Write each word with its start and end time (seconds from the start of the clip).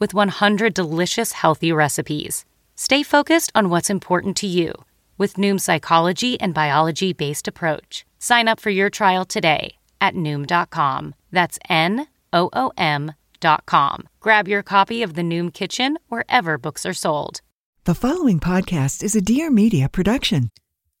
with 0.00 0.12
100 0.12 0.74
delicious 0.74 1.32
healthy 1.32 1.70
recipes. 1.70 2.44
Stay 2.74 3.02
focused 3.02 3.52
on 3.54 3.68
what's 3.68 3.90
important 3.90 4.36
to 4.38 4.46
you 4.46 4.72
with 5.18 5.34
Noom's 5.34 5.62
psychology 5.62 6.40
and 6.40 6.54
biology 6.54 7.12
based 7.12 7.46
approach. 7.46 8.06
Sign 8.18 8.48
up 8.48 8.58
for 8.58 8.70
your 8.70 8.90
trial 8.90 9.24
today 9.24 9.76
at 10.00 10.14
Noom.com. 10.14 11.14
That's 11.30 11.58
N 11.68 12.06
O 12.32 12.48
O 12.54 12.72
M.com. 12.78 14.08
Grab 14.18 14.48
your 14.48 14.62
copy 14.62 15.02
of 15.02 15.14
the 15.14 15.22
Noom 15.22 15.52
Kitchen 15.52 15.98
wherever 16.08 16.56
books 16.56 16.86
are 16.86 16.94
sold. 16.94 17.42
The 17.84 17.94
following 17.94 18.40
podcast 18.40 19.02
is 19.02 19.14
a 19.14 19.20
Dear 19.20 19.50
Media 19.50 19.88
production. 19.88 20.50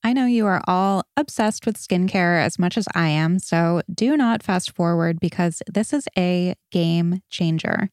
I 0.02 0.14
know 0.14 0.24
you 0.24 0.46
are 0.46 0.62
all 0.66 1.04
obsessed 1.16 1.66
with 1.66 1.76
skincare 1.76 2.42
as 2.42 2.58
much 2.58 2.78
as 2.78 2.86
I 2.94 3.08
am, 3.08 3.38
so 3.38 3.82
do 3.92 4.16
not 4.16 4.42
fast 4.42 4.74
forward 4.74 5.20
because 5.20 5.62
this 5.70 5.92
is 5.92 6.08
a 6.16 6.54
game 6.70 7.20
changer. 7.28 7.90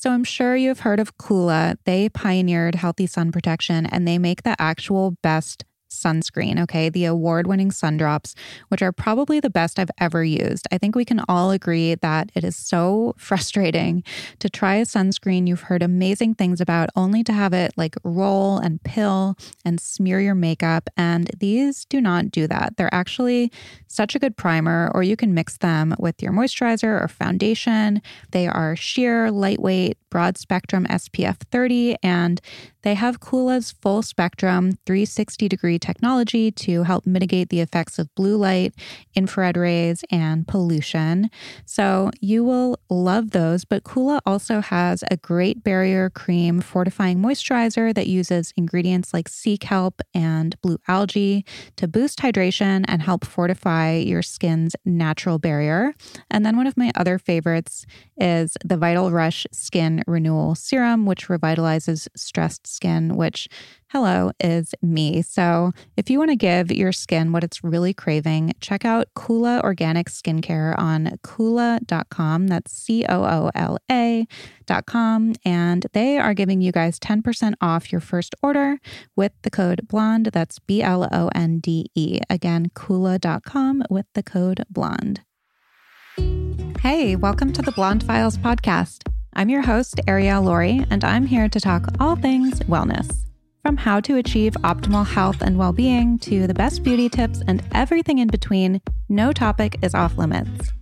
So 0.00 0.08
I'm 0.08 0.24
sure 0.24 0.56
you've 0.56 0.80
heard 0.80 0.98
of 0.98 1.18
Coola. 1.18 1.76
They 1.84 2.08
pioneered 2.08 2.74
healthy 2.74 3.06
sun 3.06 3.32
protection 3.32 3.84
and 3.84 4.08
they 4.08 4.16
make 4.16 4.44
the 4.44 4.56
actual 4.58 5.18
best 5.22 5.66
sunscreen, 5.90 6.60
okay? 6.60 6.88
The 6.88 7.04
award 7.04 7.46
winning 7.46 7.70
sun 7.70 7.96
drops, 7.96 8.34
which 8.68 8.82
are 8.82 8.92
probably 8.92 9.40
the 9.40 9.50
best 9.50 9.78
I've 9.78 9.90
ever 9.98 10.24
used. 10.24 10.66
I 10.72 10.78
think 10.78 10.94
we 10.94 11.04
can 11.04 11.20
all 11.28 11.50
agree 11.50 11.94
that 11.96 12.30
it 12.34 12.44
is 12.44 12.56
so 12.56 13.14
frustrating 13.18 14.02
to 14.38 14.48
try 14.48 14.76
a 14.76 14.84
sunscreen 14.84 15.46
you've 15.46 15.62
heard 15.62 15.82
amazing 15.82 16.34
things 16.34 16.60
about 16.60 16.90
only 16.96 17.22
to 17.24 17.32
have 17.32 17.52
it 17.52 17.72
like 17.76 17.96
roll 18.04 18.58
and 18.58 18.82
pill 18.82 19.36
and 19.64 19.80
smear 19.80 20.20
your 20.20 20.34
makeup. 20.34 20.88
And 20.96 21.30
these 21.38 21.84
do 21.84 22.00
not 22.00 22.30
do 22.30 22.46
that. 22.46 22.76
They're 22.76 22.94
actually 22.94 23.52
such 23.86 24.14
a 24.14 24.18
good 24.18 24.36
primer, 24.36 24.90
or 24.94 25.02
you 25.02 25.16
can 25.16 25.34
mix 25.34 25.58
them 25.58 25.94
with 25.98 26.22
your 26.22 26.32
moisturizer 26.32 27.02
or 27.02 27.08
foundation. 27.08 28.00
They 28.30 28.46
are 28.46 28.76
sheer, 28.76 29.30
lightweight, 29.30 29.98
broad 30.10 30.36
spectrum 30.38 30.86
SPF 30.86 31.38
30, 31.50 31.96
and 32.02 32.40
they 32.82 32.94
have 32.94 33.20
Coola's 33.20 33.72
full 33.72 34.02
spectrum 34.02 34.72
360 34.86 35.48
degree 35.48 35.78
technology 35.78 36.50
to 36.52 36.84
help 36.84 37.06
mitigate 37.06 37.48
the 37.48 37.60
effects 37.60 37.98
of 37.98 38.14
blue 38.14 38.36
light, 38.36 38.74
infrared 39.14 39.56
rays, 39.56 40.04
and 40.10 40.46
pollution. 40.46 41.30
So 41.66 42.10
you 42.20 42.44
will 42.44 42.78
love 42.88 43.30
those. 43.30 43.64
But 43.64 43.84
Kula 43.84 44.20
also 44.24 44.60
has 44.60 45.04
a 45.10 45.16
great 45.16 45.62
barrier 45.62 46.10
cream 46.10 46.60
fortifying 46.60 47.18
moisturizer 47.18 47.94
that 47.94 48.06
uses 48.06 48.52
ingredients 48.56 49.12
like 49.12 49.28
sea 49.28 49.58
kelp 49.58 50.00
and 50.14 50.60
blue 50.62 50.78
algae 50.88 51.44
to 51.76 51.88
boost 51.88 52.20
hydration 52.20 52.84
and 52.88 53.02
help 53.02 53.24
fortify 53.24 53.94
your 53.94 54.22
skin's 54.22 54.74
natural 54.84 55.38
barrier. 55.38 55.94
And 56.30 56.44
then 56.46 56.56
one 56.56 56.66
of 56.66 56.76
my 56.76 56.92
other 56.94 57.18
favorites 57.18 57.86
is 58.16 58.56
the 58.64 58.76
Vital 58.76 59.10
Rush 59.10 59.46
Skin 59.52 60.02
Renewal 60.06 60.54
Serum, 60.54 61.06
which 61.06 61.28
revitalizes 61.28 62.08
stressed 62.16 62.66
skin, 62.70 63.16
which, 63.16 63.48
hello, 63.88 64.30
is 64.40 64.74
me. 64.82 65.22
So 65.22 65.72
if 65.96 66.08
you 66.08 66.18
want 66.18 66.30
to 66.30 66.36
give 66.36 66.70
your 66.70 66.92
skin 66.92 67.32
what 67.32 67.44
it's 67.44 67.62
really 67.62 67.92
craving, 67.92 68.52
check 68.60 68.84
out 68.84 69.08
Coola 69.16 69.62
Organic 69.62 70.08
Skincare 70.08 70.78
on 70.78 71.18
Coola.com. 71.24 72.46
That's 72.46 72.72
C 72.72 73.04
O 73.08 73.24
O 73.24 73.50
L 73.54 73.78
A.com. 73.90 75.34
And 75.44 75.86
they 75.92 76.18
are 76.18 76.34
giving 76.34 76.60
you 76.60 76.72
guys 76.72 76.98
10% 76.98 77.54
off 77.60 77.92
your 77.92 78.00
first 78.00 78.34
order 78.42 78.78
with 79.16 79.32
the 79.42 79.50
code 79.50 79.88
BLONDE. 79.88 80.30
That's 80.32 80.58
B 80.58 80.82
L 80.82 81.08
O 81.12 81.30
N 81.34 81.58
D 81.58 81.90
E. 81.94 82.20
Again, 82.30 82.70
Coola.com 82.74 83.82
with 83.90 84.06
the 84.14 84.22
code 84.22 84.64
BLONDE. 84.70 85.20
Hey, 86.80 87.14
welcome 87.14 87.52
to 87.52 87.60
the 87.60 87.72
Blonde 87.72 88.02
Files 88.02 88.38
podcast. 88.38 89.06
I'm 89.34 89.48
your 89.48 89.62
host, 89.62 89.96
Arielle 90.08 90.44
Lorre, 90.44 90.84
and 90.90 91.04
I'm 91.04 91.24
here 91.24 91.48
to 91.48 91.60
talk 91.60 91.86
all 92.00 92.16
things 92.16 92.58
wellness. 92.60 93.24
From 93.62 93.76
how 93.76 94.00
to 94.00 94.16
achieve 94.16 94.54
optimal 94.64 95.06
health 95.06 95.40
and 95.40 95.56
well 95.56 95.72
being 95.72 96.18
to 96.20 96.48
the 96.48 96.54
best 96.54 96.82
beauty 96.82 97.08
tips 97.08 97.40
and 97.46 97.62
everything 97.72 98.18
in 98.18 98.26
between, 98.26 98.80
no 99.08 99.32
topic 99.32 99.78
is 99.82 99.94
off 99.94 100.18
limits. 100.18 100.72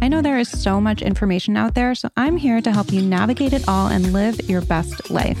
I 0.00 0.08
know 0.08 0.22
there 0.22 0.38
is 0.38 0.48
so 0.48 0.80
much 0.80 1.02
information 1.02 1.56
out 1.56 1.74
there, 1.74 1.94
so 1.94 2.08
I'm 2.16 2.38
here 2.38 2.62
to 2.62 2.72
help 2.72 2.92
you 2.92 3.02
navigate 3.02 3.52
it 3.52 3.68
all 3.68 3.88
and 3.88 4.12
live 4.14 4.40
your 4.48 4.62
best 4.62 5.10
life. 5.10 5.38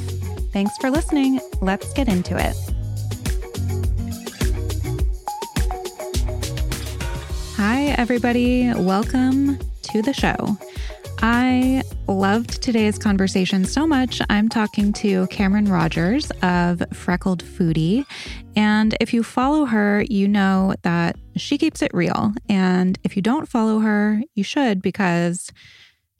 Thanks 0.52 0.76
for 0.76 0.90
listening. 0.90 1.40
Let's 1.62 1.92
get 1.94 2.06
into 2.06 2.36
it. 2.36 2.54
Hi, 7.56 7.94
everybody. 7.96 8.72
Welcome 8.74 9.58
to 9.84 10.02
the 10.02 10.12
show. 10.12 10.58
I 11.20 11.82
loved 12.06 12.62
today's 12.62 12.98
conversation 12.98 13.64
so 13.64 13.86
much. 13.86 14.20
I'm 14.30 14.48
talking 14.48 14.92
to 14.94 15.26
Cameron 15.28 15.68
Rogers 15.68 16.30
of 16.42 16.82
Freckled 16.92 17.42
Foodie. 17.42 18.04
And 18.54 18.96
if 19.00 19.12
you 19.12 19.22
follow 19.22 19.64
her, 19.64 20.04
you 20.08 20.28
know 20.28 20.74
that 20.82 21.16
she 21.36 21.58
keeps 21.58 21.82
it 21.82 21.90
real. 21.92 22.32
And 22.48 22.98
if 23.02 23.16
you 23.16 23.22
don't 23.22 23.48
follow 23.48 23.80
her, 23.80 24.22
you 24.34 24.44
should 24.44 24.80
because 24.80 25.50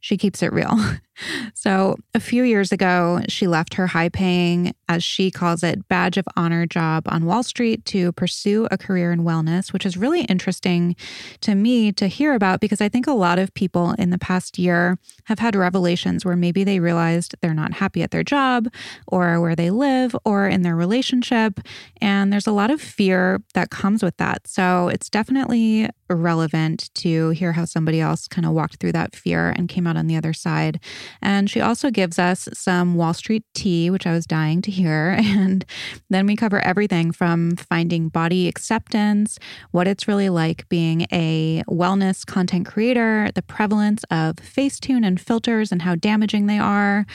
she 0.01 0.17
keeps 0.17 0.43
it 0.43 0.53
real. 0.53 0.77
So, 1.55 1.97
a 2.15 2.21
few 2.21 2.43
years 2.43 2.73
ago, 2.73 3.21
she 3.29 3.47
left 3.47 3.75
her 3.75 3.89
high 3.89 4.09
paying, 4.09 4.75
as 4.89 5.03
she 5.03 5.31
calls 5.31 5.63
it, 5.63 5.89
badge 5.89 6.17
of 6.17 6.27
honor 6.37 6.67
job 6.67 7.05
on 7.07 7.25
Wall 7.25 7.43
Street 7.43 7.85
to 7.87 8.13
pursue 8.13 8.69
a 8.71 8.79
career 8.79 9.13
in 9.13 9.25
wellness, 9.25 9.73
which 9.73 9.85
is 9.85 9.97
really 9.97 10.23
interesting 10.23 10.97
to 11.41 11.55
me 11.55 11.93
to 11.93 12.07
hear 12.07 12.35
about 12.35 12.61
because 12.61 12.81
I 12.81 12.89
think 12.89 13.07
a 13.07 13.13
lot 13.13 13.39
of 13.39 13.53
people 13.55 13.93
in 13.93 14.11
the 14.11 14.19
past 14.19 14.59
year 14.59 14.99
have 15.25 15.39
had 15.39 15.57
revelations 15.57 16.25
where 16.25 16.37
maybe 16.37 16.65
they 16.65 16.81
realized 16.81 17.35
they're 17.41 17.55
not 17.55 17.75
happy 17.75 18.03
at 18.03 18.11
their 18.11 18.25
job 18.25 18.69
or 19.07 19.41
where 19.41 19.57
they 19.57 19.71
live 19.71 20.17
or 20.25 20.47
in 20.49 20.63
their 20.63 20.77
relationship. 20.77 21.61
And 22.01 22.33
there's 22.33 22.47
a 22.47 22.53
lot 22.53 22.71
of 22.71 22.81
fear 22.81 23.43
that 23.55 23.71
comes 23.71 24.03
with 24.03 24.17
that. 24.19 24.47
So, 24.47 24.89
it's 24.89 25.11
definitely 25.11 25.89
relevant 26.11 26.91
to 26.95 27.31
hear 27.31 27.53
how 27.53 27.65
somebody 27.65 28.01
else 28.01 28.29
kind 28.29 28.47
of 28.47 28.53
walked 28.53 28.77
through 28.77 28.93
that 28.93 29.15
fear 29.15 29.51
and 29.51 29.69
came 29.69 29.87
out 29.87 29.97
on 29.97 30.07
the 30.07 30.17
other 30.17 30.33
side. 30.33 30.81
And 31.23 31.49
she 31.49 31.61
also 31.61 31.91
gives 31.91 32.19
us 32.19 32.49
some 32.53 32.95
Wall 32.95 33.15
Street 33.15 33.45
tea, 33.55 33.91
which 33.91 34.07
I 34.07 34.13
was 34.13 34.27
dying 34.27 34.63
to 34.63 34.71
hear. 34.71 35.19
And 35.39 35.65
then 36.11 36.27
we 36.27 36.37
cover 36.37 36.61
everything 36.61 37.13
from 37.13 37.55
finding 37.57 38.09
body 38.09 38.49
acceptance, 38.49 39.39
what 39.71 39.87
it's 39.87 40.09
really 40.09 40.31
like 40.31 40.69
being 40.69 41.07
a 41.13 41.63
wellness 41.69 42.27
content 42.27 42.67
creator, 42.67 43.31
the 43.35 43.43
prevalence 43.43 44.05
of 44.11 44.37
Facetune 44.37 45.07
and 45.07 45.21
filters 45.21 45.71
and 45.71 45.83
how 45.83 45.95
damaging 45.95 46.47
they 46.47 46.59
are, 46.59 47.07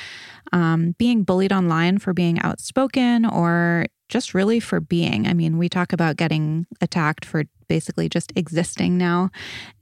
um, 0.54 0.96
being 0.98 1.24
bullied 1.24 1.52
online 1.52 1.98
for 1.98 2.14
being 2.14 2.40
outspoken 2.40 3.26
or 3.26 3.88
just 4.14 4.36
really 4.36 4.60
for 4.60 4.80
being. 4.80 5.28
I 5.28 5.34
mean, 5.34 5.58
we 5.58 5.68
talk 5.68 5.92
about 5.92 6.18
getting 6.18 6.68
attacked 6.82 7.26
for 7.26 7.46
basically 7.68 8.08
just 8.08 8.32
existing 8.36 8.96
now. 8.96 9.32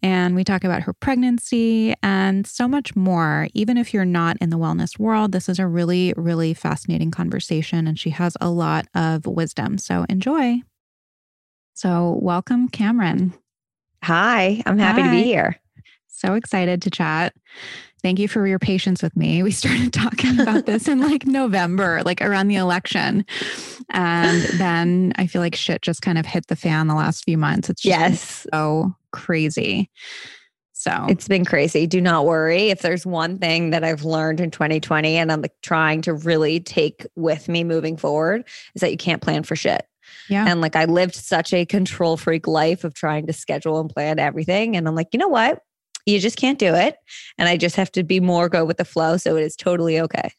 And 0.02 0.36
we 0.36 0.46
talk 0.46 0.64
about 0.64 0.84
her 0.84 0.94
pregnancy 0.94 1.94
and 2.02 2.48
so 2.48 2.66
much 2.66 2.96
more. 2.96 3.50
Even 3.54 3.76
if 3.76 3.94
you're 3.94 4.06
not 4.06 4.38
in 4.40 4.50
the 4.50 4.58
wellness 4.58 4.98
world, 4.98 5.34
this 5.34 5.50
is 5.50 5.60
a 5.60 5.68
really, 5.68 6.14
really 6.16 6.54
fascinating 6.54 7.12
conversation. 7.12 7.88
And 7.88 8.00
she 8.00 8.12
has 8.12 8.38
a 8.40 8.50
lot 8.50 8.88
of 8.96 9.26
wisdom. 9.26 9.78
So 9.78 10.06
enjoy. 10.08 10.62
So, 11.74 12.18
welcome, 12.22 12.70
Cameron. 12.70 13.34
Hi, 14.04 14.64
I'm 14.66 14.78
happy 14.78 15.02
Hi. 15.02 15.08
to 15.08 15.12
be 15.12 15.24
here. 15.24 15.60
So 16.08 16.36
excited 16.36 16.82
to 16.84 16.90
chat. 16.90 17.34
Thank 18.04 18.20
you 18.20 18.28
for 18.28 18.46
your 18.48 18.60
patience 18.60 19.02
with 19.02 19.16
me. 19.16 19.44
We 19.44 19.52
started 19.52 19.94
talking 19.94 20.40
about 20.40 20.66
this 20.66 20.88
in 20.88 21.00
like 21.00 21.26
November, 21.26 22.02
like 22.04 22.22
around 22.22 22.48
the 22.48 22.56
election. 22.56 23.26
And 23.90 24.42
then 24.58 25.14
I 25.18 25.28
feel 25.28 25.42
like 25.42 25.56
shit 25.56 25.82
just 25.82 26.02
kind 26.02 26.18
of 26.18 26.26
hit 26.26 26.48
the 26.48 26.56
fan 26.56 26.88
the 26.88 26.96
last 26.96 27.24
few 27.24 27.38
months. 27.38 27.70
It's 27.70 27.82
just 27.82 28.00
yes. 28.00 28.48
so 28.54 28.96
crazy. 29.12 29.90
So 30.74 31.06
it's 31.10 31.28
been 31.28 31.46
crazy. 31.46 31.86
Do 31.86 32.02
not 32.02 32.26
worry. 32.26 32.70
If 32.70 32.82
there's 32.82 33.06
one 33.06 33.38
thing 33.38 33.70
that 33.70 33.84
I've 33.84 34.04
learned 34.04 34.40
in 34.40 34.50
2020 34.50 35.16
and 35.16 35.32
I'm 35.32 35.42
like 35.42 35.54
trying 35.62 36.02
to 36.04 36.14
really 36.14 36.60
take 36.60 37.06
with 37.16 37.48
me 37.48 37.64
moving 37.64 37.98
forward 37.98 38.48
is 38.74 38.82
that 38.82 38.90
you 38.90 38.98
can't 38.98 39.22
plan 39.22 39.44
for 39.44 39.56
shit. 39.56 39.86
Yeah. 40.28 40.46
And 40.48 40.60
like 40.60 40.76
I 40.76 40.86
lived 40.86 41.14
such 41.14 41.54
a 41.54 41.68
control 41.68 42.18
freak 42.18 42.48
life 42.48 42.84
of 42.84 42.96
trying 42.96 43.28
to 43.28 43.34
schedule 43.34 43.80
and 43.80 43.92
plan 43.92 44.18
everything. 44.18 44.76
And 44.76 44.88
I'm 44.88 44.96
like, 44.96 45.10
you 45.14 45.20
know 45.20 45.28
what? 45.28 45.62
You 46.06 46.20
just 46.20 46.38
can't 46.38 46.60
do 46.60 46.74
it. 46.74 46.96
And 47.38 47.48
I 47.48 47.58
just 47.58 47.76
have 47.76 47.92
to 47.94 48.04
be 48.04 48.20
more 48.20 48.50
go 48.50 48.66
with 48.66 48.78
the 48.78 48.86
flow. 48.86 49.18
So 49.18 49.36
it 49.36 49.44
is 49.44 49.56
totally 49.56 50.00
okay. 50.00 50.32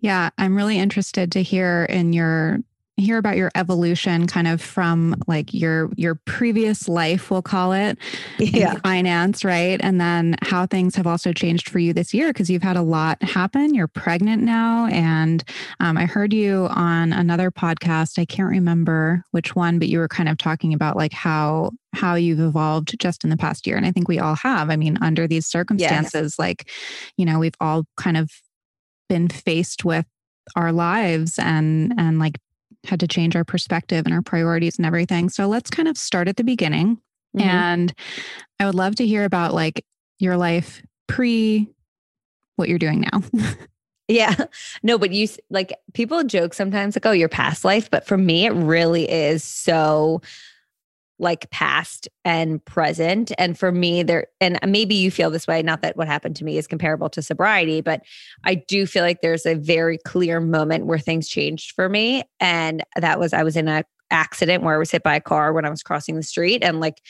Yeah. 0.00 0.30
I'm 0.38 0.56
really 0.56 0.78
interested 0.78 1.32
to 1.32 1.42
hear 1.42 1.84
in 1.84 2.12
your 2.12 2.60
hear 2.98 3.16
about 3.16 3.36
your 3.36 3.50
evolution 3.54 4.26
kind 4.26 4.46
of 4.46 4.60
from 4.60 5.14
like 5.26 5.52
your 5.54 5.90
your 5.96 6.14
previous 6.14 6.88
life 6.88 7.30
we'll 7.30 7.40
call 7.40 7.72
it 7.72 7.98
yeah 8.38 8.74
finance 8.84 9.44
right 9.44 9.80
and 9.82 9.98
then 10.00 10.36
how 10.42 10.66
things 10.66 10.94
have 10.94 11.06
also 11.06 11.32
changed 11.32 11.70
for 11.70 11.78
you 11.78 11.94
this 11.94 12.12
year 12.12 12.28
because 12.28 12.50
you've 12.50 12.62
had 12.62 12.76
a 12.76 12.82
lot 12.82 13.20
happen 13.22 13.74
you're 13.74 13.88
pregnant 13.88 14.42
now 14.42 14.86
and 14.86 15.42
um, 15.80 15.96
i 15.96 16.04
heard 16.04 16.34
you 16.34 16.68
on 16.70 17.14
another 17.14 17.50
podcast 17.50 18.18
i 18.18 18.26
can't 18.26 18.50
remember 18.50 19.24
which 19.30 19.56
one 19.56 19.78
but 19.78 19.88
you 19.88 19.98
were 19.98 20.08
kind 20.08 20.28
of 20.28 20.36
talking 20.36 20.74
about 20.74 20.94
like 20.94 21.12
how 21.12 21.70
how 21.94 22.14
you've 22.14 22.40
evolved 22.40 22.98
just 22.98 23.24
in 23.24 23.30
the 23.30 23.36
past 23.36 23.66
year 23.66 23.76
and 23.76 23.86
i 23.86 23.92
think 23.92 24.08
we 24.08 24.18
all 24.18 24.34
have 24.34 24.70
i 24.70 24.76
mean 24.76 24.96
under 25.02 25.26
these 25.26 25.46
circumstances 25.46 26.34
yes. 26.34 26.38
like 26.38 26.70
you 27.16 27.24
know 27.24 27.38
we've 27.38 27.56
all 27.60 27.84
kind 27.96 28.16
of 28.16 28.30
been 29.08 29.28
faced 29.28 29.84
with 29.84 30.06
our 30.56 30.72
lives 30.72 31.38
and 31.38 31.92
and 31.98 32.18
like 32.18 32.38
had 32.84 33.00
to 33.00 33.06
change 33.06 33.36
our 33.36 33.44
perspective 33.44 34.06
and 34.06 34.14
our 34.14 34.22
priorities 34.22 34.78
and 34.78 34.86
everything. 34.86 35.28
So 35.28 35.46
let's 35.46 35.70
kind 35.70 35.88
of 35.88 35.96
start 35.96 36.28
at 36.28 36.36
the 36.36 36.44
beginning. 36.44 36.96
Mm-hmm. 37.36 37.48
And 37.48 37.94
I 38.58 38.66
would 38.66 38.74
love 38.74 38.96
to 38.96 39.06
hear 39.06 39.24
about 39.24 39.54
like 39.54 39.84
your 40.18 40.36
life 40.36 40.82
pre 41.06 41.68
what 42.56 42.68
you're 42.68 42.78
doing 42.78 43.06
now. 43.12 43.22
yeah. 44.08 44.34
No, 44.82 44.98
but 44.98 45.12
you 45.12 45.28
like 45.48 45.74
people 45.94 46.22
joke 46.24 46.54
sometimes 46.54 46.96
like, 46.96 47.06
oh, 47.06 47.12
your 47.12 47.28
past 47.28 47.64
life. 47.64 47.90
But 47.90 48.06
for 48.06 48.16
me, 48.16 48.46
it 48.46 48.52
really 48.52 49.08
is 49.10 49.44
so 49.44 50.20
like 51.22 51.48
past 51.50 52.08
and 52.24 52.62
present. 52.64 53.30
And 53.38 53.56
for 53.56 53.70
me, 53.70 54.02
there, 54.02 54.26
and 54.40 54.58
maybe 54.66 54.96
you 54.96 55.10
feel 55.10 55.30
this 55.30 55.46
way, 55.46 55.62
not 55.62 55.80
that 55.82 55.96
what 55.96 56.08
happened 56.08 56.34
to 56.36 56.44
me 56.44 56.58
is 56.58 56.66
comparable 56.66 57.08
to 57.10 57.22
sobriety, 57.22 57.80
but 57.80 58.02
I 58.44 58.56
do 58.56 58.86
feel 58.86 59.04
like 59.04 59.20
there's 59.20 59.46
a 59.46 59.54
very 59.54 59.98
clear 59.98 60.40
moment 60.40 60.86
where 60.86 60.98
things 60.98 61.28
changed 61.28 61.72
for 61.76 61.88
me. 61.88 62.24
And 62.40 62.82
that 62.96 63.20
was, 63.20 63.32
I 63.32 63.44
was 63.44 63.56
in 63.56 63.68
a 63.68 63.84
accident 64.10 64.64
where 64.64 64.74
I 64.74 64.78
was 64.78 64.90
hit 64.90 65.04
by 65.04 65.14
a 65.14 65.20
car 65.20 65.52
when 65.52 65.64
I 65.64 65.70
was 65.70 65.82
crossing 65.82 66.16
the 66.16 66.22
street. 66.24 66.62
And 66.64 66.80
like, 66.80 67.00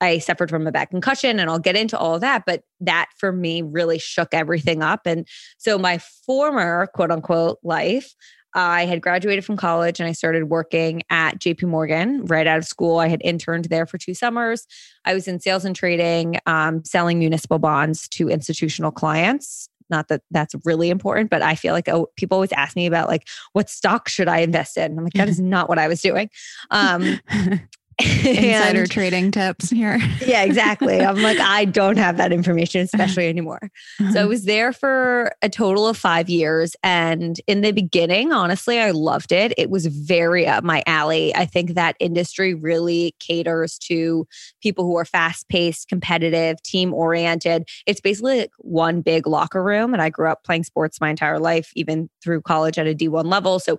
I 0.00 0.18
suffered 0.18 0.48
from 0.48 0.66
a 0.66 0.72
back 0.72 0.90
concussion, 0.90 1.38
and 1.38 1.50
I'll 1.50 1.58
get 1.58 1.76
into 1.76 1.98
all 1.98 2.14
of 2.14 2.22
that. 2.22 2.44
But 2.46 2.62
that 2.80 3.08
for 3.18 3.32
me 3.32 3.60
really 3.60 3.98
shook 3.98 4.28
everything 4.32 4.82
up. 4.82 5.02
And 5.04 5.28
so 5.58 5.76
my 5.78 5.98
former 6.24 6.88
quote 6.94 7.10
unquote 7.10 7.58
life, 7.62 8.14
I 8.54 8.86
had 8.86 9.00
graduated 9.00 9.44
from 9.44 9.56
college 9.56 10.00
and 10.00 10.08
I 10.08 10.12
started 10.12 10.44
working 10.44 11.02
at 11.10 11.38
JP 11.38 11.64
Morgan 11.64 12.24
right 12.24 12.46
out 12.46 12.58
of 12.58 12.64
school. 12.64 12.98
I 12.98 13.08
had 13.08 13.20
interned 13.22 13.66
there 13.66 13.86
for 13.86 13.98
two 13.98 14.14
summers. 14.14 14.66
I 15.04 15.14
was 15.14 15.28
in 15.28 15.40
sales 15.40 15.64
and 15.64 15.74
trading, 15.76 16.38
um, 16.46 16.84
selling 16.84 17.18
municipal 17.18 17.58
bonds 17.58 18.08
to 18.08 18.28
institutional 18.28 18.90
clients. 18.90 19.68
Not 19.88 20.08
that 20.08 20.22
that's 20.30 20.54
really 20.64 20.88
important, 20.88 21.30
but 21.30 21.42
I 21.42 21.56
feel 21.56 21.74
like 21.74 21.88
oh, 21.88 22.08
people 22.16 22.36
always 22.36 22.52
ask 22.52 22.76
me 22.76 22.86
about 22.86 23.08
like 23.08 23.26
what 23.52 23.68
stock 23.68 24.08
should 24.08 24.28
I 24.28 24.38
invest 24.38 24.76
in. 24.76 24.96
I'm 24.96 25.04
like 25.04 25.14
that 25.14 25.28
is 25.28 25.40
not 25.40 25.68
what 25.68 25.78
I 25.78 25.88
was 25.88 26.00
doing. 26.00 26.30
Um, 26.70 27.18
Insider 28.24 28.80
and, 28.80 28.90
trading 28.90 29.30
tips 29.30 29.70
here. 29.70 29.98
yeah, 30.24 30.42
exactly. 30.42 31.00
I'm 31.00 31.20
like, 31.22 31.38
I 31.40 31.64
don't 31.64 31.98
have 31.98 32.16
that 32.16 32.32
information, 32.32 32.82
especially 32.82 33.28
anymore. 33.28 33.70
So 33.98 34.04
I 34.04 34.08
uh-huh. 34.08 34.28
was 34.28 34.44
there 34.44 34.72
for 34.72 35.32
a 35.42 35.48
total 35.48 35.86
of 35.86 35.96
five 35.96 36.28
years. 36.28 36.76
And 36.82 37.40
in 37.46 37.60
the 37.60 37.72
beginning, 37.72 38.32
honestly, 38.32 38.80
I 38.80 38.90
loved 38.90 39.32
it. 39.32 39.52
It 39.56 39.70
was 39.70 39.86
very 39.86 40.46
up 40.46 40.64
my 40.64 40.82
alley. 40.86 41.34
I 41.34 41.46
think 41.46 41.74
that 41.74 41.96
industry 42.00 42.54
really 42.54 43.14
caters 43.18 43.78
to 43.80 44.26
people 44.62 44.84
who 44.84 44.96
are 44.96 45.04
fast 45.04 45.48
paced, 45.48 45.88
competitive, 45.88 46.62
team 46.62 46.94
oriented. 46.94 47.68
It's 47.86 48.00
basically 48.00 48.40
like 48.40 48.52
one 48.58 49.00
big 49.00 49.26
locker 49.26 49.62
room. 49.62 49.92
And 49.92 50.02
I 50.02 50.10
grew 50.10 50.28
up 50.28 50.44
playing 50.44 50.64
sports 50.64 51.00
my 51.00 51.10
entire 51.10 51.38
life, 51.38 51.70
even 51.74 52.08
through 52.22 52.42
college 52.42 52.78
at 52.78 52.86
a 52.86 52.94
D1 52.94 53.24
level. 53.24 53.58
So 53.58 53.78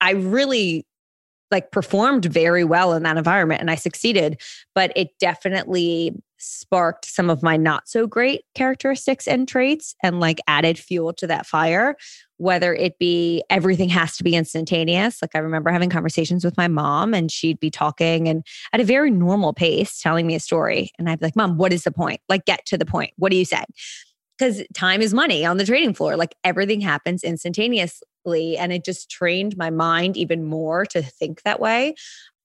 I 0.00 0.12
really 0.12 0.84
like 1.52 1.70
performed 1.70 2.24
very 2.24 2.64
well 2.64 2.94
in 2.94 3.04
that 3.04 3.16
environment 3.16 3.60
and 3.60 3.70
I 3.70 3.76
succeeded, 3.76 4.40
but 4.74 4.92
it 4.96 5.10
definitely 5.20 6.12
sparked 6.38 7.04
some 7.04 7.30
of 7.30 7.40
my 7.40 7.56
not 7.56 7.88
so 7.88 8.04
great 8.04 8.42
characteristics 8.56 9.28
and 9.28 9.46
traits 9.46 9.94
and 10.02 10.18
like 10.18 10.40
added 10.48 10.76
fuel 10.76 11.12
to 11.12 11.28
that 11.28 11.46
fire 11.46 11.96
whether 12.38 12.74
it 12.74 12.98
be 12.98 13.44
everything 13.50 13.88
has 13.88 14.16
to 14.16 14.24
be 14.24 14.34
instantaneous. 14.34 15.22
Like 15.22 15.30
i 15.36 15.38
remember 15.38 15.70
having 15.70 15.90
conversations 15.90 16.44
with 16.44 16.56
my 16.56 16.66
mom 16.66 17.14
and 17.14 17.30
she'd 17.30 17.60
be 17.60 17.70
talking 17.70 18.26
and 18.26 18.44
at 18.72 18.80
a 18.80 18.84
very 18.84 19.12
normal 19.12 19.52
pace 19.52 20.00
telling 20.00 20.26
me 20.26 20.34
a 20.34 20.40
story 20.40 20.90
and 20.98 21.08
i'd 21.08 21.20
be 21.20 21.26
like 21.26 21.36
mom 21.36 21.56
what 21.56 21.72
is 21.72 21.84
the 21.84 21.92
point? 21.92 22.20
Like 22.28 22.44
get 22.44 22.66
to 22.66 22.76
the 22.76 22.84
point. 22.86 23.12
What 23.16 23.30
do 23.30 23.36
you 23.36 23.44
say? 23.44 23.62
Because 24.36 24.62
time 24.74 25.02
is 25.02 25.14
money 25.14 25.44
on 25.44 25.58
the 25.58 25.64
trading 25.64 25.94
floor. 25.94 26.16
Like 26.16 26.34
everything 26.42 26.80
happens 26.80 27.22
instantaneously 27.22 28.08
and 28.24 28.72
it 28.72 28.84
just 28.84 29.10
trained 29.10 29.56
my 29.56 29.70
mind 29.70 30.16
even 30.16 30.44
more 30.44 30.86
to 30.86 31.02
think 31.02 31.42
that 31.42 31.60
way. 31.60 31.94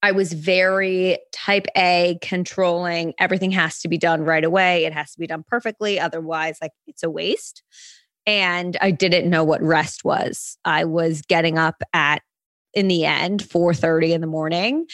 I 0.02 0.12
was 0.12 0.32
very 0.32 1.18
type 1.32 1.66
A, 1.76 2.18
controlling. 2.22 3.14
Everything 3.18 3.50
has 3.52 3.80
to 3.80 3.88
be 3.88 3.98
done 3.98 4.22
right 4.22 4.44
away. 4.44 4.84
It 4.84 4.92
has 4.92 5.12
to 5.12 5.18
be 5.18 5.26
done 5.26 5.44
perfectly. 5.46 5.98
Otherwise, 5.98 6.58
like 6.62 6.72
it's 6.86 7.02
a 7.02 7.10
waste. 7.10 7.62
And 8.26 8.76
I 8.80 8.90
didn't 8.90 9.30
know 9.30 9.42
what 9.42 9.62
rest 9.62 10.04
was. 10.04 10.58
I 10.64 10.84
was 10.84 11.22
getting 11.22 11.58
up 11.58 11.82
at, 11.92 12.22
in 12.74 12.88
the 12.88 13.06
end, 13.06 13.42
4:30 13.42 14.12
in 14.12 14.20
the 14.20 14.26
morning 14.26 14.86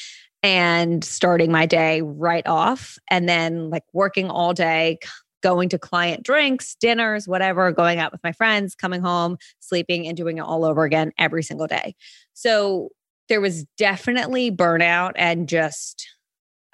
and 0.42 1.02
starting 1.02 1.50
my 1.50 1.66
day 1.66 2.02
right 2.02 2.46
off 2.46 2.98
and 3.10 3.28
then 3.28 3.70
like 3.70 3.84
working 3.92 4.30
all 4.30 4.52
day 4.52 4.98
going 5.44 5.68
to 5.68 5.78
client 5.78 6.22
drinks, 6.22 6.74
dinners, 6.76 7.28
whatever, 7.28 7.70
going 7.70 7.98
out 7.98 8.10
with 8.10 8.24
my 8.24 8.32
friends, 8.32 8.74
coming 8.74 9.02
home, 9.02 9.36
sleeping, 9.60 10.08
and 10.08 10.16
doing 10.16 10.38
it 10.38 10.40
all 10.40 10.64
over 10.64 10.84
again 10.84 11.12
every 11.18 11.42
single 11.42 11.66
day. 11.66 11.94
So 12.32 12.88
there 13.28 13.42
was 13.42 13.64
definitely 13.76 14.50
burnout 14.50 15.12
and 15.16 15.46
just, 15.46 16.08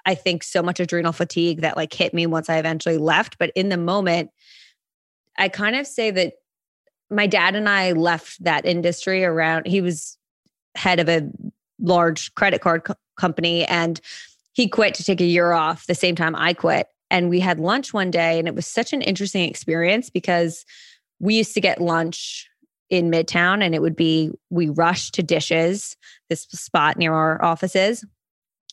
I 0.05 0.15
think, 0.15 0.41
so 0.41 0.63
much 0.63 0.79
adrenal 0.79 1.11
fatigue 1.11 1.59
that 1.61 1.75
like 1.75 1.93
hit 1.93 2.13
me 2.13 2.25
once 2.25 2.49
I 2.49 2.59
eventually 2.59 2.97
left. 2.97 3.37
But 3.37 3.51
in 3.55 3.67
the 3.67 3.77
moment, 3.77 4.29
I 5.37 5.49
kind 5.49 5.75
of 5.75 5.85
say 5.85 6.09
that 6.09 6.35
my 7.09 7.27
dad 7.27 7.55
and 7.57 7.67
I 7.67 7.91
left 7.91 8.41
that 8.41 8.65
industry 8.65 9.25
around, 9.25 9.67
he 9.67 9.81
was 9.81 10.17
head 10.75 11.01
of 11.01 11.09
a 11.09 11.29
large 11.77 12.33
credit 12.35 12.61
card 12.61 12.85
co- 12.85 12.95
company 13.17 13.65
and 13.65 13.99
he 14.53 14.69
quit 14.69 14.93
to 14.93 15.03
take 15.03 15.19
a 15.19 15.25
year 15.25 15.51
off 15.51 15.87
the 15.87 15.95
same 15.95 16.15
time 16.15 16.37
I 16.37 16.53
quit. 16.53 16.87
And 17.11 17.29
we 17.29 17.41
had 17.41 17.59
lunch 17.59 17.93
one 17.93 18.09
day, 18.09 18.39
and 18.39 18.47
it 18.47 18.55
was 18.55 18.65
such 18.65 18.93
an 18.93 19.01
interesting 19.01 19.47
experience 19.47 20.09
because 20.09 20.65
we 21.19 21.35
used 21.35 21.53
to 21.53 21.61
get 21.61 21.81
lunch 21.81 22.47
in 22.89 23.11
Midtown, 23.11 23.63
and 23.63 23.75
it 23.75 23.81
would 23.81 23.95
be 23.95 24.31
we 24.49 24.69
rushed 24.69 25.13
to 25.15 25.23
dishes, 25.23 25.95
this 26.29 26.43
spot 26.43 26.97
near 26.97 27.13
our 27.13 27.43
offices. 27.43 28.05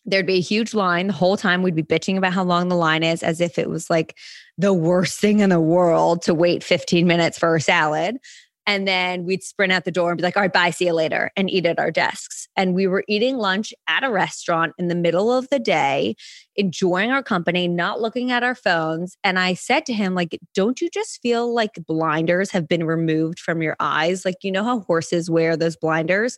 There'd 0.06 0.26
be 0.26 0.38
a 0.38 0.40
huge 0.40 0.72
line 0.72 1.08
the 1.08 1.12
whole 1.12 1.36
time. 1.36 1.62
We'd 1.62 1.74
be 1.74 1.82
bitching 1.82 2.16
about 2.16 2.32
how 2.32 2.44
long 2.44 2.68
the 2.68 2.76
line 2.76 3.02
is, 3.02 3.22
as 3.22 3.40
if 3.40 3.58
it 3.58 3.68
was 3.68 3.90
like 3.90 4.16
the 4.56 4.72
worst 4.72 5.18
thing 5.20 5.40
in 5.40 5.50
the 5.50 5.60
world 5.60 6.22
to 6.22 6.32
wait 6.32 6.62
15 6.62 7.06
minutes 7.06 7.38
for 7.38 7.56
a 7.56 7.60
salad. 7.60 8.18
And 8.68 8.86
then 8.86 9.24
we'd 9.24 9.42
sprint 9.42 9.72
out 9.72 9.86
the 9.86 9.90
door 9.90 10.10
and 10.10 10.18
be 10.18 10.22
like, 10.22 10.36
all 10.36 10.42
right, 10.42 10.52
bye, 10.52 10.68
see 10.68 10.84
you 10.84 10.92
later, 10.92 11.30
and 11.36 11.48
eat 11.48 11.64
at 11.64 11.78
our 11.78 11.90
desks. 11.90 12.46
And 12.54 12.74
we 12.74 12.86
were 12.86 13.02
eating 13.08 13.38
lunch 13.38 13.72
at 13.88 14.04
a 14.04 14.10
restaurant 14.10 14.74
in 14.76 14.88
the 14.88 14.94
middle 14.94 15.32
of 15.32 15.48
the 15.48 15.58
day, 15.58 16.16
enjoying 16.54 17.10
our 17.10 17.22
company, 17.22 17.66
not 17.66 18.02
looking 18.02 18.30
at 18.30 18.42
our 18.42 18.54
phones. 18.54 19.16
And 19.24 19.38
I 19.38 19.54
said 19.54 19.86
to 19.86 19.94
him, 19.94 20.14
like, 20.14 20.38
don't 20.54 20.82
you 20.82 20.90
just 20.90 21.18
feel 21.22 21.52
like 21.52 21.86
blinders 21.86 22.50
have 22.50 22.68
been 22.68 22.84
removed 22.84 23.40
from 23.40 23.62
your 23.62 23.74
eyes? 23.80 24.26
Like, 24.26 24.36
you 24.42 24.52
know 24.52 24.64
how 24.64 24.80
horses 24.80 25.30
wear 25.30 25.56
those 25.56 25.76
blinders? 25.76 26.36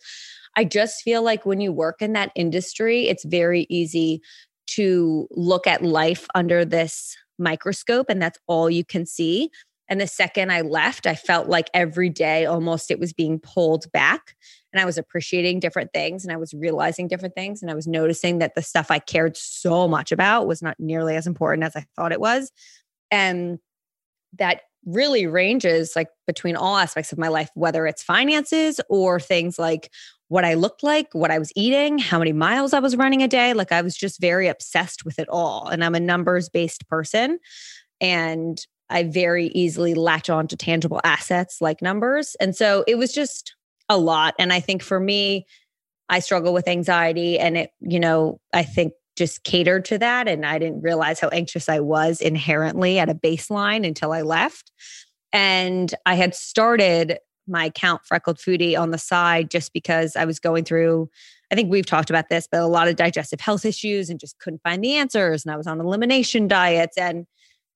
I 0.56 0.64
just 0.64 1.02
feel 1.02 1.24
like 1.24 1.44
when 1.44 1.60
you 1.60 1.72
work 1.72 2.00
in 2.00 2.12
that 2.12 2.30
industry, 2.36 3.08
it's 3.08 3.24
very 3.24 3.66
easy 3.68 4.22
to 4.68 5.26
look 5.32 5.66
at 5.66 5.82
life 5.82 6.28
under 6.36 6.64
this 6.64 7.16
microscope 7.40 8.06
and 8.08 8.22
that's 8.22 8.38
all 8.46 8.70
you 8.70 8.84
can 8.84 9.04
see. 9.04 9.50
And 9.90 10.00
the 10.00 10.06
second 10.06 10.52
I 10.52 10.60
left, 10.60 11.06
I 11.06 11.16
felt 11.16 11.48
like 11.48 11.68
every 11.74 12.08
day 12.08 12.46
almost 12.46 12.92
it 12.92 13.00
was 13.00 13.12
being 13.12 13.40
pulled 13.40 13.90
back. 13.92 14.36
And 14.72 14.80
I 14.80 14.84
was 14.84 14.96
appreciating 14.96 15.58
different 15.58 15.92
things 15.92 16.24
and 16.24 16.32
I 16.32 16.36
was 16.36 16.54
realizing 16.54 17.08
different 17.08 17.34
things. 17.34 17.60
And 17.60 17.70
I 17.70 17.74
was 17.74 17.88
noticing 17.88 18.38
that 18.38 18.54
the 18.54 18.62
stuff 18.62 18.92
I 18.92 19.00
cared 19.00 19.36
so 19.36 19.88
much 19.88 20.12
about 20.12 20.46
was 20.46 20.62
not 20.62 20.78
nearly 20.78 21.16
as 21.16 21.26
important 21.26 21.64
as 21.64 21.74
I 21.74 21.84
thought 21.96 22.12
it 22.12 22.20
was. 22.20 22.52
And 23.10 23.58
that 24.38 24.62
really 24.86 25.26
ranges 25.26 25.94
like 25.96 26.08
between 26.26 26.54
all 26.54 26.76
aspects 26.76 27.10
of 27.10 27.18
my 27.18 27.28
life, 27.28 27.50
whether 27.54 27.84
it's 27.86 28.02
finances 28.02 28.80
or 28.88 29.18
things 29.18 29.58
like 29.58 29.90
what 30.28 30.44
I 30.44 30.54
looked 30.54 30.84
like, 30.84 31.08
what 31.12 31.32
I 31.32 31.40
was 31.40 31.52
eating, 31.56 31.98
how 31.98 32.20
many 32.20 32.32
miles 32.32 32.72
I 32.72 32.78
was 32.78 32.96
running 32.96 33.22
a 33.22 33.28
day. 33.28 33.52
Like 33.52 33.72
I 33.72 33.82
was 33.82 33.96
just 33.96 34.20
very 34.20 34.46
obsessed 34.46 35.04
with 35.04 35.18
it 35.18 35.28
all. 35.28 35.68
And 35.68 35.82
I'm 35.82 35.96
a 35.96 36.00
numbers 36.00 36.48
based 36.48 36.88
person. 36.88 37.40
And 38.00 38.64
I 38.90 39.04
very 39.04 39.46
easily 39.48 39.94
latch 39.94 40.28
on 40.28 40.48
to 40.48 40.56
tangible 40.56 41.00
assets 41.04 41.60
like 41.60 41.80
numbers. 41.80 42.36
And 42.40 42.54
so 42.54 42.84
it 42.86 42.96
was 42.96 43.12
just 43.12 43.54
a 43.88 43.96
lot. 43.96 44.34
And 44.38 44.52
I 44.52 44.60
think 44.60 44.82
for 44.82 45.00
me, 45.00 45.46
I 46.08 46.18
struggle 46.18 46.52
with 46.52 46.68
anxiety 46.68 47.38
and 47.38 47.56
it, 47.56 47.70
you 47.80 48.00
know, 48.00 48.40
I 48.52 48.62
think 48.64 48.92
just 49.16 49.44
catered 49.44 49.84
to 49.86 49.98
that. 49.98 50.28
And 50.28 50.44
I 50.44 50.58
didn't 50.58 50.82
realize 50.82 51.20
how 51.20 51.28
anxious 51.28 51.68
I 51.68 51.80
was 51.80 52.20
inherently 52.20 52.98
at 52.98 53.08
a 53.08 53.14
baseline 53.14 53.86
until 53.86 54.12
I 54.12 54.22
left. 54.22 54.72
And 55.32 55.94
I 56.06 56.14
had 56.14 56.34
started 56.34 57.18
my 57.46 57.66
account 57.66 58.02
Freckled 58.06 58.38
Foodie 58.38 58.78
on 58.78 58.90
the 58.90 58.98
side 58.98 59.50
just 59.50 59.72
because 59.72 60.16
I 60.16 60.24
was 60.24 60.38
going 60.38 60.64
through, 60.64 61.08
I 61.52 61.54
think 61.54 61.70
we've 61.70 61.86
talked 61.86 62.10
about 62.10 62.28
this, 62.28 62.48
but 62.50 62.60
a 62.60 62.66
lot 62.66 62.88
of 62.88 62.96
digestive 62.96 63.40
health 63.40 63.64
issues 63.64 64.08
and 64.08 64.18
just 64.18 64.38
couldn't 64.38 64.62
find 64.62 64.82
the 64.82 64.94
answers. 64.94 65.44
And 65.44 65.52
I 65.52 65.56
was 65.56 65.66
on 65.66 65.80
elimination 65.80 66.48
diets. 66.48 66.96
And 66.96 67.26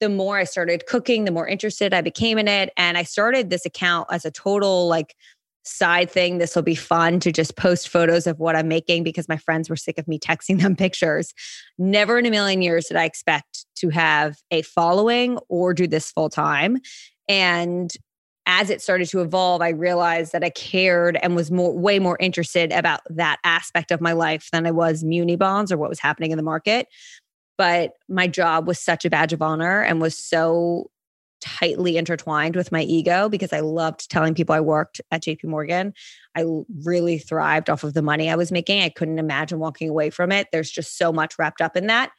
the 0.04 0.10
more 0.10 0.36
I 0.36 0.44
started 0.44 0.84
cooking, 0.86 1.24
the 1.24 1.30
more 1.30 1.48
interested 1.48 1.94
I 1.94 2.02
became 2.02 2.36
in 2.36 2.46
it. 2.46 2.70
And 2.76 2.98
I 2.98 3.04
started 3.04 3.48
this 3.48 3.64
account 3.64 4.08
as 4.10 4.26
a 4.26 4.30
total 4.30 4.86
like 4.86 5.16
side 5.64 6.10
thing. 6.10 6.36
This 6.36 6.54
will 6.54 6.62
be 6.62 6.74
fun 6.74 7.20
to 7.20 7.32
just 7.32 7.56
post 7.56 7.88
photos 7.88 8.26
of 8.26 8.38
what 8.38 8.54
I'm 8.54 8.68
making 8.68 9.02
because 9.02 9.30
my 9.30 9.38
friends 9.38 9.70
were 9.70 9.76
sick 9.76 9.96
of 9.96 10.06
me 10.06 10.18
texting 10.18 10.60
them 10.60 10.76
pictures. 10.84 11.32
Never 11.78 12.18
in 12.18 12.26
a 12.26 12.30
million 12.30 12.60
years 12.60 12.84
did 12.84 12.98
I 12.98 13.04
expect 13.04 13.64
to 13.76 13.88
have 13.88 14.36
a 14.50 14.60
following 14.60 15.38
or 15.48 15.72
do 15.72 15.86
this 15.86 16.10
full 16.10 16.28
time. 16.28 16.76
And 17.26 17.90
as 18.46 18.68
it 18.68 18.82
started 18.82 19.08
to 19.08 19.22
evolve, 19.22 19.62
I 19.62 19.70
realized 19.70 20.32
that 20.32 20.44
I 20.44 20.50
cared 20.50 21.18
and 21.22 21.34
was 21.34 21.50
more 21.50 21.72
way 21.72 21.98
more 21.98 22.18
interested 22.20 22.72
about 22.72 23.00
that 23.08 23.38
aspect 23.42 23.90
of 23.90 24.02
my 24.02 24.12
life 24.12 24.50
than 24.52 24.66
I 24.66 24.70
was 24.70 25.02
muni 25.02 25.36
bonds 25.36 25.72
or 25.72 25.78
what 25.78 25.88
was 25.88 25.98
happening 25.98 26.30
in 26.30 26.36
the 26.36 26.42
market. 26.42 26.88
But 27.56 27.92
my 28.08 28.26
job 28.26 28.66
was 28.66 28.80
such 28.80 29.04
a 29.04 29.10
badge 29.10 29.32
of 29.32 29.42
honor 29.42 29.82
and 29.82 30.00
was 30.00 30.16
so 30.16 30.90
tightly 31.40 31.98
intertwined 31.98 32.56
with 32.56 32.72
my 32.72 32.82
ego 32.82 33.28
because 33.28 33.52
I 33.52 33.60
loved 33.60 34.10
telling 34.10 34.34
people 34.34 34.54
I 34.54 34.60
worked 34.60 35.00
at 35.10 35.22
JP 35.22 35.44
Morgan. 35.44 35.92
I 36.34 36.46
really 36.84 37.18
thrived 37.18 37.68
off 37.68 37.84
of 37.84 37.92
the 37.92 38.02
money 38.02 38.30
I 38.30 38.36
was 38.36 38.50
making. 38.50 38.82
I 38.82 38.88
couldn't 38.88 39.18
imagine 39.18 39.58
walking 39.58 39.90
away 39.90 40.08
from 40.10 40.32
it. 40.32 40.48
There's 40.52 40.70
just 40.70 40.96
so 40.96 41.12
much 41.12 41.38
wrapped 41.38 41.60
up 41.60 41.76
in 41.76 41.86
that. 41.88 42.12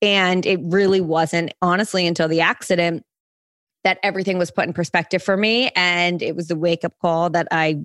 And 0.00 0.46
it 0.46 0.58
really 0.62 1.00
wasn't, 1.02 1.52
honestly, 1.60 2.06
until 2.06 2.28
the 2.28 2.40
accident 2.40 3.04
that 3.84 3.98
everything 4.02 4.38
was 4.38 4.50
put 4.50 4.66
in 4.66 4.72
perspective 4.72 5.22
for 5.22 5.36
me. 5.36 5.70
And 5.76 6.22
it 6.22 6.34
was 6.34 6.48
the 6.48 6.56
wake 6.56 6.84
up 6.84 6.94
call 7.00 7.30
that 7.30 7.48
I 7.50 7.82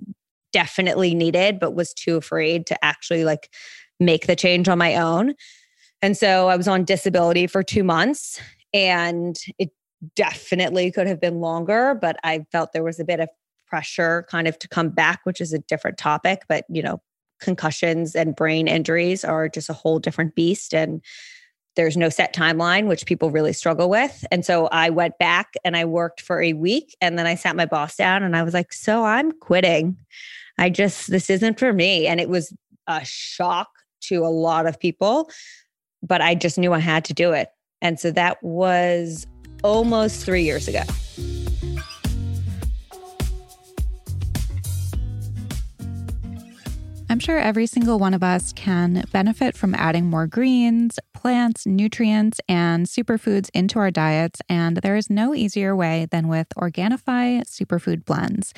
definitely 0.52 1.14
needed, 1.14 1.60
but 1.60 1.74
was 1.74 1.92
too 1.92 2.16
afraid 2.16 2.66
to 2.66 2.84
actually 2.84 3.24
like 3.24 3.50
make 4.00 4.26
the 4.26 4.36
change 4.36 4.68
on 4.68 4.78
my 4.78 4.96
own. 4.96 5.34
And 6.02 6.16
so 6.16 6.48
I 6.48 6.56
was 6.56 6.68
on 6.68 6.84
disability 6.84 7.46
for 7.46 7.62
two 7.62 7.84
months 7.84 8.40
and 8.72 9.38
it 9.58 9.70
definitely 10.14 10.90
could 10.92 11.06
have 11.06 11.20
been 11.20 11.40
longer, 11.40 11.98
but 12.00 12.16
I 12.22 12.46
felt 12.52 12.72
there 12.72 12.84
was 12.84 13.00
a 13.00 13.04
bit 13.04 13.20
of 13.20 13.28
pressure 13.66 14.26
kind 14.30 14.46
of 14.48 14.58
to 14.60 14.68
come 14.68 14.90
back, 14.90 15.20
which 15.24 15.40
is 15.40 15.52
a 15.52 15.58
different 15.58 15.98
topic. 15.98 16.42
But, 16.48 16.64
you 16.68 16.82
know, 16.82 17.00
concussions 17.40 18.14
and 18.14 18.34
brain 18.34 18.68
injuries 18.68 19.24
are 19.24 19.48
just 19.48 19.68
a 19.68 19.74
whole 19.74 19.98
different 19.98 20.34
beast. 20.34 20.74
And 20.74 21.02
there's 21.76 21.96
no 21.96 22.08
set 22.08 22.34
timeline, 22.34 22.88
which 22.88 23.06
people 23.06 23.30
really 23.30 23.52
struggle 23.52 23.88
with. 23.88 24.24
And 24.32 24.44
so 24.44 24.66
I 24.68 24.90
went 24.90 25.18
back 25.18 25.54
and 25.64 25.76
I 25.76 25.84
worked 25.84 26.20
for 26.20 26.42
a 26.42 26.52
week. 26.52 26.96
And 27.00 27.18
then 27.18 27.26
I 27.26 27.36
sat 27.36 27.56
my 27.56 27.66
boss 27.66 27.96
down 27.96 28.22
and 28.22 28.36
I 28.36 28.42
was 28.42 28.54
like, 28.54 28.72
So 28.72 29.04
I'm 29.04 29.32
quitting. 29.32 29.96
I 30.58 30.70
just, 30.70 31.08
this 31.08 31.30
isn't 31.30 31.58
for 31.58 31.72
me. 31.72 32.08
And 32.08 32.20
it 32.20 32.28
was 32.28 32.52
a 32.88 33.04
shock 33.04 33.68
to 34.00 34.24
a 34.24 34.28
lot 34.28 34.66
of 34.66 34.80
people, 34.80 35.30
but 36.02 36.20
I 36.20 36.34
just 36.34 36.58
knew 36.58 36.72
I 36.72 36.78
had 36.78 37.04
to 37.06 37.14
do 37.14 37.32
it. 37.32 37.48
And 37.80 37.98
so 37.98 38.10
that 38.12 38.42
was 38.42 39.26
almost 39.62 40.24
three 40.24 40.42
years 40.42 40.68
ago. 40.68 40.82
I'm 47.10 47.20
sure 47.20 47.38
every 47.38 47.66
single 47.66 47.98
one 47.98 48.12
of 48.12 48.22
us 48.22 48.52
can 48.52 49.02
benefit 49.12 49.56
from 49.56 49.74
adding 49.74 50.10
more 50.10 50.26
greens, 50.26 50.98
plants, 51.14 51.66
nutrients, 51.66 52.38
and 52.50 52.84
superfoods 52.84 53.48
into 53.54 53.78
our 53.78 53.90
diets, 53.90 54.42
and 54.48 54.76
there 54.78 54.94
is 54.94 55.08
no 55.08 55.34
easier 55.34 55.74
way 55.74 56.06
than 56.10 56.28
with 56.28 56.48
Organifi 56.58 57.40
superfood 57.44 58.04
blends. 58.04 58.52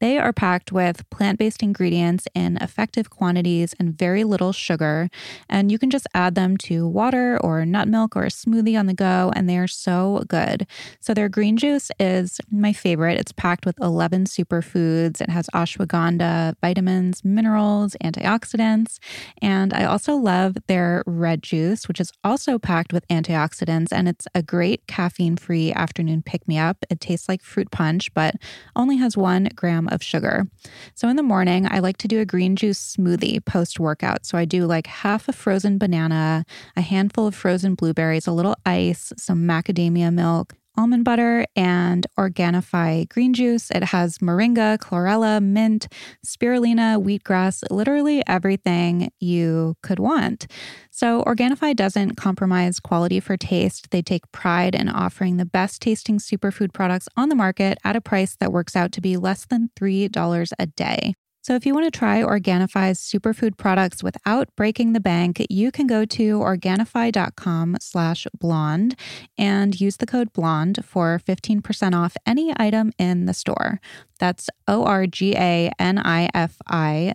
They 0.00 0.18
are 0.18 0.32
packed 0.32 0.72
with 0.72 1.08
plant 1.10 1.38
based 1.38 1.62
ingredients 1.62 2.28
in 2.34 2.56
effective 2.58 3.10
quantities 3.10 3.74
and 3.78 3.96
very 3.96 4.24
little 4.24 4.52
sugar. 4.52 5.08
And 5.48 5.72
you 5.72 5.78
can 5.78 5.90
just 5.90 6.06
add 6.14 6.34
them 6.34 6.56
to 6.58 6.86
water 6.86 7.38
or 7.42 7.64
nut 7.64 7.88
milk 7.88 8.16
or 8.16 8.24
a 8.24 8.28
smoothie 8.28 8.78
on 8.78 8.86
the 8.86 8.94
go, 8.94 9.32
and 9.34 9.48
they 9.48 9.58
are 9.58 9.66
so 9.66 10.24
good. 10.28 10.66
So, 11.00 11.14
their 11.14 11.28
green 11.28 11.56
juice 11.56 11.90
is 11.98 12.40
my 12.50 12.72
favorite. 12.72 13.18
It's 13.18 13.32
packed 13.32 13.64
with 13.64 13.78
11 13.80 14.24
superfoods, 14.24 15.20
it 15.20 15.30
has 15.30 15.46
ashwagandha, 15.54 16.56
vitamins, 16.60 17.24
minerals, 17.24 17.96
antioxidants. 18.02 18.98
And 19.40 19.72
I 19.72 19.84
also 19.84 20.14
love 20.14 20.56
their 20.66 21.02
red 21.06 21.42
juice, 21.42 21.88
which 21.88 22.00
is 22.00 22.12
also 22.24 22.58
packed 22.58 22.92
with 22.92 23.06
antioxidants, 23.08 23.88
and 23.92 24.08
it's 24.08 24.26
a 24.34 24.42
great 24.42 24.86
caffeine 24.86 25.36
free 25.36 25.72
afternoon 25.72 26.22
pick 26.22 26.46
me 26.46 26.58
up. 26.58 26.84
It 26.90 27.00
tastes 27.00 27.28
like 27.28 27.42
fruit 27.42 27.70
punch, 27.70 28.12
but 28.14 28.34
only 28.74 28.96
has 28.96 29.16
one 29.16 29.48
gram 29.54 29.85
of 29.88 30.02
sugar. 30.02 30.46
So 30.94 31.08
in 31.08 31.16
the 31.16 31.22
morning, 31.22 31.66
I 31.70 31.78
like 31.80 31.96
to 31.98 32.08
do 32.08 32.20
a 32.20 32.24
green 32.24 32.56
juice 32.56 32.96
smoothie 32.96 33.44
post 33.44 33.80
workout. 33.80 34.26
So 34.26 34.38
I 34.38 34.44
do 34.44 34.66
like 34.66 34.86
half 34.86 35.28
a 35.28 35.32
frozen 35.32 35.78
banana, 35.78 36.44
a 36.76 36.80
handful 36.80 37.26
of 37.26 37.34
frozen 37.34 37.74
blueberries, 37.74 38.26
a 38.26 38.32
little 38.32 38.56
ice, 38.64 39.12
some 39.16 39.46
macadamia 39.46 40.12
milk, 40.12 40.54
almond 40.76 41.04
butter 41.04 41.46
and 41.56 42.06
Organifi 42.18 43.08
green 43.08 43.34
juice. 43.34 43.70
It 43.70 43.84
has 43.84 44.18
moringa, 44.18 44.78
chlorella, 44.78 45.42
mint, 45.42 45.88
spirulina, 46.24 47.02
wheatgrass, 47.02 47.62
literally 47.70 48.22
everything 48.26 49.10
you 49.20 49.76
could 49.82 49.98
want. 49.98 50.46
So, 50.90 51.22
Organifi 51.24 51.74
doesn't 51.76 52.16
compromise 52.16 52.80
quality 52.80 53.20
for 53.20 53.36
taste. 53.36 53.90
They 53.90 54.02
take 54.02 54.30
pride 54.32 54.74
in 54.74 54.88
offering 54.88 55.36
the 55.36 55.46
best 55.46 55.82
tasting 55.82 56.18
superfood 56.18 56.72
products 56.72 57.08
on 57.16 57.28
the 57.28 57.34
market 57.34 57.78
at 57.84 57.96
a 57.96 58.00
price 58.00 58.36
that 58.36 58.52
works 58.52 58.76
out 58.76 58.92
to 58.92 59.00
be 59.00 59.16
less 59.16 59.46
than 59.46 59.70
$3 59.76 60.52
a 60.58 60.66
day. 60.66 61.14
So 61.46 61.54
if 61.54 61.64
you 61.64 61.74
want 61.74 61.84
to 61.84 61.96
try 61.96 62.24
Organifi's 62.24 62.98
superfood 62.98 63.56
products 63.56 64.02
without 64.02 64.48
breaking 64.56 64.94
the 64.94 65.00
bank, 65.00 65.46
you 65.48 65.70
can 65.70 65.86
go 65.86 66.04
to 66.04 66.40
Organifi.com 66.40 67.76
slash 67.80 68.26
blonde 68.36 68.98
and 69.38 69.80
use 69.80 69.98
the 69.98 70.06
code 70.06 70.32
blonde 70.32 70.84
for 70.84 71.20
15% 71.24 71.94
off 71.94 72.16
any 72.26 72.52
item 72.56 72.90
in 72.98 73.26
the 73.26 73.32
store. 73.32 73.80
That's 74.18 74.50
O-R-G-A-N-I-F-I 74.66 75.14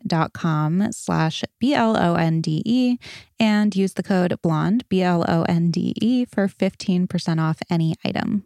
dot 0.07 0.31
com 0.31 0.91
slash 0.93 1.43
B-L-O-N-D-E 1.59 2.97
and 3.37 3.75
use 3.75 3.95
the 3.95 4.03
code 4.03 4.41
blonde, 4.41 4.87
B-L-O-N-D-E 4.87 6.23
for 6.23 6.47
15% 6.47 7.41
off 7.41 7.59
any 7.69 7.95
item. 8.05 8.45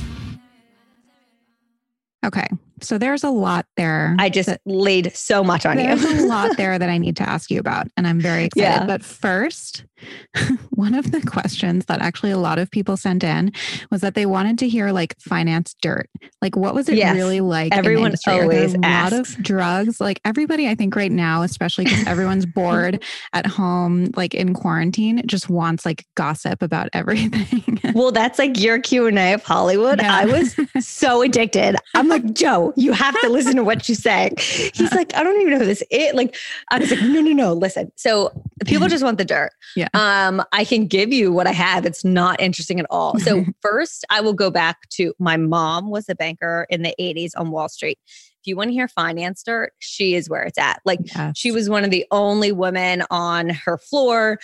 Okay, 2.23 2.47
So 2.81 2.97
there's 2.97 3.23
a 3.23 3.29
lot 3.29 3.65
there. 3.77 4.15
I 4.19 4.29
just 4.29 4.47
that- 4.47 4.61
laid 4.65 5.15
so 5.15 5.43
much 5.43 5.65
on 5.65 5.77
there's 5.77 6.01
you. 6.01 6.09
There's 6.09 6.23
a 6.23 6.27
lot 6.27 6.57
there 6.57 6.77
that 6.79 6.89
I 6.89 6.97
need 6.97 7.15
to 7.17 7.29
ask 7.29 7.49
you 7.51 7.59
about, 7.59 7.87
and 7.97 8.07
I'm 8.07 8.19
very 8.19 8.45
excited. 8.45 8.63
Yeah. 8.67 8.85
But 8.85 9.03
first, 9.03 9.85
one 10.71 10.93
of 10.95 11.11
the 11.11 11.21
questions 11.21 11.85
that 11.85 12.01
actually 12.01 12.31
a 12.31 12.37
lot 12.37 12.57
of 12.59 12.71
people 12.71 12.97
sent 12.97 13.23
in 13.23 13.51
was 13.91 14.01
that 14.01 14.15
they 14.15 14.25
wanted 14.25 14.57
to 14.59 14.67
hear 14.69 14.91
like 14.91 15.15
finance 15.19 15.75
dirt. 15.81 16.09
Like, 16.41 16.55
what 16.55 16.73
was 16.73 16.89
it 16.89 16.95
Yes. 16.97 17.15
really 17.15 17.39
like? 17.41 17.65
in 17.65 17.69
the 17.69 17.75
Everyone 17.77 18.05
industry? 18.07 18.33
Always 18.33 18.73
a 18.73 18.77
lot 18.77 18.85
asks. 19.13 19.35
of 19.37 19.43
drugs. 19.43 20.01
Like 20.01 20.19
everybody, 20.25 20.67
I 20.67 20.75
think 20.75 20.95
right 20.95 21.11
now, 21.11 21.43
especially 21.43 21.83
because 21.85 22.07
everyone's 22.07 22.45
bored 22.55 23.03
at 23.33 23.45
home, 23.45 24.09
like 24.15 24.33
in 24.33 24.53
quarantine, 24.53 25.21
just 25.27 25.49
wants 25.49 25.85
like 25.85 26.05
gossip 26.15 26.61
about 26.63 26.89
everything. 26.93 27.79
well, 27.93 28.11
that's 28.11 28.39
like 28.39 28.59
your 28.59 28.79
Q 28.79 29.05
and 29.07 29.19
A 29.19 29.33
of 29.33 29.43
Hollywood. 29.43 29.99
Yeah. 30.01 30.15
I 30.15 30.25
was 30.25 30.55
so 30.79 31.21
addicted. 31.21 31.75
I'm 31.95 32.07
like, 32.07 32.33
Joe, 32.33 32.70
you 32.77 32.93
have 32.93 33.19
to 33.21 33.29
listen 33.29 33.55
to 33.55 33.63
what 33.63 33.83
she's 33.85 34.01
saying. 34.01 34.35
He's 34.37 34.91
like, 34.93 35.13
I 35.15 35.23
don't 35.23 35.39
even 35.41 35.53
know 35.53 35.59
who 35.59 35.65
this 35.65 35.83
is. 35.89 36.13
Like, 36.13 36.35
I 36.69 36.79
was 36.79 36.91
like, 36.91 37.01
no, 37.01 37.21
no, 37.21 37.31
no. 37.31 37.53
Listen. 37.53 37.91
So 37.95 38.31
people 38.65 38.87
just 38.87 39.03
want 39.03 39.17
the 39.17 39.25
dirt. 39.25 39.51
Yeah. 39.75 39.87
Um, 39.93 40.43
I 40.51 40.65
can 40.65 40.87
give 40.87 41.11
you 41.13 41.31
what 41.31 41.47
I 41.47 41.51
have. 41.51 41.85
It's 41.85 42.03
not 42.05 42.39
interesting 42.41 42.79
at 42.79 42.85
all. 42.89 43.19
So 43.19 43.45
first, 43.61 44.05
I 44.09 44.21
will 44.21 44.33
go 44.33 44.49
back 44.51 44.89
to 44.91 45.13
my 45.19 45.37
mom 45.37 45.89
was 45.89 46.09
a 46.09 46.15
banker 46.15 46.65
in 46.69 46.81
the 46.81 46.95
80s 46.99 47.31
on 47.37 47.51
Wall 47.51 47.69
Street. 47.69 47.99
If 48.05 48.47
you 48.47 48.55
want 48.55 48.69
to 48.69 48.73
hear 48.73 48.87
finance 48.87 49.43
dirt, 49.43 49.73
she 49.79 50.15
is 50.15 50.27
where 50.29 50.41
it's 50.41 50.57
at. 50.57 50.81
Like 50.83 50.99
Yes. 51.03 51.37
she 51.37 51.51
was 51.51 51.69
one 51.69 51.83
of 51.83 51.91
the 51.91 52.05
only 52.09 52.51
women 52.51 53.03
on 53.11 53.49
her 53.49 53.77
floor. 53.77 54.39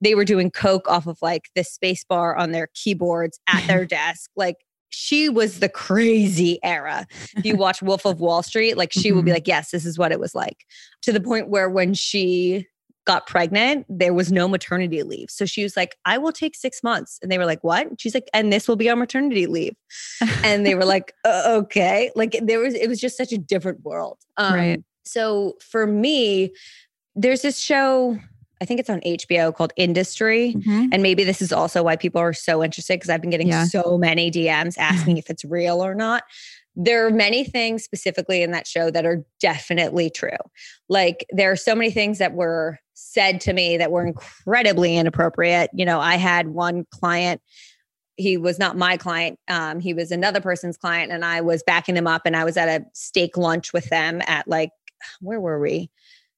They 0.00 0.14
were 0.14 0.24
doing 0.24 0.50
coke 0.50 0.88
off 0.88 1.06
of 1.06 1.18
like 1.20 1.50
the 1.54 1.62
space 1.62 2.02
bar 2.02 2.34
on 2.34 2.52
their 2.52 2.68
keyboards 2.74 3.38
at 3.46 3.66
their 3.66 3.84
desk. 3.86 4.30
Like 4.36 4.56
she 4.92 5.28
was 5.28 5.58
the 5.60 5.68
crazy 5.68 6.58
era. 6.62 7.06
If 7.36 7.44
you 7.44 7.56
watch 7.56 7.82
Wolf 7.82 8.04
of 8.06 8.20
Wall 8.20 8.42
Street, 8.42 8.76
like 8.76 8.92
she 8.92 9.10
will 9.12 9.22
be 9.22 9.30
Mhm. 9.30 9.34
like, 9.34 9.48
yes, 9.48 9.70
this 9.70 9.84
is 9.84 9.98
what 9.98 10.12
it 10.12 10.20
was 10.20 10.34
like. 10.34 10.64
To 11.02 11.12
the 11.12 11.20
point 11.20 11.48
where 11.48 11.68
when 11.68 11.94
she 11.94 12.66
got 13.04 13.26
pregnant, 13.26 13.84
there 13.88 14.14
was 14.14 14.30
no 14.30 14.46
maternity 14.46 15.02
leave. 15.02 15.28
So 15.28 15.44
she 15.44 15.64
was 15.64 15.76
like, 15.76 15.96
I 16.04 16.18
will 16.18 16.30
take 16.30 16.54
six 16.54 16.84
months. 16.84 17.18
And 17.20 17.32
they 17.32 17.38
were 17.38 17.46
like, 17.46 17.64
what? 17.64 17.88
She's 18.00 18.14
like, 18.14 18.28
and 18.32 18.52
this 18.52 18.68
will 18.68 18.76
be 18.76 18.88
our 18.88 18.94
maternity 18.94 19.46
leave. 19.46 19.74
And 20.44 20.64
they 20.64 20.76
were 20.76 20.84
like, 20.84 21.12
uh, 21.24 21.42
okay. 21.62 22.12
Like 22.14 22.38
there 22.42 22.60
was, 22.60 22.74
it 22.74 22.88
was 22.88 23.00
just 23.00 23.16
such 23.16 23.32
a 23.32 23.38
different 23.38 23.82
world. 23.82 24.18
Um, 24.36 24.54
Right. 24.54 24.84
So 25.04 25.54
for 25.60 25.84
me, 25.86 26.52
there's 27.16 27.42
this 27.42 27.58
show, 27.58 28.18
I 28.62 28.64
think 28.64 28.78
it's 28.78 28.88
on 28.88 29.00
HBO 29.04 29.54
called 29.54 29.72
Industry. 29.76 30.54
Mhm. 30.56 30.90
And 30.92 31.02
maybe 31.02 31.24
this 31.24 31.42
is 31.42 31.52
also 31.52 31.82
why 31.82 31.96
people 31.96 32.20
are 32.20 32.32
so 32.32 32.62
interested 32.62 32.94
because 32.94 33.10
I've 33.10 33.20
been 33.20 33.30
getting 33.30 33.48
Yeah. 33.48 33.64
so 33.64 33.98
many 33.98 34.30
DMs 34.30 34.78
asking 34.78 35.16
if 35.18 35.28
it's 35.28 35.44
real 35.44 35.84
or 35.84 35.94
not. 35.96 36.22
There 36.76 37.04
are 37.04 37.10
many 37.10 37.42
things 37.44 37.82
specifically 37.82 38.40
in 38.40 38.52
that 38.52 38.66
show 38.68 38.88
that 38.92 39.04
are 39.04 39.24
definitely 39.40 40.08
true. 40.10 40.38
Like 40.88 41.26
there 41.30 41.50
are 41.50 41.56
so 41.56 41.74
many 41.74 41.90
things 41.90 42.18
that 42.18 42.34
were 42.34 42.78
said 42.94 43.40
to 43.42 43.52
me 43.52 43.76
that 43.78 43.90
were 43.90 44.06
incredibly 44.06 44.96
inappropriate. 44.96 45.70
You 45.74 45.84
know, 45.84 45.98
I 45.98 46.14
had 46.14 46.48
one 46.48 46.86
client, 46.92 47.42
he 48.16 48.36
was 48.36 48.58
not 48.60 48.76
my 48.76 48.96
client, 48.96 49.38
um, 49.48 49.80
he 49.80 49.92
was 49.92 50.12
another 50.12 50.40
person's 50.40 50.76
client, 50.76 51.10
and 51.10 51.24
I 51.24 51.40
was 51.40 51.64
backing 51.66 51.96
him 51.96 52.06
up 52.06 52.22
and 52.26 52.36
I 52.36 52.44
was 52.44 52.56
at 52.56 52.68
a 52.68 52.84
steak 52.94 53.36
lunch 53.36 53.72
with 53.72 53.88
them 53.90 54.22
at 54.28 54.46
like, 54.46 54.70
where 55.20 55.40
were 55.40 55.58
we? 55.58 55.90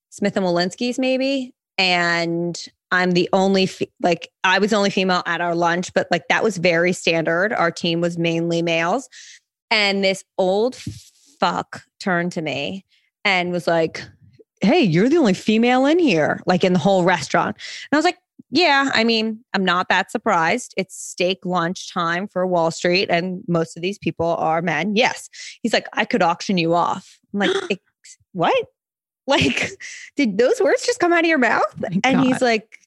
Smith 0.09 0.37
and 0.39 0.47
Wollensky's 0.47 0.99
maybe. 0.99 1.53
And 1.79 2.63
I'm 2.91 3.13
the 3.13 3.29
only, 3.33 3.67
fe- 3.67 3.91
like, 4.03 4.31
I 4.45 4.59
was 4.59 4.71
the 4.71 4.77
only 4.77 4.91
female 4.91 5.23
at 5.27 5.41
our 5.41 5.55
lunch, 5.55 5.93
but 5.95 6.07
like 6.11 6.29
that 6.29 6.45
was 6.45 6.57
very 6.57 6.93
standard. 6.93 7.53
Our 7.53 7.71
team 7.71 8.01
was 8.01 8.17
mainly 8.19 8.63
males. 8.63 9.09
And 9.71 10.05
this 10.05 10.25
old 10.39 10.77
fuck 10.77 11.83
turned 12.01 12.33
to 12.33 12.43
me 12.43 12.85
and 13.25 13.51
was 13.51 13.67
like, 13.67 14.03
Hey, 14.61 14.81
you're 14.81 15.09
the 15.09 15.19
only 15.19 15.35
female 15.35 15.85
in 15.85 15.99
here, 15.99 16.41
like 16.47 16.65
in 16.65 16.73
the 16.73 16.79
whole 16.79 17.05
restaurant. 17.05 17.57
And 17.57 17.97
I 17.97 17.97
was 17.97 18.05
like, 18.05 18.19
Yeah, 18.51 18.91
I 18.95 19.03
mean, 19.05 19.45
I'm 19.53 19.65
not 19.65 19.89
that 19.89 20.11
surprised. 20.11 20.75
It's 20.77 20.97
steak 20.97 21.45
lunch 21.45 21.93
time 21.93 22.29
for 22.29 22.47
Wall 22.47 22.71
Street, 22.71 23.11
and 23.11 23.43
most 23.49 23.77
of 23.77 23.83
these 23.83 23.99
people 23.99 24.37
are 24.37 24.63
men. 24.63 24.95
Yes. 24.95 25.29
He's 25.63 25.73
like, 25.73 25.89
I 25.93 26.05
could 26.05 26.23
auction 26.23 26.57
you 26.57 26.75
off. 26.75 27.19
I'm 27.33 27.41
like, 27.41 27.81
What? 28.33 28.67
Like, 29.27 29.71
did 30.17 30.37
those 30.37 30.61
words 30.61 30.85
just 30.85 31.01
come 31.01 31.13
out 31.13 31.21
of 31.21 31.27
your 31.27 31.39
mouth? 31.39 31.83
And 32.05 32.21
he's 32.21 32.43
like, 32.43 32.79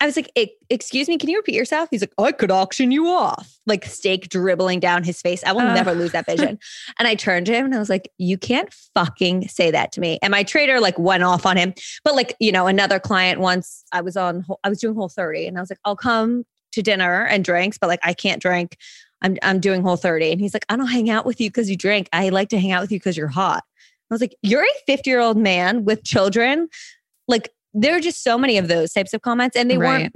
I 0.00 0.06
was 0.06 0.16
like, 0.16 0.32
"E- 0.34 0.52
excuse 0.70 1.08
me, 1.08 1.18
can 1.18 1.28
you 1.28 1.36
repeat 1.36 1.54
yourself? 1.54 1.88
He's 1.90 2.00
like, 2.00 2.14
I 2.18 2.32
could 2.32 2.50
auction 2.50 2.90
you 2.90 3.06
off. 3.08 3.58
Like 3.66 3.84
steak 3.84 4.30
dribbling 4.30 4.80
down 4.80 5.04
his 5.04 5.20
face. 5.20 5.44
I 5.44 5.52
will 5.52 5.60
Ugh. 5.60 5.74
never 5.74 5.92
lose 5.92 6.12
that 6.12 6.24
vision. 6.34 6.58
and 6.98 7.06
I 7.06 7.14
turned 7.14 7.46
to 7.46 7.54
him 7.54 7.66
and 7.66 7.74
I 7.74 7.78
was 7.78 7.90
like, 7.90 8.10
you 8.16 8.38
can't 8.38 8.72
fucking 8.94 9.48
say 9.48 9.70
that 9.70 9.92
to 9.92 10.00
me. 10.00 10.18
And 10.22 10.30
my 10.30 10.42
trader 10.42 10.80
like 10.80 10.98
went 10.98 11.22
off 11.22 11.44
on 11.44 11.58
him. 11.58 11.74
But 12.02 12.14
like, 12.14 12.34
you 12.40 12.50
know, 12.50 12.66
another 12.66 12.98
client 12.98 13.40
once 13.40 13.84
I 13.92 14.00
was 14.00 14.16
on, 14.16 14.46
I 14.64 14.70
was 14.70 14.80
doing 14.80 14.94
Whole30 14.94 15.48
and 15.48 15.58
I 15.58 15.60
was 15.60 15.70
like, 15.70 15.80
I'll 15.84 15.96
come 15.96 16.44
to 16.72 16.82
dinner 16.82 17.24
and 17.26 17.44
drinks, 17.44 17.76
but 17.76 17.88
like, 17.88 18.00
I 18.02 18.14
can't 18.14 18.40
drink. 18.40 18.78
I'm, 19.20 19.36
I'm 19.42 19.60
doing 19.60 19.82
Whole30. 19.82 20.32
And 20.32 20.40
he's 20.40 20.54
like, 20.54 20.64
I 20.70 20.76
don't 20.76 20.86
hang 20.86 21.10
out 21.10 21.26
with 21.26 21.42
you 21.42 21.50
because 21.50 21.68
you 21.68 21.76
drink. 21.76 22.08
I 22.10 22.30
like 22.30 22.48
to 22.50 22.58
hang 22.58 22.72
out 22.72 22.80
with 22.80 22.90
you 22.92 22.98
because 22.98 23.18
you're 23.18 23.28
hot. 23.28 23.64
I 24.10 24.14
was 24.14 24.20
like, 24.20 24.36
you're 24.42 24.64
a 24.64 24.74
50 24.86 25.08
year 25.08 25.20
old 25.20 25.36
man 25.36 25.84
with 25.84 26.04
children. 26.04 26.68
Like, 27.28 27.50
there 27.72 27.96
are 27.96 28.00
just 28.00 28.24
so 28.24 28.36
many 28.36 28.58
of 28.58 28.68
those 28.68 28.92
types 28.92 29.14
of 29.14 29.22
comments. 29.22 29.56
And 29.56 29.70
they 29.70 29.78
weren't. 29.78 30.14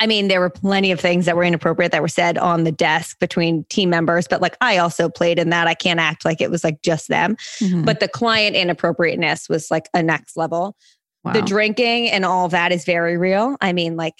I 0.00 0.06
mean, 0.06 0.28
there 0.28 0.40
were 0.40 0.50
plenty 0.50 0.92
of 0.92 1.00
things 1.00 1.26
that 1.26 1.36
were 1.36 1.44
inappropriate 1.44 1.92
that 1.92 2.00
were 2.00 2.08
said 2.08 2.38
on 2.38 2.64
the 2.64 2.72
desk 2.72 3.18
between 3.18 3.64
team 3.64 3.90
members, 3.90 4.26
but 4.26 4.40
like 4.40 4.56
I 4.60 4.78
also 4.78 5.08
played 5.08 5.38
in 5.38 5.50
that. 5.50 5.66
I 5.66 5.74
can't 5.74 6.00
act 6.00 6.24
like 6.24 6.40
it 6.40 6.50
was 6.50 6.64
like 6.64 6.80
just 6.82 7.08
them. 7.08 7.36
Mhm. 7.58 7.84
But 7.84 8.00
the 8.00 8.08
client 8.08 8.56
inappropriateness 8.56 9.48
was 9.48 9.70
like 9.70 9.88
a 9.92 10.02
next 10.02 10.36
level. 10.36 10.76
Wow. 11.22 11.32
The 11.32 11.42
drinking 11.42 12.08
and 12.10 12.24
all 12.24 12.48
that 12.48 12.72
is 12.72 12.84
very 12.84 13.18
real. 13.18 13.56
I 13.60 13.74
mean, 13.74 13.96
like 13.96 14.14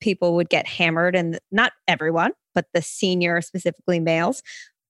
people 0.00 0.36
would 0.36 0.48
get 0.50 0.68
hammered, 0.68 1.16
and 1.16 1.38
not 1.50 1.72
everyone, 1.88 2.32
but 2.54 2.66
the 2.72 2.82
senior, 2.82 3.40
specifically 3.40 3.98
males, 3.98 4.42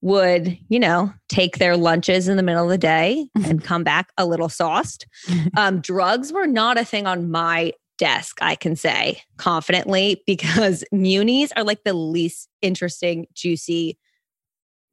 would, 0.05 0.59
you 0.69 0.79
know, 0.79 1.11
take 1.31 1.57
their 1.57 1.79
lunches 1.79 2.29
in 2.29 2.37
the 2.37 2.43
middle 2.43 2.63
of 2.65 2.69
the 2.69 2.77
day 2.77 3.27
and 3.47 3.65
come 3.65 3.83
back 3.83 4.13
a 4.19 4.27
little 4.27 4.51
sauced. 4.51 5.07
Um, 5.57 5.81
drugs 5.81 6.31
were 6.33 6.47
not 6.47 6.77
a 6.79 6.85
thing 6.85 7.07
on 7.07 7.31
my 7.31 7.73
desk, 7.97 8.37
I 8.43 8.55
can 8.55 8.77
say 8.77 9.23
confidently, 9.39 10.23
because 10.27 10.85
munis 10.93 11.53
are 11.57 11.65
like 11.65 11.85
the 11.85 11.95
least 11.95 12.49
interesting, 12.61 13.27
juicy 13.35 13.97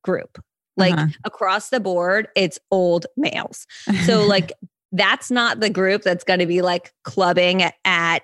group. 0.03 0.41
Like 0.77 0.93
Uh-huh. 0.93 1.07
across 1.25 1.69
the 1.69 1.79
board, 1.81 2.29
it's 2.35 2.57
old 2.71 3.05
males. 3.17 3.67
So, 4.05 4.25
like, 4.25 4.53
that's 4.93 5.29
not 5.29 5.59
the 5.59 5.69
group 5.69 6.03
that's 6.03 6.23
going 6.23 6.39
to 6.39 6.45
be 6.45 6.61
like 6.61 6.93
clubbing 7.03 7.63
at, 7.83 8.23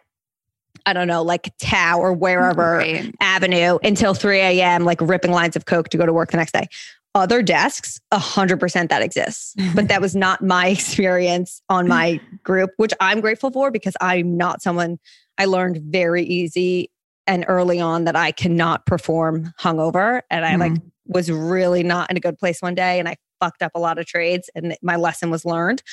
I 0.87 0.93
don't 0.93 1.07
know, 1.07 1.21
like 1.21 1.53
Tao 1.59 1.99
or 1.99 2.13
wherever 2.13 2.77
Right. 2.77 3.13
avenue 3.19 3.77
until 3.83 4.13
3 4.13 4.39
a.m., 4.39 4.85
like 4.85 5.01
ripping 5.01 5.31
lines 5.31 5.57
of 5.57 5.65
Coke 5.65 5.89
to 5.89 5.97
go 5.97 6.05
to 6.05 6.13
work 6.13 6.31
the 6.31 6.37
next 6.37 6.53
day. 6.53 6.67
Other 7.13 7.41
desks, 7.41 7.99
100% 8.13 8.89
that 8.89 9.01
exists. 9.01 9.53
But 9.75 9.89
that 9.89 9.99
was 10.01 10.15
not 10.15 10.41
my 10.43 10.67
experience 10.69 11.61
on 11.67 11.87
my 11.87 12.21
group, 12.43 12.71
which 12.77 12.93
I'm 13.01 13.19
grateful 13.19 13.51
for 13.51 13.69
because 13.69 13.95
I'm 13.99 14.37
not 14.37 14.61
someone 14.61 14.97
I 15.37 15.45
learned 15.45 15.81
very 15.83 16.23
easy 16.23 16.89
and 17.25 17.43
early 17.49 17.81
on 17.81 18.05
that 18.05 18.15
I 18.15 18.31
cannot 18.31 18.85
perform 18.85 19.51
hungover. 19.59 20.21
And 20.31 20.45
I 20.45 20.55
like 20.55 20.71
mm-hmm. 20.71 20.87
was 21.05 21.29
really 21.29 21.83
not 21.83 22.09
in 22.09 22.15
a 22.15 22.21
good 22.21 22.37
place 22.37 22.61
one 22.61 22.75
day 22.75 22.99
and 22.99 23.09
I 23.09 23.17
fucked 23.39 23.61
up 23.61 23.71
a 23.75 23.79
lot 23.79 23.99
of 23.99 24.05
trades 24.05 24.49
and 24.55 24.75
my 24.81 24.95
lesson 24.95 25.29
was 25.29 25.43
learned. 25.43 25.83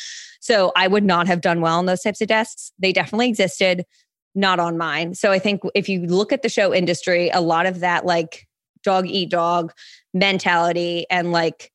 So 0.40 0.72
I 0.76 0.88
would 0.88 1.04
not 1.04 1.26
have 1.26 1.40
done 1.40 1.61
well 1.61 1.78
on 1.78 1.87
those 1.87 2.02
types 2.02 2.20
of 2.20 2.28
desks. 2.28 2.72
They 2.78 2.92
definitely 2.92 3.28
existed, 3.28 3.85
not 4.34 4.58
on 4.58 4.76
mine. 4.76 5.14
So 5.14 5.30
I 5.30 5.38
think 5.38 5.62
if 5.74 5.88
you 5.88 6.06
look 6.06 6.32
at 6.32 6.42
the 6.42 6.48
show 6.48 6.74
industry, 6.74 7.30
a 7.30 7.40
lot 7.40 7.66
of 7.66 7.80
that 7.80 8.04
like 8.04 8.46
dog 8.82 9.06
eat 9.08 9.30
dog 9.30 9.72
mentality 10.12 11.06
and 11.10 11.32
like 11.32 11.72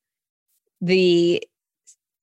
the 0.79 1.43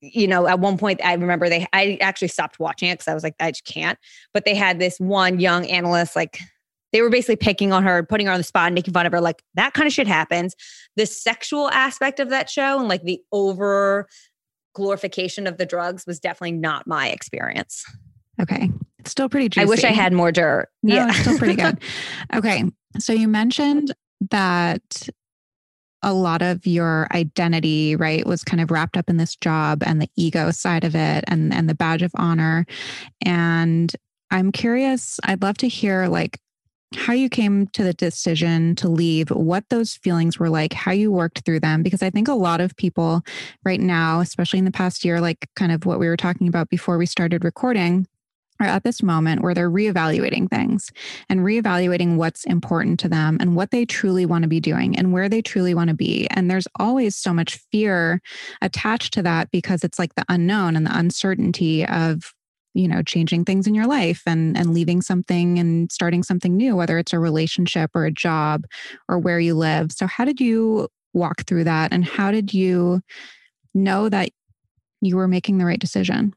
you 0.01 0.27
know 0.27 0.46
at 0.46 0.61
one 0.61 0.79
point 0.79 1.01
i 1.05 1.12
remember 1.12 1.49
they 1.49 1.66
i 1.72 1.99
actually 2.01 2.29
stopped 2.29 2.59
watching 2.61 2.88
it 2.88 2.94
because 2.94 3.09
i 3.09 3.14
was 3.14 3.25
like 3.25 3.35
i 3.40 3.51
just 3.51 3.64
can't 3.64 3.99
but 4.33 4.44
they 4.44 4.55
had 4.55 4.79
this 4.79 4.99
one 4.99 5.40
young 5.40 5.66
analyst 5.66 6.14
like 6.14 6.38
they 6.92 7.03
were 7.03 7.11
basically 7.11 7.37
picking 7.37 7.72
on 7.72 7.83
her 7.83 8.03
putting 8.05 8.27
her 8.27 8.33
on 8.33 8.38
the 8.38 8.44
spot 8.44 8.66
and 8.66 8.75
making 8.75 8.94
fun 8.94 9.05
of 9.05 9.12
her 9.12 9.20
like 9.20 9.42
that 9.55 9.75
kind 9.75 9.87
of 9.87 9.92
shit 9.92 10.07
happens 10.07 10.55
the 10.94 11.07
sexual 11.07 11.68
aspect 11.70 12.20
of 12.20 12.31
that 12.31 12.49
show 12.49 12.79
and 12.79 12.88
like 12.88 13.03
the 13.03 13.20
over 13.33 14.07
glorification 14.75 15.46
of 15.46 15.57
the 15.57 15.66
drugs 15.66 16.07
was 16.07 16.20
definitely 16.20 16.53
not 16.53 16.87
my 16.87 17.09
experience 17.09 17.85
Okay. 18.40 18.70
Still 19.07 19.29
pretty 19.29 19.49
juicy. 19.49 19.64
i 19.64 19.69
wish 19.69 19.85
i 19.85 19.90
had 19.90 20.12
more 20.12 20.33
dirt 20.33 20.69
No, 20.83 21.07
it's 21.09 21.19
still 21.19 21.38
pretty 21.38 21.55
good. 21.57 21.79
Okay. 22.35 22.64
So 22.99 23.12
you 23.12 23.29
mentioned 23.29 23.95
that 24.31 25.09
a 26.03 26.12
lot 26.12 26.40
of 26.42 26.66
your 26.66 27.09
identity, 27.12 27.97
right, 27.97 28.25
was 28.27 28.45
kind 28.45 28.61
of 28.61 28.71
wrapped 28.71 28.97
up 28.97 29.11
in 29.11 29.16
this 29.16 29.35
job 29.37 29.83
and 29.85 30.01
the 30.01 30.09
ego 30.16 30.51
side 30.51 30.85
of 30.85 30.95
it 30.95 31.25
and 31.27 31.53
and 31.53 31.69
the 31.69 31.75
badge 31.75 32.03
of 32.03 32.12
honor. 32.14 32.66
And 33.23 33.92
I'm 34.31 34.53
curious, 34.53 35.19
I'd 35.25 35.42
love 35.42 35.59
to 35.59 35.69
hear 35.69 36.07
like 36.07 36.38
how 36.95 37.12
you 37.12 37.29
came 37.29 37.66
to 37.69 37.83
the 37.83 37.92
decision 37.92 38.77
to 38.77 38.88
leave, 38.88 39.31
what 39.31 39.64
those 39.69 39.97
feelings 39.97 40.38
were 40.38 40.49
like, 40.49 40.73
how 40.73 40.92
you 40.92 41.11
worked 41.11 41.45
through 41.45 41.61
them. 41.61 41.83
Because 41.83 42.03
I 42.03 42.11
think 42.11 42.29
a 42.29 42.35
lot 42.35 42.61
of 42.61 42.77
people 42.77 43.23
right 43.64 43.81
now, 43.81 44.21
especially 44.21 44.61
in 44.61 44.64
the 44.64 44.71
past 44.71 45.05
year, 45.05 45.21
like 45.21 45.49
kind 45.57 45.73
of 45.73 45.85
what 45.85 45.99
we 45.99 46.09
were 46.09 46.16
talking 46.16 46.49
about 46.49 46.69
before 46.71 46.99
we 46.99 47.07
started 47.07 47.45
recording, 47.45 48.07
are 48.61 48.66
at 48.66 48.85
this 48.85 49.03
moment 49.03 49.42
where 49.42 49.55
they're 49.55 49.71
reevaluating 49.71 50.49
things 50.49 50.90
and 51.29 51.40
reevaluating 51.40 52.16
what's 52.16 52.45
important 52.45 52.99
to 53.01 53.09
them 53.09 53.37
and 53.40 53.57
what 53.57 53.71
they 53.71 53.85
truly 53.85 54.27
want 54.27 54.42
to 54.42 54.49
be 54.49 54.61
doing 54.61 54.97
and 54.99 55.12
where 55.12 55.29
they 55.29 55.42
truly 55.42 55.75
want 55.75 55.88
to 55.88 55.95
be. 55.95 56.27
And 56.31 56.51
there's 56.51 56.69
always 56.79 57.16
so 57.16 57.33
much 57.33 57.59
fear 57.71 58.21
attached 58.62 59.12
to 59.14 59.23
that 59.23 59.51
because 59.51 59.85
it's 59.85 59.99
like 59.99 60.14
the 60.14 60.25
unknown 60.29 60.77
and 60.77 60.87
the 60.87 60.97
uncertainty 60.97 61.87
of 61.87 62.33
you 62.75 62.87
know 62.87 63.03
changing 63.03 63.45
things 63.45 63.66
in 63.66 63.75
your 63.75 63.87
life 63.87 64.23
and 64.27 64.57
and 64.57 64.75
leaving 64.75 65.01
something 65.01 65.59
and 65.59 65.90
starting 65.90 66.23
something 66.23 66.57
new 66.57 66.77
whether 66.77 66.99
it's 66.99 67.14
a 67.14 67.19
relationship 67.19 67.90
or 67.95 68.05
a 68.05 68.11
job 68.11 68.66
or 69.09 69.19
where 69.19 69.40
you 69.40 69.55
live 69.55 69.90
so 69.90 70.07
how 70.07 70.27
did 70.27 70.40
you 70.40 70.87
walk 71.14 71.47
through 71.47 71.64
that 71.64 71.90
and 71.90 72.05
how 72.05 72.31
did 72.31 72.53
you 72.53 73.01
know 73.75 74.11
that 74.11 74.29
you 75.01 75.16
were 75.16 75.27
making 75.27 75.57
the 75.57 75.64
right 75.64 75.81
decision 75.81 76.35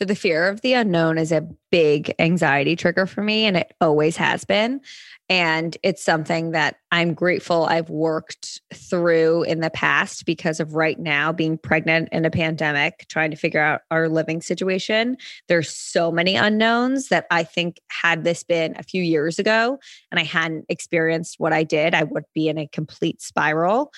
so 0.00 0.06
the 0.06 0.14
fear 0.14 0.48
of 0.48 0.62
the 0.62 0.72
unknown 0.72 1.18
is 1.18 1.30
a 1.30 1.46
big 1.70 2.14
anxiety 2.18 2.74
trigger 2.74 3.04
for 3.04 3.22
me, 3.22 3.44
and 3.44 3.54
it 3.58 3.74
always 3.82 4.16
has 4.16 4.46
been. 4.46 4.80
And 5.28 5.76
it's 5.82 6.02
something 6.02 6.52
that 6.52 6.76
I'm 6.90 7.12
grateful 7.12 7.66
I've 7.66 7.90
worked 7.90 8.62
through 8.72 9.42
in 9.42 9.60
the 9.60 9.68
past 9.68 10.24
because 10.24 10.58
of 10.58 10.74
right 10.74 10.98
now 10.98 11.32
being 11.32 11.58
pregnant 11.58 12.08
in 12.12 12.24
a 12.24 12.30
pandemic, 12.30 13.04
trying 13.10 13.30
to 13.30 13.36
figure 13.36 13.60
out 13.60 13.82
our 13.90 14.08
living 14.08 14.40
situation. 14.40 15.18
There's 15.48 15.68
so 15.68 16.10
many 16.10 16.34
unknowns 16.34 17.08
that 17.08 17.26
I 17.30 17.44
think 17.44 17.78
had 17.88 18.24
this 18.24 18.42
been 18.42 18.74
a 18.78 18.82
few 18.82 19.02
years 19.02 19.38
ago 19.38 19.78
and 20.10 20.18
I 20.18 20.24
hadn't 20.24 20.64
experienced 20.70 21.38
what 21.38 21.52
I 21.52 21.62
did, 21.62 21.94
I 21.94 22.04
would 22.04 22.24
be 22.34 22.48
in 22.48 22.56
a 22.56 22.66
complete 22.66 23.20
spiral. 23.20 23.92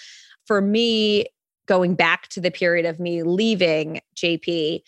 For 0.47 0.61
me, 0.61 1.27
going 1.67 1.95
back 1.95 2.29
to 2.29 2.41
the 2.41 2.51
period 2.51 2.87
of 2.87 2.99
me 2.99 3.23
leaving 3.23 4.01
JP, 4.17 4.83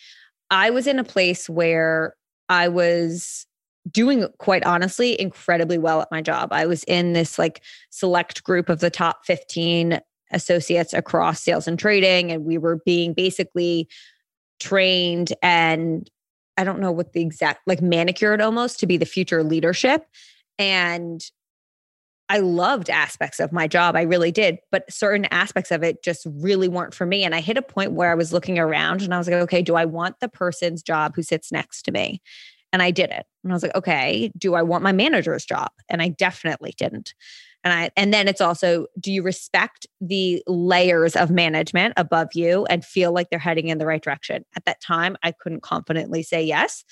I 0.51 0.69
was 0.69 0.87
in 0.87 0.99
a 0.99 1.03
place 1.03 1.49
where 1.49 2.15
I 2.49 2.67
was 2.67 3.45
doing 3.91 4.27
quite 4.39 4.65
honestly 4.65 5.19
incredibly 5.19 5.77
well 5.77 6.01
at 6.01 6.11
my 6.11 6.21
job. 6.21 6.49
I 6.51 6.65
was 6.65 6.83
in 6.85 7.13
this 7.13 7.37
like 7.37 7.61
select 7.89 8.43
group 8.43 8.69
of 8.69 8.79
the 8.79 8.89
top 8.89 9.25
15 9.25 9.99
associates 10.31 10.93
across 10.93 11.41
sales 11.41 11.67
and 11.67 11.77
trading 11.77 12.31
and 12.31 12.45
we 12.45 12.57
were 12.57 12.79
being 12.85 13.13
basically 13.13 13.87
trained 14.59 15.33
and 15.41 16.09
I 16.57 16.63
don't 16.63 16.79
know 16.79 16.91
what 16.91 17.13
the 17.13 17.21
exact 17.21 17.61
like 17.67 17.81
manicured 17.81 18.41
almost 18.41 18.79
to 18.79 18.87
be 18.87 18.97
the 18.97 19.05
future 19.05 19.43
leadership 19.43 20.05
and 20.57 21.21
I 22.29 22.39
loved 22.39 22.89
aspects 22.89 23.39
of 23.39 23.51
my 23.51 23.67
job. 23.67 23.95
I 23.95 24.01
really 24.01 24.31
did. 24.31 24.57
But 24.71 24.91
certain 24.91 25.25
aspects 25.25 25.71
of 25.71 25.83
it 25.83 26.03
just 26.03 26.25
really 26.25 26.67
weren't 26.67 26.93
for 26.93 27.05
me. 27.05 27.23
And 27.23 27.35
I 27.35 27.41
hit 27.41 27.57
a 27.57 27.61
point 27.61 27.91
where 27.91 28.11
I 28.11 28.15
was 28.15 28.33
looking 28.33 28.57
around 28.57 29.01
and 29.01 29.13
I 29.13 29.17
was 29.17 29.27
like, 29.27 29.41
okay, 29.43 29.61
do 29.61 29.75
I 29.75 29.85
want 29.85 30.19
the 30.19 30.29
person's 30.29 30.81
job 30.81 31.13
who 31.15 31.23
sits 31.23 31.51
next 31.51 31.83
to 31.83 31.91
me? 31.91 32.21
And 32.73 32.81
I 32.81 32.91
did 32.91 33.09
it. 33.11 33.25
And 33.43 33.51
I 33.51 33.55
was 33.55 33.63
like, 33.63 33.75
okay, 33.75 34.31
do 34.37 34.55
I 34.55 34.63
want 34.63 34.83
my 34.83 34.91
manager's 34.91 35.45
job? 35.45 35.69
And 35.87 36.01
I 36.01 36.09
definitely 36.09 36.73
didn't. 36.77 37.13
And 37.63 37.73
I 37.73 37.89
and 37.95 38.13
then 38.13 38.27
it's 38.27 38.41
also 38.41 38.85
do 38.99 39.11
you 39.11 39.23
respect 39.23 39.87
the 39.99 40.43
layers 40.45 41.15
of 41.15 41.31
management 41.31 41.95
above 41.97 42.29
you 42.33 42.65
and 42.65 42.85
feel 42.85 43.11
like 43.11 43.29
they're 43.29 43.39
heading 43.39 43.69
in 43.69 43.79
the 43.79 43.87
right 43.87 44.01
direction? 44.01 44.45
At 44.55 44.65
that 44.65 44.81
time, 44.81 45.17
I 45.23 45.31
couldn't 45.31 45.63
confidently 45.63 46.21
say 46.21 46.43
yes. 46.43 46.83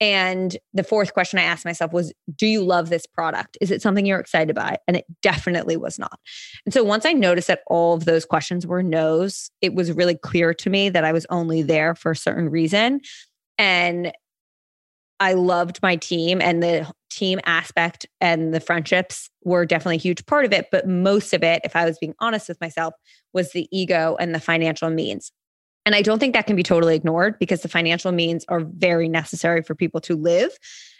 And 0.00 0.56
the 0.72 0.82
fourth 0.82 1.12
question 1.12 1.38
I 1.38 1.42
asked 1.42 1.66
myself 1.66 1.92
was, 1.92 2.12
Do 2.34 2.46
you 2.46 2.64
love 2.64 2.88
this 2.88 3.06
product? 3.06 3.58
Is 3.60 3.70
it 3.70 3.82
something 3.82 4.06
you're 4.06 4.18
excited 4.18 4.56
by? 4.56 4.78
And 4.88 4.96
it 4.96 5.04
definitely 5.22 5.76
was 5.76 5.98
not. 5.98 6.18
And 6.64 6.72
so 6.72 6.82
once 6.82 7.04
I 7.04 7.12
noticed 7.12 7.48
that 7.48 7.60
all 7.66 7.94
of 7.94 8.06
those 8.06 8.24
questions 8.24 8.66
were 8.66 8.82
no's, 8.82 9.50
it 9.60 9.74
was 9.74 9.92
really 9.92 10.16
clear 10.16 10.54
to 10.54 10.70
me 10.70 10.88
that 10.88 11.04
I 11.04 11.12
was 11.12 11.26
only 11.28 11.62
there 11.62 11.94
for 11.94 12.12
a 12.12 12.16
certain 12.16 12.48
reason. 12.48 13.00
And 13.58 14.12
I 15.20 15.34
loved 15.34 15.80
my 15.82 15.96
team 15.96 16.40
and 16.40 16.62
the 16.62 16.90
team 17.10 17.40
aspect 17.44 18.06
and 18.22 18.54
the 18.54 18.60
friendships 18.60 19.28
were 19.44 19.66
definitely 19.66 19.96
a 19.96 20.00
huge 20.00 20.24
part 20.24 20.46
of 20.46 20.52
it. 20.54 20.68
But 20.72 20.88
most 20.88 21.34
of 21.34 21.42
it, 21.42 21.60
if 21.62 21.76
I 21.76 21.84
was 21.84 21.98
being 21.98 22.14
honest 22.20 22.48
with 22.48 22.60
myself, 22.60 22.94
was 23.34 23.52
the 23.52 23.68
ego 23.70 24.16
and 24.18 24.34
the 24.34 24.40
financial 24.40 24.88
means. 24.88 25.30
And 25.86 25.94
I 25.94 26.02
don't 26.02 26.18
think 26.18 26.34
that 26.34 26.46
can 26.46 26.56
be 26.56 26.62
totally 26.62 26.94
ignored 26.94 27.38
because 27.38 27.62
the 27.62 27.68
financial 27.68 28.12
means 28.12 28.44
are 28.48 28.60
very 28.60 29.08
necessary 29.08 29.62
for 29.62 29.74
people 29.74 30.00
to 30.02 30.14
live. 30.14 30.50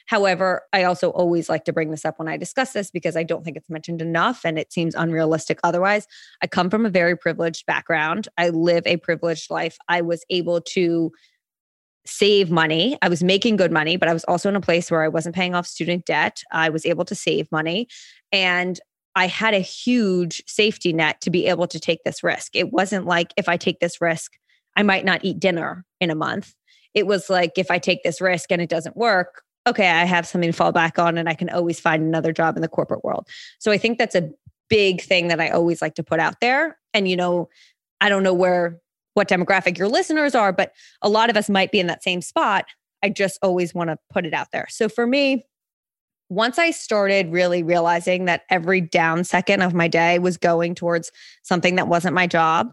However, 0.06 0.62
I 0.72 0.84
also 0.84 1.10
always 1.10 1.48
like 1.48 1.64
to 1.66 1.72
bring 1.72 1.90
this 1.90 2.04
up 2.04 2.18
when 2.18 2.28
I 2.28 2.36
discuss 2.36 2.72
this 2.72 2.90
because 2.90 3.16
I 3.16 3.22
don't 3.22 3.44
think 3.44 3.56
it's 3.56 3.70
mentioned 3.70 4.02
enough 4.02 4.40
and 4.44 4.58
it 4.58 4.72
seems 4.72 4.94
unrealistic 4.94 5.60
otherwise. 5.62 6.06
I 6.42 6.46
come 6.46 6.70
from 6.70 6.84
a 6.84 6.90
very 6.90 7.16
privileged 7.16 7.66
background. 7.66 8.26
I 8.36 8.48
live 8.48 8.84
a 8.86 8.96
privileged 8.96 9.50
life. 9.50 9.76
I 9.88 10.00
was 10.00 10.24
able 10.30 10.60
to 10.62 11.12
save 12.06 12.50
money. 12.50 12.98
I 13.02 13.08
was 13.08 13.22
making 13.22 13.56
good 13.56 13.70
money, 13.70 13.96
but 13.96 14.08
I 14.08 14.12
was 14.12 14.24
also 14.24 14.48
in 14.48 14.56
a 14.56 14.60
place 14.60 14.90
where 14.90 15.02
I 15.02 15.08
wasn't 15.08 15.36
paying 15.36 15.54
off 15.54 15.66
student 15.66 16.06
debt. 16.06 16.42
I 16.50 16.70
was 16.70 16.86
able 16.86 17.04
to 17.04 17.14
save 17.14 17.52
money 17.52 17.86
and 18.32 18.80
I 19.14 19.26
had 19.26 19.54
a 19.54 19.60
huge 19.60 20.42
safety 20.46 20.92
net 20.92 21.20
to 21.20 21.30
be 21.30 21.46
able 21.46 21.66
to 21.68 21.78
take 21.78 22.02
this 22.04 22.22
risk. 22.22 22.56
It 22.56 22.72
wasn't 22.72 23.06
like 23.06 23.32
if 23.36 23.48
I 23.48 23.56
take 23.56 23.80
this 23.80 24.00
risk, 24.00 24.32
I 24.80 24.82
might 24.82 25.04
not 25.04 25.20
eat 25.22 25.38
dinner 25.38 25.84
in 26.00 26.08
a 26.08 26.14
month. 26.14 26.54
It 26.94 27.06
was 27.06 27.28
like, 27.28 27.58
if 27.58 27.70
I 27.70 27.78
take 27.78 28.02
this 28.02 28.18
risk 28.18 28.50
and 28.50 28.62
it 28.62 28.70
doesn't 28.70 28.96
work, 28.96 29.42
okay, 29.68 29.90
I 29.90 30.06
have 30.06 30.26
something 30.26 30.50
to 30.50 30.56
fall 30.56 30.72
back 30.72 30.98
on 30.98 31.18
and 31.18 31.28
I 31.28 31.34
can 31.34 31.50
always 31.50 31.78
find 31.78 32.02
another 32.02 32.32
job 32.32 32.56
in 32.56 32.62
the 32.62 32.68
corporate 32.68 33.04
world. 33.04 33.28
So 33.58 33.70
I 33.70 33.76
think 33.76 33.98
that's 33.98 34.14
a 34.14 34.30
big 34.70 35.02
thing 35.02 35.28
that 35.28 35.38
I 35.38 35.50
always 35.50 35.82
like 35.82 35.96
to 35.96 36.02
put 36.02 36.18
out 36.18 36.40
there. 36.40 36.78
And, 36.94 37.06
you 37.06 37.14
know, 37.14 37.50
I 38.00 38.08
don't 38.08 38.22
know 38.22 38.32
where, 38.32 38.80
what 39.12 39.28
demographic 39.28 39.76
your 39.76 39.88
listeners 39.88 40.34
are, 40.34 40.50
but 40.50 40.72
a 41.02 41.10
lot 41.10 41.28
of 41.28 41.36
us 41.36 41.50
might 41.50 41.72
be 41.72 41.78
in 41.78 41.86
that 41.88 42.02
same 42.02 42.22
spot. 42.22 42.64
I 43.02 43.10
just 43.10 43.38
always 43.42 43.74
want 43.74 43.90
to 43.90 43.98
put 44.10 44.24
it 44.24 44.32
out 44.32 44.48
there. 44.50 44.66
So 44.70 44.88
for 44.88 45.06
me, 45.06 45.44
once 46.30 46.58
I 46.58 46.70
started 46.70 47.30
really 47.30 47.62
realizing 47.62 48.24
that 48.24 48.44
every 48.48 48.80
down 48.80 49.24
second 49.24 49.60
of 49.60 49.74
my 49.74 49.88
day 49.88 50.18
was 50.18 50.38
going 50.38 50.74
towards 50.74 51.12
something 51.42 51.74
that 51.74 51.88
wasn't 51.88 52.14
my 52.14 52.26
job, 52.26 52.72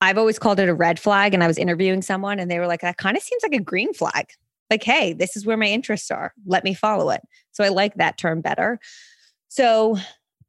I've 0.00 0.18
always 0.18 0.38
called 0.38 0.60
it 0.60 0.68
a 0.68 0.74
red 0.74 0.98
flag. 0.98 1.34
And 1.34 1.42
I 1.42 1.46
was 1.46 1.58
interviewing 1.58 2.02
someone 2.02 2.38
and 2.38 2.50
they 2.50 2.58
were 2.58 2.66
like, 2.66 2.82
that 2.82 2.98
kind 2.98 3.16
of 3.16 3.22
seems 3.22 3.42
like 3.42 3.52
a 3.54 3.62
green 3.62 3.92
flag. 3.92 4.26
Like, 4.70 4.84
hey, 4.84 5.12
this 5.12 5.36
is 5.36 5.46
where 5.46 5.56
my 5.56 5.66
interests 5.66 6.10
are. 6.10 6.32
Let 6.46 6.62
me 6.62 6.74
follow 6.74 7.10
it. 7.10 7.22
So 7.52 7.64
I 7.64 7.68
like 7.68 7.94
that 7.94 8.18
term 8.18 8.40
better. 8.40 8.78
So 9.48 9.96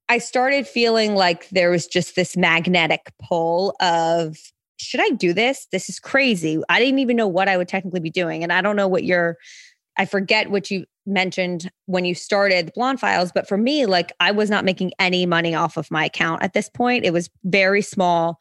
I 0.10 0.18
started 0.18 0.68
feeling 0.68 1.16
like 1.16 1.50
there 1.50 1.72
was 1.72 1.88
just 1.88 2.16
this 2.16 2.36
magnetic 2.36 3.14
pull 3.22 3.76
of, 3.80 4.38
should 4.78 5.02
I 5.02 5.10
do 5.12 5.34
this? 5.34 5.68
This 5.72 5.90
is 5.90 6.00
crazy. 6.00 6.62
I 6.68 6.80
didn't 6.80 7.00
even 7.00 7.16
know 7.16 7.28
what 7.28 7.48
I 7.48 7.58
would 7.58 7.68
technically 7.68 8.00
be 8.00 8.10
doing. 8.10 8.44
And 8.44 8.52
I 8.52 8.62
don't 8.62 8.76
know 8.76 8.88
what 8.88 9.04
your, 9.04 9.38
I 9.98 10.06
forget 10.06 10.52
what 10.52 10.70
you 10.70 10.86
mentioned 11.06 11.72
when 11.86 12.06
you 12.06 12.16
started 12.16 12.68
the 12.68 12.72
Blonde 12.74 13.00
Files, 13.00 13.32
but 13.34 13.48
for 13.48 13.58
me, 13.58 13.86
like 13.86 14.12
I 14.20 14.32
was 14.32 14.50
not 14.50 14.66
making 14.66 14.92
any 15.00 15.26
money 15.26 15.56
off 15.56 15.78
of 15.78 15.90
my 15.92 16.06
account 16.06 16.44
at 16.44 16.54
this 16.54 16.70
point. 16.70 17.06
It 17.06 17.14
was 17.14 17.30
very 17.44 17.82
small 17.82 18.40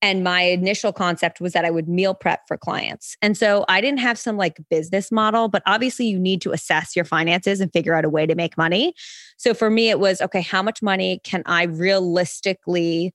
and 0.00 0.22
my 0.22 0.42
initial 0.42 0.92
concept 0.92 1.40
was 1.40 1.52
that 1.52 1.64
I 1.64 1.70
would 1.70 1.88
meal 1.88 2.14
prep 2.14 2.46
for 2.46 2.56
clients. 2.56 3.16
And 3.20 3.36
so 3.36 3.64
I 3.68 3.80
didn't 3.80 3.98
have 3.98 4.18
some 4.18 4.36
like 4.36 4.58
business 4.70 5.10
model, 5.10 5.48
but 5.48 5.62
obviously 5.66 6.06
you 6.06 6.18
need 6.18 6.40
to 6.42 6.52
assess 6.52 6.94
your 6.94 7.04
finances 7.04 7.60
and 7.60 7.72
figure 7.72 7.94
out 7.94 8.04
a 8.04 8.08
way 8.08 8.24
to 8.24 8.34
make 8.34 8.56
money. 8.56 8.94
So 9.38 9.54
for 9.54 9.70
me, 9.70 9.90
it 9.90 9.98
was 9.98 10.20
okay, 10.20 10.40
how 10.40 10.62
much 10.62 10.82
money 10.82 11.20
can 11.24 11.42
I 11.46 11.64
realistically 11.64 13.12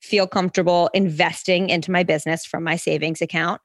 feel 0.00 0.26
comfortable 0.26 0.90
investing 0.94 1.70
into 1.70 1.90
my 1.90 2.02
business 2.02 2.44
from 2.44 2.64
my 2.64 2.76
savings 2.76 3.22
account? 3.22 3.60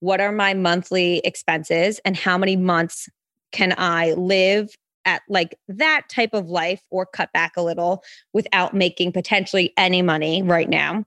What 0.00 0.20
are 0.20 0.32
my 0.32 0.54
monthly 0.54 1.18
expenses 1.18 2.00
and 2.04 2.16
how 2.16 2.38
many 2.38 2.56
months 2.56 3.08
can 3.52 3.74
I 3.76 4.12
live 4.12 4.74
at 5.04 5.22
like 5.28 5.58
that 5.68 6.02
type 6.10 6.30
of 6.32 6.48
life 6.48 6.82
or 6.90 7.06
cut 7.06 7.32
back 7.32 7.56
a 7.56 7.62
little 7.62 8.02
without 8.32 8.74
making 8.74 9.12
potentially 9.12 9.72
any 9.76 10.02
money 10.02 10.42
right 10.42 10.68
now? 10.68 11.04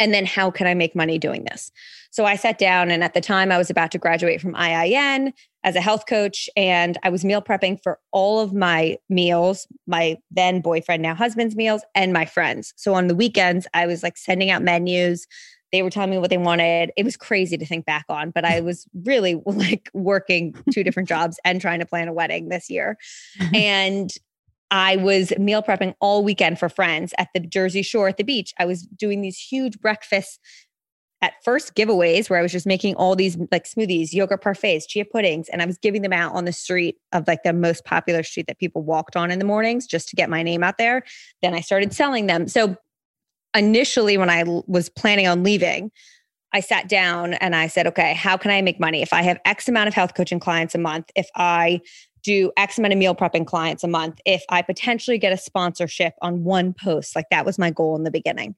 And 0.00 0.12
then 0.14 0.26
how 0.26 0.50
can 0.50 0.66
I 0.66 0.74
make 0.74 0.96
money 0.96 1.18
doing 1.18 1.44
this? 1.44 1.70
So 2.10 2.24
I 2.24 2.34
sat 2.34 2.58
down, 2.58 2.90
and 2.90 3.04
at 3.04 3.14
the 3.14 3.20
time, 3.20 3.52
I 3.52 3.58
was 3.58 3.70
about 3.70 3.92
to 3.92 3.98
graduate 3.98 4.40
from 4.40 4.54
IIN 4.54 5.32
as 5.62 5.76
a 5.76 5.80
health 5.80 6.06
coach, 6.08 6.48
and 6.56 6.98
I 7.04 7.10
was 7.10 7.24
meal 7.24 7.42
prepping 7.42 7.80
for 7.80 8.00
all 8.10 8.40
of 8.40 8.52
my 8.52 8.96
meals, 9.08 9.68
my 9.86 10.16
then 10.30 10.60
boyfriend, 10.60 11.02
now 11.02 11.14
husband's 11.14 11.54
meals, 11.54 11.82
and 11.94 12.12
my 12.12 12.24
friends. 12.24 12.72
So 12.76 12.94
on 12.94 13.06
the 13.06 13.14
weekends, 13.14 13.68
I 13.74 13.86
was 13.86 14.02
like 14.02 14.16
sending 14.16 14.50
out 14.50 14.62
menus. 14.62 15.26
They 15.70 15.82
were 15.82 15.90
telling 15.90 16.10
me 16.10 16.18
what 16.18 16.30
they 16.30 16.38
wanted. 16.38 16.90
It 16.96 17.04
was 17.04 17.16
crazy 17.16 17.56
to 17.56 17.66
think 17.66 17.86
back 17.86 18.06
on, 18.08 18.30
but 18.30 18.44
I 18.44 18.60
was 18.62 18.88
really 19.04 19.34
like 19.46 19.90
working 19.92 20.54
two 20.72 20.82
different 20.82 21.08
jobs 21.08 21.38
and 21.44 21.60
trying 21.60 21.78
to 21.78 21.86
plan 21.86 22.08
a 22.08 22.12
wedding 22.12 22.48
this 22.48 22.70
year. 22.70 22.96
Mm-hmm. 23.38 23.54
and 23.54 24.10
I 24.70 24.96
was 24.96 25.32
meal 25.38 25.62
prepping 25.62 25.94
all 26.00 26.22
weekend 26.22 26.58
for 26.58 26.68
friends 26.68 27.12
at 27.18 27.28
the 27.34 27.40
Jersey 27.40 27.82
Shore 27.82 28.08
at 28.08 28.16
the 28.16 28.24
beach. 28.24 28.52
I 28.58 28.64
was 28.64 28.82
doing 28.82 29.20
these 29.20 29.38
huge 29.38 29.80
breakfasts 29.80 30.38
at 31.22 31.34
first 31.44 31.74
giveaways 31.74 32.30
where 32.30 32.38
I 32.38 32.42
was 32.42 32.52
just 32.52 32.66
making 32.66 32.94
all 32.94 33.14
these 33.14 33.36
like 33.52 33.64
smoothies, 33.64 34.12
yogurt 34.12 34.42
parfaits, 34.42 34.84
chia 34.88 35.04
puddings, 35.04 35.48
and 35.50 35.60
I 35.60 35.66
was 35.66 35.76
giving 35.76 36.02
them 36.02 36.12
out 36.12 36.34
on 36.34 36.46
the 36.46 36.52
street 36.52 36.96
of 37.12 37.26
like 37.26 37.42
the 37.42 37.52
most 37.52 37.84
popular 37.84 38.22
street 38.22 38.46
that 38.46 38.58
people 38.58 38.82
walked 38.82 39.16
on 39.16 39.30
in 39.30 39.38
the 39.38 39.44
mornings 39.44 39.86
just 39.86 40.08
to 40.10 40.16
get 40.16 40.30
my 40.30 40.42
name 40.42 40.62
out 40.62 40.78
there. 40.78 41.02
Then 41.42 41.54
I 41.54 41.60
started 41.60 41.92
selling 41.92 42.26
them. 42.26 42.48
So 42.48 42.76
initially, 43.54 44.16
when 44.16 44.30
I 44.30 44.44
was 44.66 44.88
planning 44.88 45.26
on 45.26 45.42
leaving, 45.42 45.90
I 46.52 46.60
sat 46.60 46.88
down 46.88 47.34
and 47.34 47.54
I 47.54 47.66
said, 47.66 47.86
okay, 47.86 48.14
how 48.14 48.36
can 48.36 48.50
I 48.50 48.62
make 48.62 48.80
money? 48.80 49.02
If 49.02 49.12
I 49.12 49.22
have 49.22 49.38
X 49.44 49.68
amount 49.68 49.88
of 49.88 49.94
health 49.94 50.14
coaching 50.14 50.40
clients 50.40 50.74
a 50.74 50.78
month, 50.78 51.10
if 51.14 51.28
I 51.36 51.80
do 52.22 52.52
X 52.56 52.78
amount 52.78 52.92
of 52.92 52.98
meal 52.98 53.14
prepping 53.14 53.46
clients 53.46 53.84
a 53.84 53.88
month, 53.88 54.20
if 54.24 54.42
I 54.48 54.62
potentially 54.62 55.18
get 55.18 55.32
a 55.32 55.36
sponsorship 55.36 56.14
on 56.22 56.44
one 56.44 56.72
post, 56.72 57.16
like 57.16 57.26
that 57.30 57.46
was 57.46 57.58
my 57.58 57.70
goal 57.70 57.96
in 57.96 58.04
the 58.04 58.10
beginning. 58.10 58.54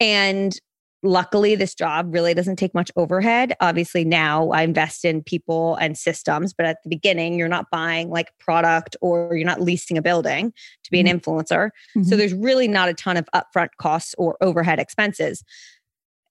And 0.00 0.58
luckily 1.02 1.54
this 1.56 1.74
job 1.74 2.06
really 2.12 2.32
doesn't 2.32 2.56
take 2.56 2.74
much 2.74 2.90
overhead 2.94 3.54
obviously 3.60 4.04
now 4.04 4.50
i 4.50 4.62
invest 4.62 5.04
in 5.04 5.22
people 5.22 5.74
and 5.76 5.98
systems 5.98 6.54
but 6.54 6.64
at 6.64 6.78
the 6.84 6.88
beginning 6.88 7.36
you're 7.36 7.48
not 7.48 7.68
buying 7.70 8.08
like 8.08 8.30
product 8.38 8.96
or 9.00 9.34
you're 9.34 9.46
not 9.46 9.60
leasing 9.60 9.98
a 9.98 10.02
building 10.02 10.52
to 10.84 10.90
be 10.90 11.02
mm-hmm. 11.02 11.08
an 11.08 11.20
influencer 11.20 11.70
mm-hmm. 11.96 12.04
so 12.04 12.16
there's 12.16 12.34
really 12.34 12.68
not 12.68 12.88
a 12.88 12.94
ton 12.94 13.16
of 13.16 13.28
upfront 13.34 13.70
costs 13.78 14.14
or 14.16 14.36
overhead 14.40 14.78
expenses 14.78 15.42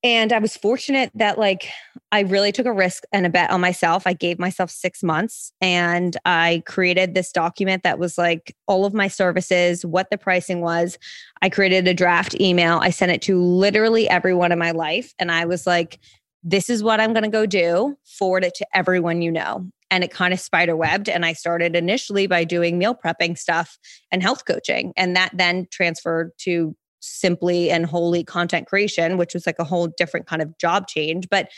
and 0.03 0.33
I 0.33 0.39
was 0.39 0.57
fortunate 0.57 1.11
that 1.15 1.37
like 1.37 1.69
I 2.11 2.21
really 2.21 2.51
took 2.51 2.65
a 2.65 2.73
risk 2.73 3.03
and 3.11 3.25
a 3.25 3.29
bet 3.29 3.51
on 3.51 3.61
myself. 3.61 4.05
I 4.05 4.13
gave 4.13 4.39
myself 4.39 4.69
6 4.69 5.03
months 5.03 5.53
and 5.61 6.17
I 6.25 6.63
created 6.65 7.13
this 7.13 7.31
document 7.31 7.83
that 7.83 7.99
was 7.99 8.17
like 8.17 8.55
all 8.67 8.85
of 8.85 8.93
my 8.93 9.07
services, 9.07 9.85
what 9.85 10.09
the 10.09 10.17
pricing 10.17 10.61
was. 10.61 10.97
I 11.41 11.49
created 11.49 11.87
a 11.87 11.93
draft 11.93 12.39
email. 12.39 12.79
I 12.81 12.89
sent 12.89 13.11
it 13.11 13.21
to 13.23 13.41
literally 13.41 14.09
everyone 14.09 14.51
in 14.51 14.59
my 14.59 14.71
life 14.71 15.13
and 15.19 15.31
I 15.31 15.45
was 15.45 15.67
like 15.67 15.99
this 16.43 16.69
is 16.69 16.81
what 16.81 16.99
I'm 16.99 17.13
going 17.13 17.23
to 17.23 17.29
go 17.29 17.45
do. 17.45 17.95
Forward 18.05 18.43
it 18.43 18.55
to 18.55 18.67
everyone 18.73 19.21
you 19.21 19.31
know. 19.31 19.69
And 19.91 20.03
it 20.03 20.11
kind 20.11 20.33
of 20.33 20.39
spider 20.39 20.75
webbed. 20.75 21.09
And 21.09 21.25
I 21.25 21.33
started 21.33 21.75
initially 21.75 22.25
by 22.25 22.45
doing 22.45 22.77
meal 22.77 22.95
prepping 22.95 23.37
stuff 23.37 23.77
and 24.11 24.23
health 24.23 24.45
coaching. 24.45 24.93
And 24.95 25.15
that 25.15 25.31
then 25.33 25.67
transferred 25.69 26.31
to 26.39 26.75
simply 27.01 27.69
and 27.69 27.85
wholly 27.85 28.23
content 28.23 28.67
creation, 28.67 29.17
which 29.17 29.33
was 29.33 29.45
like 29.45 29.59
a 29.59 29.63
whole 29.63 29.87
different 29.97 30.27
kind 30.27 30.41
of 30.41 30.57
job 30.57 30.87
change. 30.87 31.27
But 31.29 31.49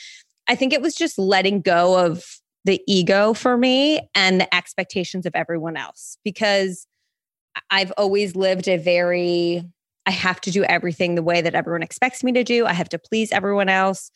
I 0.47 0.55
think 0.55 0.73
it 0.73 0.81
was 0.81 0.95
just 0.95 1.19
letting 1.19 1.61
go 1.61 2.05
of 2.05 2.23
the 2.65 2.81
ego 2.87 3.33
for 3.33 3.57
me 3.57 3.99
and 4.15 4.39
the 4.39 4.55
expectations 4.55 5.25
of 5.25 5.35
everyone 5.35 5.77
else 5.77 6.17
because 6.23 6.87
I've 7.69 7.91
always 7.97 8.35
lived 8.35 8.67
a 8.67 8.77
very, 8.77 9.63
I 10.05 10.11
have 10.11 10.41
to 10.41 10.51
do 10.51 10.63
everything 10.63 11.15
the 11.15 11.23
way 11.23 11.41
that 11.41 11.55
everyone 11.55 11.83
expects 11.83 12.23
me 12.23 12.31
to 12.33 12.43
do. 12.43 12.65
I 12.65 12.73
have 12.73 12.89
to 12.89 12.99
please 12.99 13.31
everyone 13.31 13.69
else. 13.69 14.11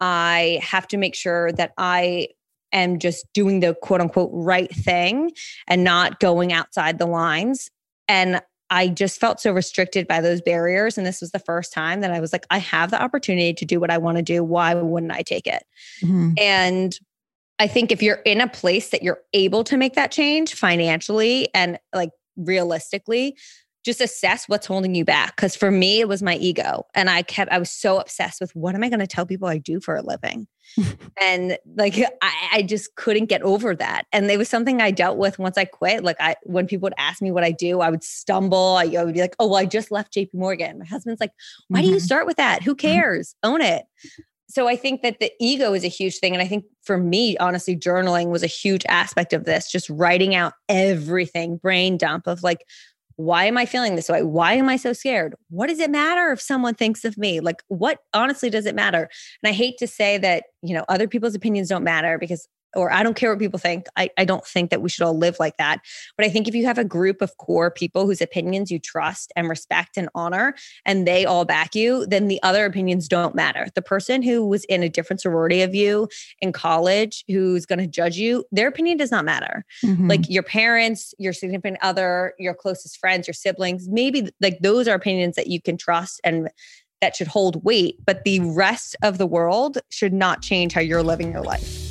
I 0.00 0.60
have 0.62 0.86
to 0.88 0.96
make 0.96 1.14
sure 1.14 1.52
that 1.52 1.72
I 1.76 2.28
am 2.72 2.98
just 2.98 3.26
doing 3.34 3.60
the 3.60 3.74
quote 3.82 4.00
unquote 4.00 4.30
right 4.32 4.70
thing 4.70 5.32
and 5.66 5.84
not 5.84 6.20
going 6.20 6.52
outside 6.52 6.98
the 6.98 7.06
lines. 7.06 7.68
And 8.06 8.40
I 8.70 8.88
just 8.88 9.18
felt 9.18 9.40
so 9.40 9.52
restricted 9.52 10.06
by 10.06 10.20
those 10.20 10.40
barriers. 10.40 10.98
And 10.98 11.06
this 11.06 11.20
was 11.20 11.30
the 11.30 11.38
first 11.38 11.72
time 11.72 12.00
that 12.00 12.10
I 12.10 12.20
was 12.20 12.32
like, 12.32 12.46
I 12.50 12.58
have 12.58 12.90
the 12.90 13.02
opportunity 13.02 13.54
to 13.54 13.64
do 13.64 13.80
what 13.80 13.90
I 13.90 13.98
want 13.98 14.18
to 14.18 14.22
do. 14.22 14.44
Why 14.44 14.74
wouldn't 14.74 15.12
I 15.12 15.22
take 15.22 15.46
it? 15.46 15.64
Mm-hmm. 16.02 16.32
And 16.38 16.98
I 17.58 17.66
think 17.66 17.90
if 17.90 18.02
you're 18.02 18.20
in 18.24 18.40
a 18.40 18.48
place 18.48 18.90
that 18.90 19.02
you're 19.02 19.20
able 19.32 19.64
to 19.64 19.76
make 19.76 19.94
that 19.94 20.12
change 20.12 20.54
financially 20.54 21.48
and 21.54 21.78
like 21.94 22.10
realistically, 22.36 23.36
just 23.88 24.02
assess 24.02 24.46
what's 24.50 24.66
holding 24.66 24.94
you 24.94 25.02
back. 25.02 25.36
Cause 25.36 25.56
for 25.56 25.70
me, 25.70 26.00
it 26.00 26.08
was 26.08 26.22
my 26.22 26.36
ego. 26.36 26.84
And 26.94 27.08
I 27.08 27.22
kept, 27.22 27.50
I 27.50 27.58
was 27.58 27.70
so 27.70 27.98
obsessed 27.98 28.38
with 28.38 28.54
what 28.54 28.74
am 28.74 28.84
I 28.84 28.90
going 28.90 29.00
to 29.00 29.06
tell 29.06 29.24
people 29.24 29.48
I 29.48 29.56
do 29.56 29.80
for 29.80 29.96
a 29.96 30.02
living? 30.02 30.46
and 31.22 31.56
like, 31.74 31.98
I, 32.20 32.48
I, 32.52 32.62
just 32.62 32.94
couldn't 32.96 33.26
get 33.26 33.40
over 33.40 33.74
that. 33.74 34.04
And 34.12 34.30
it 34.30 34.36
was 34.36 34.50
something 34.50 34.82
I 34.82 34.90
dealt 34.90 35.16
with 35.16 35.38
once 35.38 35.56
I 35.56 35.64
quit. 35.64 36.04
Like, 36.04 36.18
I, 36.20 36.36
when 36.42 36.66
people 36.66 36.84
would 36.84 36.94
ask 36.98 37.22
me 37.22 37.30
what 37.30 37.44
I 37.44 37.50
do, 37.50 37.80
I 37.80 37.88
would 37.88 38.04
stumble. 38.04 38.76
I, 38.76 38.84
I 38.98 39.04
would 39.04 39.14
be 39.14 39.22
like, 39.22 39.34
oh, 39.38 39.46
well, 39.46 39.56
I 39.56 39.64
just 39.64 39.90
left 39.90 40.12
JP 40.12 40.34
Morgan. 40.34 40.80
My 40.80 40.84
husband's 40.84 41.20
like, 41.20 41.32
why 41.68 41.78
mm-hmm. 41.78 41.84
do 41.84 41.90
you 41.92 41.96
mm-hmm. 41.96 42.04
start 42.04 42.26
with 42.26 42.36
that? 42.36 42.62
Who 42.62 42.74
mm-hmm. 42.74 42.86
cares? 42.86 43.34
Mm-hmm. 43.42 43.54
Own 43.54 43.62
it. 43.62 43.86
So 44.50 44.66
I 44.66 44.76
think 44.76 45.02
that 45.02 45.20
the 45.20 45.30
ego 45.40 45.74
is 45.74 45.84
a 45.84 45.88
huge 45.88 46.18
thing. 46.18 46.32
And 46.32 46.42
I 46.42 46.46
think 46.46 46.64
for 46.82 46.96
me, 46.96 47.36
honestly, 47.36 47.76
journaling 47.76 48.28
was 48.28 48.42
a 48.42 48.46
huge 48.46 48.84
aspect 48.88 49.32
of 49.32 49.44
this, 49.44 49.70
just 49.70 49.88
writing 49.90 50.34
out 50.34 50.54
everything, 50.68 51.58
brain 51.58 51.98
dump 51.98 52.26
of 52.26 52.42
like, 52.42 52.64
why 53.18 53.46
am 53.46 53.58
I 53.58 53.66
feeling 53.66 53.96
this 53.96 54.08
way? 54.08 54.22
Why 54.22 54.52
am 54.52 54.68
I 54.68 54.76
so 54.76 54.92
scared? 54.92 55.34
What 55.50 55.66
does 55.66 55.80
it 55.80 55.90
matter 55.90 56.30
if 56.30 56.40
someone 56.40 56.76
thinks 56.76 57.04
of 57.04 57.18
me? 57.18 57.40
Like, 57.40 57.64
what 57.66 57.98
honestly 58.14 58.48
does 58.48 58.64
it 58.64 58.76
matter? 58.76 59.10
And 59.42 59.50
I 59.50 59.52
hate 59.52 59.76
to 59.78 59.88
say 59.88 60.18
that, 60.18 60.44
you 60.62 60.72
know, 60.72 60.84
other 60.88 61.08
people's 61.08 61.34
opinions 61.34 61.68
don't 61.68 61.82
matter 61.82 62.16
because 62.16 62.46
or 62.74 62.92
I 62.92 63.02
don't 63.02 63.14
care 63.14 63.30
what 63.30 63.38
people 63.38 63.58
think. 63.58 63.86
I, 63.96 64.10
I 64.18 64.24
don't 64.24 64.44
think 64.44 64.70
that 64.70 64.82
we 64.82 64.88
should 64.88 65.04
all 65.04 65.16
live 65.16 65.36
like 65.40 65.56
that. 65.56 65.80
But 66.16 66.26
I 66.26 66.28
think 66.28 66.48
if 66.48 66.54
you 66.54 66.66
have 66.66 66.78
a 66.78 66.84
group 66.84 67.22
of 67.22 67.36
core 67.38 67.70
people 67.70 68.06
whose 68.06 68.20
opinions 68.20 68.70
you 68.70 68.78
trust 68.78 69.32
and 69.36 69.48
respect 69.48 69.96
and 69.96 70.08
honor, 70.14 70.54
and 70.84 71.06
they 71.06 71.24
all 71.24 71.44
back 71.44 71.74
you, 71.74 72.06
then 72.06 72.28
the 72.28 72.42
other 72.42 72.64
opinions 72.64 73.08
don't 73.08 73.34
matter. 73.34 73.68
The 73.74 73.82
person 73.82 74.22
who 74.22 74.46
was 74.46 74.64
in 74.64 74.82
a 74.82 74.88
different 74.88 75.20
sorority 75.20 75.62
of 75.62 75.74
you 75.74 76.08
in 76.40 76.52
college 76.52 77.24
who's 77.28 77.66
going 77.66 77.78
to 77.78 77.86
judge 77.86 78.16
you, 78.16 78.44
their 78.52 78.68
opinion 78.68 78.98
does 78.98 79.10
not 79.10 79.24
matter. 79.24 79.64
Mm-hmm. 79.84 80.08
Like 80.08 80.28
your 80.28 80.42
parents, 80.42 81.14
your 81.18 81.32
significant 81.32 81.78
other, 81.82 82.34
your 82.38 82.54
closest 82.54 82.98
friends, 82.98 83.26
your 83.26 83.34
siblings, 83.34 83.88
maybe 83.88 84.30
like 84.40 84.58
those 84.60 84.88
are 84.88 84.94
opinions 84.94 85.36
that 85.36 85.46
you 85.46 85.60
can 85.60 85.76
trust 85.76 86.20
and 86.24 86.48
that 87.00 87.16
should 87.16 87.28
hold 87.28 87.64
weight. 87.64 87.96
But 88.04 88.24
the 88.24 88.40
rest 88.40 88.96
of 89.02 89.18
the 89.18 89.26
world 89.26 89.78
should 89.90 90.12
not 90.12 90.42
change 90.42 90.72
how 90.72 90.80
you're 90.80 91.02
living 91.02 91.32
your 91.32 91.42
life. 91.42 91.87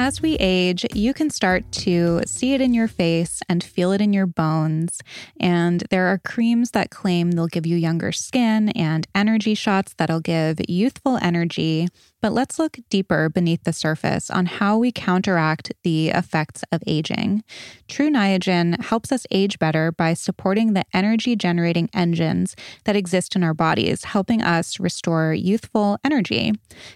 As 0.00 0.22
we 0.22 0.36
age, 0.36 0.86
you 0.94 1.12
can 1.12 1.28
start 1.28 1.70
to 1.72 2.22
see 2.24 2.54
it 2.54 2.60
in 2.60 2.72
your 2.72 2.86
face 2.86 3.42
and 3.48 3.64
feel 3.64 3.90
it 3.90 4.00
in 4.00 4.12
your 4.12 4.26
bones. 4.26 5.00
And 5.40 5.82
there 5.90 6.06
are 6.06 6.18
creams 6.18 6.70
that 6.70 6.90
claim 6.90 7.32
they'll 7.32 7.48
give 7.48 7.66
you 7.66 7.76
younger 7.76 8.12
skin 8.12 8.68
and 8.70 9.08
energy 9.12 9.54
shots 9.54 9.94
that'll 9.98 10.20
give 10.20 10.60
youthful 10.68 11.18
energy. 11.20 11.88
But 12.20 12.32
let's 12.32 12.58
look 12.58 12.78
deeper 12.90 13.28
beneath 13.28 13.62
the 13.62 13.72
surface 13.72 14.28
on 14.28 14.46
how 14.46 14.76
we 14.76 14.90
counteract 14.90 15.72
the 15.84 16.08
effects 16.08 16.64
of 16.72 16.82
aging. 16.86 17.44
Tru 17.86 18.10
Niagen 18.10 18.82
helps 18.82 19.12
us 19.12 19.26
age 19.30 19.58
better 19.58 19.92
by 19.92 20.14
supporting 20.14 20.72
the 20.72 20.84
energy 20.92 21.36
generating 21.36 21.88
engines 21.94 22.56
that 22.84 22.96
exist 22.96 23.36
in 23.36 23.44
our 23.44 23.54
bodies, 23.54 24.04
helping 24.04 24.42
us 24.42 24.80
restore 24.80 25.32
youthful 25.32 25.98
energy. 26.04 26.52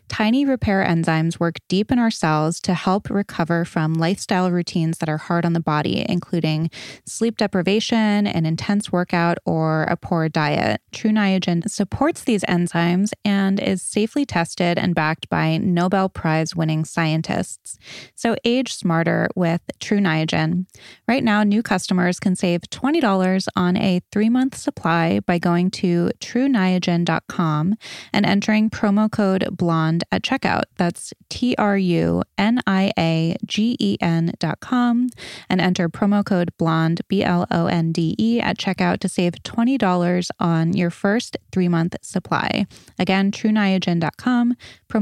Tiny 0.08 0.44
repair 0.44 0.85
enzymes 0.85 1.38
work 1.38 1.56
deep 1.68 1.92
in 1.92 2.00
our 2.00 2.11
cells 2.11 2.61
to 2.61 2.74
help 2.74 3.08
recover 3.08 3.64
from 3.64 3.94
lifestyle 3.94 4.50
routines 4.50 4.98
that 4.98 5.08
are 5.08 5.18
hard 5.18 5.44
on 5.46 5.52
the 5.52 5.61
body, 5.61 6.04
including 6.08 6.68
sleep 7.06 7.37
deprivation, 7.37 8.26
an 8.26 8.44
intense 8.44 8.90
workout, 8.90 9.38
or 9.46 9.85
a 9.85 9.96
poor 9.96 10.28
diet. 10.28 10.80
Tru 10.90 11.11
Niagen 11.11 11.68
supports 11.70 12.24
these 12.24 12.42
enzymes 12.44 13.12
and 13.24 13.61
is 13.61 13.82
safely 13.82 14.26
tested 14.26 14.78
and 14.78 14.94
backed 14.94 15.12
backed 15.12 15.29
by 15.29 15.59
Nobel 15.59 16.09
Prize 16.09 16.57
winning 16.57 16.87
scientists. 16.87 17.79
So 18.14 18.35
age 18.46 18.72
smarter 18.72 19.29
with 19.37 19.61
Tru 19.79 19.98
Niagen. 19.98 20.64
Right 21.07 21.22
now, 21.22 21.42
new 21.42 21.62
customers 21.62 22.18
can 22.18 22.35
save 22.35 22.62
$20 22.70 23.46
on 23.55 23.77
a 23.77 24.01
three 24.11 24.31
month 24.31 24.57
supply 24.57 25.20
by 25.20 25.38
going 25.38 25.70
to 25.83 26.11
truniagen.com 26.20 27.75
and 28.14 28.25
entering 28.25 28.70
promo 28.70 29.12
code 29.12 29.46
BLONDE 29.55 30.05
at 30.11 30.22
checkout. 30.22 30.64
That's 30.79 31.12
T 31.29 31.55
R 31.59 31.77
U 31.77 32.22
N 32.38 32.62
I 32.66 32.90
A 32.98 33.37
G 33.44 33.77
E 33.79 33.98
N.com 34.01 35.11
and 35.51 35.61
enter 35.61 35.90
promo 35.90 36.25
code 36.25 36.57
BLONDE, 36.57 37.03
B 37.09 37.22
L 37.22 37.46
O 37.51 37.66
N 37.66 37.92
D 37.92 38.14
E, 38.18 38.40
at 38.40 38.57
checkout 38.57 39.01
to 39.01 39.09
save 39.11 39.35
$20 39.44 40.31
on 40.40 40.72
your 40.72 40.88
first 40.90 41.37
three 41.51 41.68
month 41.68 41.96
supply. 42.01 42.66
Again, 42.98 43.31
truniagen.com, 43.31 44.57
promo 44.88 45.02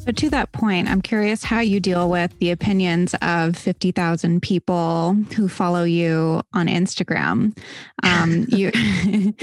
So, 0.00 0.12
to 0.12 0.30
that 0.30 0.50
point, 0.52 0.88
I'm 0.88 1.02
curious 1.02 1.44
how 1.44 1.60
you 1.60 1.78
deal 1.78 2.08
with 2.08 2.36
the 2.38 2.52
opinions 2.52 3.14
of 3.20 3.54
50,000 3.54 4.40
people 4.40 5.12
who 5.36 5.46
follow 5.46 5.84
you 5.84 6.40
on 6.54 6.68
Instagram. 6.68 7.54
Um, 8.02 8.46
you, 8.48 8.72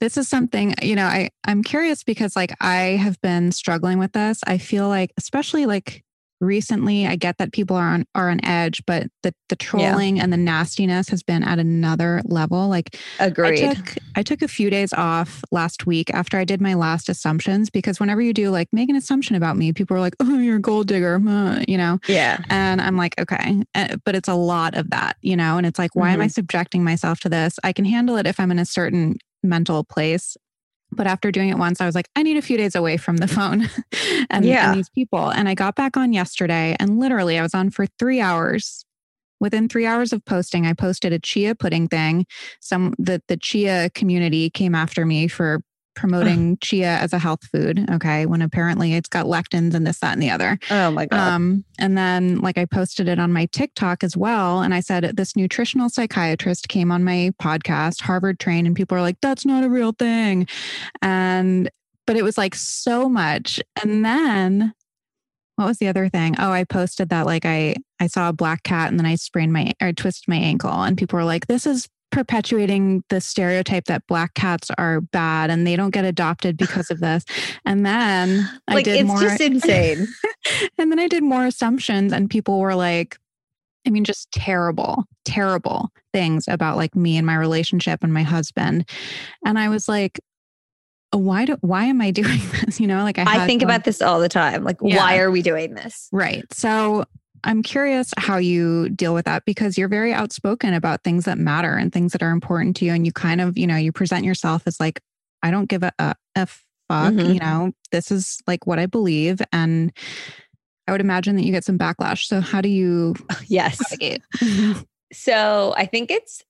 this 0.00 0.16
is 0.16 0.26
something, 0.26 0.74
you 0.80 0.96
know, 0.96 1.04
I, 1.04 1.28
I'm 1.44 1.62
curious 1.62 2.02
because 2.02 2.34
like 2.34 2.54
I 2.62 2.96
have 2.96 3.20
been 3.20 3.52
struggling 3.52 3.98
with 3.98 4.12
this. 4.12 4.40
I 4.46 4.56
feel 4.56 4.88
like, 4.88 5.12
especially 5.18 5.66
like 5.66 6.02
recently. 6.40 7.06
I 7.06 7.16
get 7.16 7.38
that 7.38 7.52
people 7.52 7.76
are 7.76 7.88
on 7.88 8.04
are 8.14 8.30
on 8.30 8.44
edge 8.44 8.82
but 8.86 9.06
the 9.22 9.34
the 9.48 9.56
trolling 9.56 10.16
yeah. 10.16 10.24
and 10.24 10.32
the 10.32 10.36
nastiness 10.36 11.08
has 11.08 11.22
been 11.22 11.42
at 11.42 11.58
another 11.58 12.22
level. 12.24 12.68
Like 12.68 12.96
agreed. 13.18 13.64
I 13.64 13.74
took, 13.74 13.94
I 14.16 14.22
took 14.22 14.42
a 14.42 14.48
few 14.48 14.70
days 14.70 14.92
off 14.92 15.42
last 15.50 15.86
week 15.86 16.10
after 16.12 16.38
i 16.38 16.44
did 16.44 16.60
my 16.60 16.74
last 16.74 17.08
assumptions 17.08 17.70
because 17.70 18.00
whenever 18.00 18.20
you 18.20 18.32
do 18.32 18.50
like 18.50 18.68
make 18.72 18.88
an 18.88 18.96
assumption 18.96 19.36
about 19.36 19.56
me 19.56 19.72
people 19.72 19.96
are 19.96 20.00
like 20.00 20.14
oh 20.20 20.38
you're 20.38 20.56
a 20.56 20.60
gold 20.60 20.86
digger 20.86 21.16
you 21.68 21.78
know? 21.78 21.98
Yeah. 22.06 22.38
And 22.50 22.80
i'm 22.80 22.96
like 22.96 23.18
okay. 23.18 23.62
Eh, 23.74 23.96
but 24.04 24.14
it's 24.14 24.28
a 24.28 24.34
lot 24.34 24.74
of 24.74 24.90
that 24.90 25.16
you 25.22 25.36
know? 25.36 25.56
And 25.56 25.66
it's 25.66 25.78
like 25.78 25.94
why 25.94 26.08
mm-hmm. 26.08 26.14
am 26.14 26.20
i 26.20 26.24
mm-hmm. 26.24 26.30
subjecting 26.30 26.84
myself 26.84 27.20
to 27.20 27.28
this? 27.28 27.58
I 27.64 27.72
can 27.72 27.84
handle 27.84 28.16
it 28.16 28.26
if 28.26 28.38
i'm 28.40 28.50
in 28.50 28.58
a 28.58 28.66
certain 28.66 29.16
mental 29.42 29.84
place 29.84 30.36
but 30.96 31.06
after 31.06 31.30
doing 31.30 31.48
it 31.48 31.58
once, 31.58 31.80
I 31.80 31.86
was 31.86 31.94
like, 31.94 32.08
I 32.16 32.22
need 32.22 32.36
a 32.36 32.42
few 32.42 32.56
days 32.56 32.74
away 32.74 32.96
from 32.96 33.18
the 33.18 33.28
phone 33.28 33.68
and, 34.30 34.44
yeah. 34.44 34.70
and 34.70 34.78
these 34.78 34.90
people. 34.90 35.30
And 35.30 35.48
I 35.48 35.54
got 35.54 35.76
back 35.76 35.96
on 35.96 36.12
yesterday 36.12 36.76
and 36.80 36.98
literally 36.98 37.38
I 37.38 37.42
was 37.42 37.54
on 37.54 37.70
for 37.70 37.86
three 37.98 38.20
hours 38.20 38.84
within 39.38 39.68
three 39.68 39.84
hours 39.84 40.14
of 40.14 40.24
posting 40.24 40.64
i 40.66 40.72
posted 40.72 41.12
a 41.12 41.18
chia 41.18 41.54
pudding 41.54 41.86
thing 41.88 42.24
some 42.60 42.94
the, 42.98 43.22
the 43.28 43.36
chia 43.36 43.90
community 43.90 44.48
came 44.48 44.74
after 44.74 45.04
me 45.04 45.28
for 45.28 45.60
promoting 45.96 46.58
chia 46.58 46.98
as 46.98 47.12
a 47.12 47.18
health 47.18 47.44
food. 47.46 47.88
Okay. 47.90 48.26
When 48.26 48.42
apparently 48.42 48.94
it's 48.94 49.08
got 49.08 49.26
lectins 49.26 49.74
and 49.74 49.86
this, 49.86 49.98
that, 50.00 50.12
and 50.12 50.22
the 50.22 50.30
other. 50.30 50.58
Oh 50.70 50.90
my 50.90 51.06
God. 51.06 51.18
Um, 51.18 51.64
and 51.78 51.98
then, 51.98 52.40
like, 52.40 52.58
I 52.58 52.64
posted 52.66 53.08
it 53.08 53.18
on 53.18 53.32
my 53.32 53.46
TikTok 53.46 54.04
as 54.04 54.16
well. 54.16 54.60
And 54.60 54.72
I 54.72 54.80
said, 54.80 55.16
this 55.16 55.34
nutritional 55.34 55.88
psychiatrist 55.88 56.68
came 56.68 56.92
on 56.92 57.02
my 57.02 57.32
podcast, 57.42 58.02
Harvard 58.02 58.38
trained, 58.38 58.66
and 58.66 58.76
people 58.76 58.96
are 58.96 59.02
like, 59.02 59.20
that's 59.20 59.44
not 59.44 59.64
a 59.64 59.68
real 59.68 59.92
thing. 59.92 60.46
And, 61.02 61.70
but 62.06 62.16
it 62.16 62.22
was 62.22 62.38
like 62.38 62.54
so 62.54 63.08
much. 63.08 63.60
And 63.82 64.04
then, 64.04 64.72
what 65.56 65.66
was 65.66 65.78
the 65.78 65.88
other 65.88 66.08
thing? 66.08 66.36
Oh, 66.38 66.52
I 66.52 66.64
posted 66.64 67.08
that 67.08 67.26
like 67.26 67.46
I 67.46 67.76
I 67.98 68.08
saw 68.08 68.28
a 68.28 68.34
black 68.34 68.62
cat 68.62 68.90
and 68.90 68.98
then 68.98 69.06
I 69.06 69.14
sprained 69.14 69.54
my 69.54 69.72
or 69.80 69.92
twisted 69.92 70.28
my 70.28 70.36
ankle 70.36 70.70
and 70.70 70.98
people 70.98 71.16
were 71.16 71.24
like, 71.24 71.46
this 71.46 71.66
is 71.66 71.88
perpetuating 72.10 73.02
the 73.08 73.20
stereotype 73.20 73.86
that 73.86 74.06
black 74.06 74.34
cats 74.34 74.70
are 74.78 75.00
bad 75.00 75.50
and 75.50 75.66
they 75.66 75.76
don't 75.76 75.90
get 75.90 76.04
adopted 76.04 76.56
because 76.58 76.90
of 76.90 77.00
this. 77.00 77.24
And 77.64 77.84
then 77.84 78.48
like, 78.68 78.78
I 78.78 78.82
did 78.82 79.00
it's 79.00 79.06
more, 79.06 79.20
just 79.20 79.40
insane. 79.40 80.06
and 80.78 80.90
then 80.90 80.98
I 80.98 81.08
did 81.08 81.22
more 81.22 81.44
assumptions 81.46 82.12
and 82.12 82.30
people 82.30 82.60
were 82.60 82.74
like, 82.74 83.18
I 83.86 83.90
mean, 83.90 84.04
just 84.04 84.30
terrible, 84.32 85.04
terrible 85.24 85.90
things 86.12 86.48
about 86.48 86.76
like 86.76 86.96
me 86.96 87.16
and 87.16 87.26
my 87.26 87.36
relationship 87.36 88.02
and 88.02 88.12
my 88.12 88.24
husband. 88.24 88.88
And 89.44 89.58
I 89.58 89.68
was 89.68 89.88
like, 89.88 90.20
why 91.12 91.44
do 91.44 91.56
why 91.60 91.84
am 91.84 92.00
I 92.00 92.10
doing 92.12 92.40
this? 92.60 92.80
You 92.80 92.86
know, 92.86 93.02
like 93.04 93.18
I, 93.18 93.42
I 93.42 93.46
think 93.46 93.62
one, 93.62 93.70
about 93.70 93.84
this 93.84 94.02
all 94.02 94.20
the 94.20 94.28
time. 94.28 94.64
Like, 94.64 94.78
yeah. 94.82 94.96
why 94.96 95.18
are 95.18 95.30
we 95.30 95.42
doing 95.42 95.74
this? 95.74 96.08
Right. 96.12 96.44
So 96.52 97.04
I'm 97.44 97.62
curious 97.62 98.12
how 98.16 98.38
you 98.38 98.88
deal 98.90 99.14
with 99.14 99.24
that 99.26 99.44
because 99.44 99.78
you're 99.78 99.88
very 99.88 100.12
outspoken 100.12 100.74
about 100.74 101.04
things 101.04 101.24
that 101.24 101.38
matter 101.38 101.74
and 101.74 101.92
things 101.92 102.12
that 102.12 102.22
are 102.22 102.30
important 102.30 102.76
to 102.76 102.84
you. 102.84 102.92
And 102.92 103.06
you 103.06 103.12
kind 103.12 103.40
of, 103.40 103.56
you 103.56 103.66
know, 103.66 103.76
you 103.76 103.92
present 103.92 104.24
yourself 104.24 104.62
as 104.66 104.80
like, 104.80 105.00
I 105.42 105.50
don't 105.50 105.68
give 105.68 105.82
a, 105.82 105.92
a, 105.98 106.14
a 106.34 106.46
fuck, 106.46 106.60
mm-hmm. 106.90 107.32
you 107.32 107.38
know, 107.40 107.72
this 107.92 108.10
is 108.10 108.40
like 108.46 108.66
what 108.66 108.78
I 108.78 108.86
believe. 108.86 109.40
And 109.52 109.92
I 110.88 110.92
would 110.92 111.00
imagine 111.00 111.36
that 111.36 111.44
you 111.44 111.52
get 111.52 111.64
some 111.64 111.78
backlash. 111.78 112.26
So 112.26 112.40
how 112.40 112.60
do 112.60 112.68
you? 112.68 113.14
Yes. 113.48 113.80
so 115.12 115.74
I 115.76 115.86
think 115.86 116.10
it's 116.10 116.42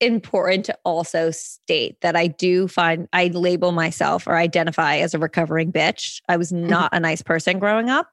important 0.00 0.66
to 0.66 0.76
also 0.84 1.30
state 1.30 2.00
that 2.00 2.16
I 2.16 2.26
do 2.26 2.66
find 2.66 3.08
I 3.12 3.28
label 3.28 3.72
myself 3.72 4.26
or 4.26 4.36
identify 4.36 4.96
as 4.96 5.14
a 5.14 5.18
recovering 5.18 5.72
bitch. 5.72 6.20
I 6.28 6.36
was 6.36 6.52
mm-hmm. 6.52 6.66
not 6.66 6.90
a 6.92 7.00
nice 7.00 7.22
person 7.22 7.58
growing 7.58 7.88
up. 7.88 8.10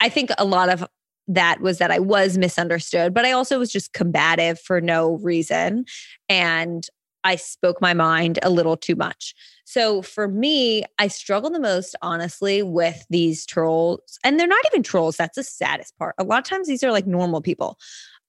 I 0.00 0.08
think 0.08 0.30
a 0.38 0.44
lot 0.44 0.68
of 0.68 0.86
that 1.28 1.60
was 1.60 1.78
that 1.78 1.90
I 1.90 1.98
was 1.98 2.36
misunderstood, 2.36 3.14
but 3.14 3.24
I 3.24 3.32
also 3.32 3.58
was 3.58 3.72
just 3.72 3.92
combative 3.92 4.60
for 4.60 4.80
no 4.80 5.14
reason. 5.18 5.84
And 6.28 6.86
I 7.24 7.36
spoke 7.36 7.80
my 7.80 7.94
mind 7.94 8.38
a 8.42 8.50
little 8.50 8.76
too 8.76 8.96
much. 8.96 9.34
So 9.64 10.02
for 10.02 10.28
me, 10.28 10.84
I 10.98 11.08
struggle 11.08 11.50
the 11.50 11.58
most, 11.58 11.96
honestly, 12.02 12.62
with 12.62 13.06
these 13.08 13.46
trolls. 13.46 14.18
And 14.22 14.38
they're 14.38 14.46
not 14.46 14.64
even 14.66 14.82
trolls. 14.82 15.16
That's 15.16 15.36
the 15.36 15.42
saddest 15.42 15.96
part. 15.98 16.14
A 16.18 16.24
lot 16.24 16.38
of 16.38 16.44
times 16.44 16.68
these 16.68 16.84
are 16.84 16.92
like 16.92 17.06
normal 17.06 17.40
people, 17.40 17.78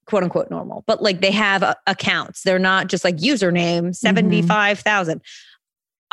quote 0.05 0.23
unquote 0.23 0.49
normal, 0.49 0.86
but 0.88 1.03
like 1.03 1.19
they 1.19 1.31
have 1.31 1.75
accounts. 1.88 2.43
They're 2.43 2.58
not 2.58 2.88
just 2.88 3.03
like 3.03 3.17
username 3.17 3.93
mm-hmm. 4.31 5.17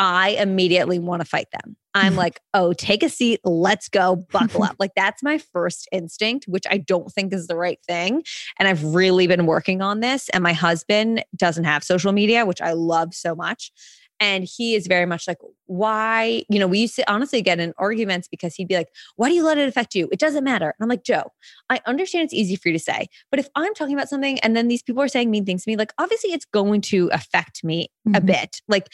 75,000. 0.03 0.39
I 0.39 0.43
immediately 0.43 0.99
want 0.99 1.23
to 1.23 1.29
fight 1.29 1.49
them. 1.53 1.77
I'm 1.95 2.17
like, 2.23 2.41
oh, 2.55 2.73
take 2.73 3.03
a 3.03 3.09
seat, 3.09 3.41
let's 3.45 3.89
go, 3.89 4.17
buckle 4.31 4.65
up. 4.65 4.77
Like, 4.83 4.93
that's 4.97 5.23
my 5.23 5.39
first 5.39 5.89
instinct, 5.93 6.47
which 6.47 6.65
I 6.69 6.79
don't 6.79 7.13
think 7.13 7.33
is 7.33 7.47
the 7.47 7.57
right 7.57 7.79
thing. 7.87 8.25
And 8.59 8.67
I've 8.67 8.83
really 8.83 9.29
been 9.29 9.47
working 9.47 9.81
on 9.81 10.01
this. 10.01 10.29
And 10.31 10.43
my 10.43 10.55
husband 10.55 11.25
doesn't 11.37 11.65
have 11.65 11.85
social 11.85 12.11
media, 12.11 12.45
which 12.45 12.61
I 12.61 12.73
love 12.73 13.15
so 13.15 13.37
much. 13.37 13.71
And 14.19 14.45
he 14.45 14.75
is 14.75 14.87
very 14.87 15.07
much 15.07 15.27
like, 15.27 15.39
why? 15.67 16.45
You 16.49 16.59
know, 16.59 16.67
we 16.67 16.81
used 16.81 16.97
to 16.97 17.13
honestly 17.13 17.43
get 17.43 17.61
in 17.61 17.75
arguments 17.77 18.29
because 18.29 18.55
he'd 18.55 18.69
be 18.69 18.77
like, 18.77 18.89
why 19.17 19.29
do 19.29 19.35
you 19.35 19.45
let 19.45 19.59
it 19.59 19.69
affect 19.69 19.95
you? 19.95 20.09
It 20.13 20.19
doesn't 20.21 20.45
matter. 20.45 20.67
And 20.67 20.77
I'm 20.81 20.89
like, 20.89 21.05
Joe, 21.05 21.33
I 21.71 21.81
understand 21.87 22.25
it's 22.25 22.35
easy 22.35 22.57
for 22.57 22.69
you 22.69 22.75
to 22.75 22.83
say, 22.83 23.07
but 23.31 23.41
if 23.41 23.49
I'm 23.57 23.75
talking 23.75 23.95
about 23.95 24.09
something 24.09 24.39
and 24.41 24.57
then 24.57 24.69
these 24.69 24.83
people 24.83 25.03
are 25.03 25.09
saying 25.09 25.31
mean 25.31 25.45
things 25.45 25.65
to 25.65 25.71
me, 25.71 25.77
like, 25.77 25.93
obviously 25.99 26.33
it's 26.33 26.45
going 26.45 26.81
to 26.83 27.09
affect 27.13 27.65
me 27.65 27.91
mm-hmm. 28.07 28.17
a 28.17 28.21
bit. 28.21 28.61
Like, 28.69 28.89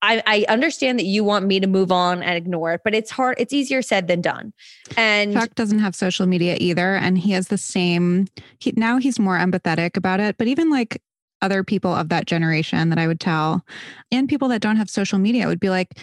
I, 0.00 0.22
I 0.26 0.46
understand 0.48 0.98
that 0.98 1.04
you 1.04 1.24
want 1.24 1.46
me 1.46 1.58
to 1.60 1.66
move 1.66 1.90
on 1.90 2.22
and 2.22 2.36
ignore 2.36 2.72
it, 2.72 2.82
but 2.84 2.94
it's 2.94 3.10
hard. 3.10 3.36
It's 3.38 3.52
easier 3.52 3.82
said 3.82 4.06
than 4.06 4.20
done. 4.20 4.52
And 4.96 5.32
Chuck 5.32 5.54
doesn't 5.54 5.80
have 5.80 5.94
social 5.94 6.26
media 6.26 6.56
either, 6.60 6.94
and 6.94 7.18
he 7.18 7.32
has 7.32 7.48
the 7.48 7.58
same. 7.58 8.28
He, 8.60 8.72
now 8.76 8.98
he's 8.98 9.18
more 9.18 9.36
empathetic 9.36 9.96
about 9.96 10.20
it, 10.20 10.38
but 10.38 10.46
even 10.46 10.70
like 10.70 11.02
other 11.42 11.64
people 11.64 11.92
of 11.94 12.08
that 12.10 12.26
generation 12.26 12.90
that 12.90 12.98
I 12.98 13.06
would 13.06 13.20
tell, 13.20 13.64
and 14.12 14.28
people 14.28 14.48
that 14.48 14.60
don't 14.60 14.76
have 14.76 14.90
social 14.90 15.18
media 15.18 15.46
would 15.46 15.60
be 15.60 15.70
like, 15.70 15.98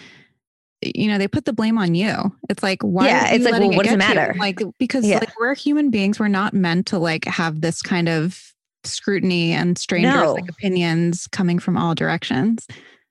you 0.82 1.08
know, 1.08 1.16
they 1.16 1.28
put 1.28 1.46
the 1.46 1.52
blame 1.54 1.78
on 1.78 1.94
you. 1.94 2.14
It's 2.50 2.62
like, 2.62 2.82
why? 2.82 3.06
Yeah, 3.06 3.32
it's 3.32 3.44
like, 3.44 3.60
well, 3.60 3.70
what 3.70 3.84
does 3.84 3.94
it 3.94 3.98
matter? 3.98 4.32
You? 4.34 4.40
Like, 4.40 4.60
because 4.78 5.06
yeah. 5.06 5.18
like 5.18 5.32
we're 5.40 5.54
human 5.54 5.90
beings, 5.90 6.20
we're 6.20 6.28
not 6.28 6.52
meant 6.52 6.86
to 6.88 6.98
like 6.98 7.24
have 7.24 7.62
this 7.62 7.80
kind 7.80 8.08
of 8.08 8.52
scrutiny 8.84 9.52
and 9.52 9.78
strangers 9.78 10.14
no. 10.14 10.34
like 10.34 10.48
opinions 10.48 11.26
coming 11.28 11.58
from 11.58 11.76
all 11.76 11.94
directions. 11.94 12.66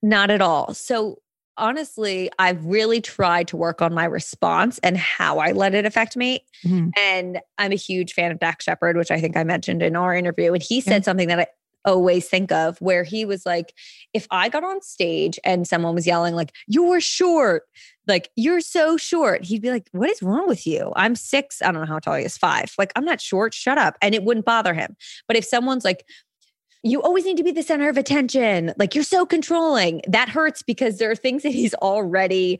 Not 0.05 0.29
at 0.29 0.39
all. 0.39 0.75
So 0.75 1.17
honestly, 1.57 2.29
I've 2.37 2.63
really 2.63 3.01
tried 3.01 3.47
to 3.47 3.57
work 3.57 3.81
on 3.81 3.91
my 3.91 4.05
response 4.05 4.77
and 4.83 4.97
how 4.97 5.39
I 5.39 5.51
let 5.51 5.73
it 5.73 5.83
affect 5.83 6.15
me. 6.15 6.45
Mm-hmm. 6.63 6.89
And 6.97 7.39
I'm 7.57 7.71
a 7.71 7.75
huge 7.75 8.13
fan 8.13 8.31
of 8.31 8.39
Dax 8.39 8.65
Shepard, 8.65 8.97
which 8.97 9.09
I 9.09 9.19
think 9.19 9.35
I 9.35 9.43
mentioned 9.43 9.81
in 9.81 9.95
our 9.95 10.13
interview. 10.13 10.53
And 10.53 10.61
he 10.61 10.79
said 10.79 10.97
yeah. 10.97 11.05
something 11.05 11.27
that 11.29 11.39
I 11.39 11.47
always 11.85 12.27
think 12.27 12.51
of 12.51 12.77
where 12.81 13.03
he 13.03 13.25
was 13.25 13.47
like, 13.47 13.73
if 14.13 14.27
I 14.29 14.47
got 14.47 14.63
on 14.63 14.79
stage 14.81 15.39
and 15.43 15.67
someone 15.67 15.95
was 15.95 16.05
yelling, 16.05 16.35
like, 16.35 16.53
you're 16.67 17.01
short, 17.01 17.63
like, 18.05 18.29
you're 18.35 18.61
so 18.61 18.97
short, 18.97 19.43
he'd 19.45 19.63
be 19.63 19.71
like, 19.71 19.87
what 19.91 20.11
is 20.11 20.21
wrong 20.21 20.47
with 20.47 20.67
you? 20.67 20.93
I'm 20.95 21.15
six. 21.15 21.63
I 21.63 21.71
don't 21.71 21.81
know 21.81 21.87
how 21.87 21.97
tall 21.97 22.15
he 22.15 22.25
is, 22.25 22.37
five. 22.37 22.73
Like, 22.77 22.91
I'm 22.95 23.05
not 23.05 23.21
short. 23.21 23.55
Shut 23.55 23.79
up. 23.79 23.97
And 24.03 24.13
it 24.13 24.23
wouldn't 24.23 24.45
bother 24.45 24.75
him. 24.75 24.95
But 25.27 25.35
if 25.35 25.45
someone's 25.45 25.83
like, 25.83 26.05
you 26.85 27.01
always 27.01 27.25
need 27.25 27.35
to 27.37 27.43
be 27.43 27.51
the 27.51 27.63
center 27.63 27.89
of 27.89 27.97
attention. 27.97 28.71
Like 28.77 28.93
you're 28.93 29.03
so 29.03 29.25
controlling. 29.25 30.01
That 30.07 30.29
hurts 30.29 30.61
because 30.61 30.99
there 30.99 31.09
are 31.09 31.15
things 31.15 31.41
that 31.41 31.49
he's 31.49 31.73
already 31.73 32.59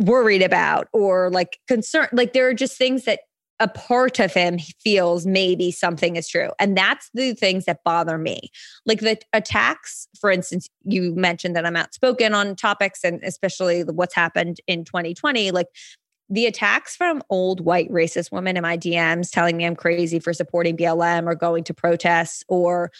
worried 0.00 0.42
about 0.42 0.88
or 0.92 1.30
like 1.30 1.60
concerned. 1.68 2.08
Like 2.12 2.32
there 2.32 2.48
are 2.48 2.54
just 2.54 2.76
things 2.76 3.04
that 3.04 3.20
a 3.60 3.68
part 3.68 4.18
of 4.18 4.34
him 4.34 4.58
feels 4.58 5.24
maybe 5.24 5.70
something 5.70 6.16
is 6.16 6.28
true. 6.28 6.50
And 6.58 6.76
that's 6.76 7.10
the 7.14 7.32
things 7.34 7.64
that 7.66 7.84
bother 7.84 8.18
me. 8.18 8.50
Like 8.86 8.98
the 8.98 9.20
attacks, 9.32 10.08
for 10.20 10.28
instance, 10.32 10.66
you 10.82 11.14
mentioned 11.14 11.54
that 11.54 11.64
I'm 11.64 11.76
outspoken 11.76 12.34
on 12.34 12.56
topics 12.56 13.04
and 13.04 13.22
especially 13.22 13.84
what's 13.84 14.16
happened 14.16 14.58
in 14.66 14.84
2020. 14.84 15.52
Like 15.52 15.68
the 16.32 16.46
attacks 16.46 16.96
from 16.96 17.22
old 17.28 17.60
white 17.60 17.90
racist 17.90 18.32
women 18.32 18.56
in 18.56 18.62
my 18.62 18.78
DMs 18.78 19.30
telling 19.30 19.54
me 19.54 19.66
I'm 19.66 19.76
crazy 19.76 20.18
for 20.18 20.32
supporting 20.32 20.78
BLM 20.78 21.26
or 21.26 21.34
going 21.34 21.62
to 21.64 21.74
protests 21.74 22.42
or 22.48 22.90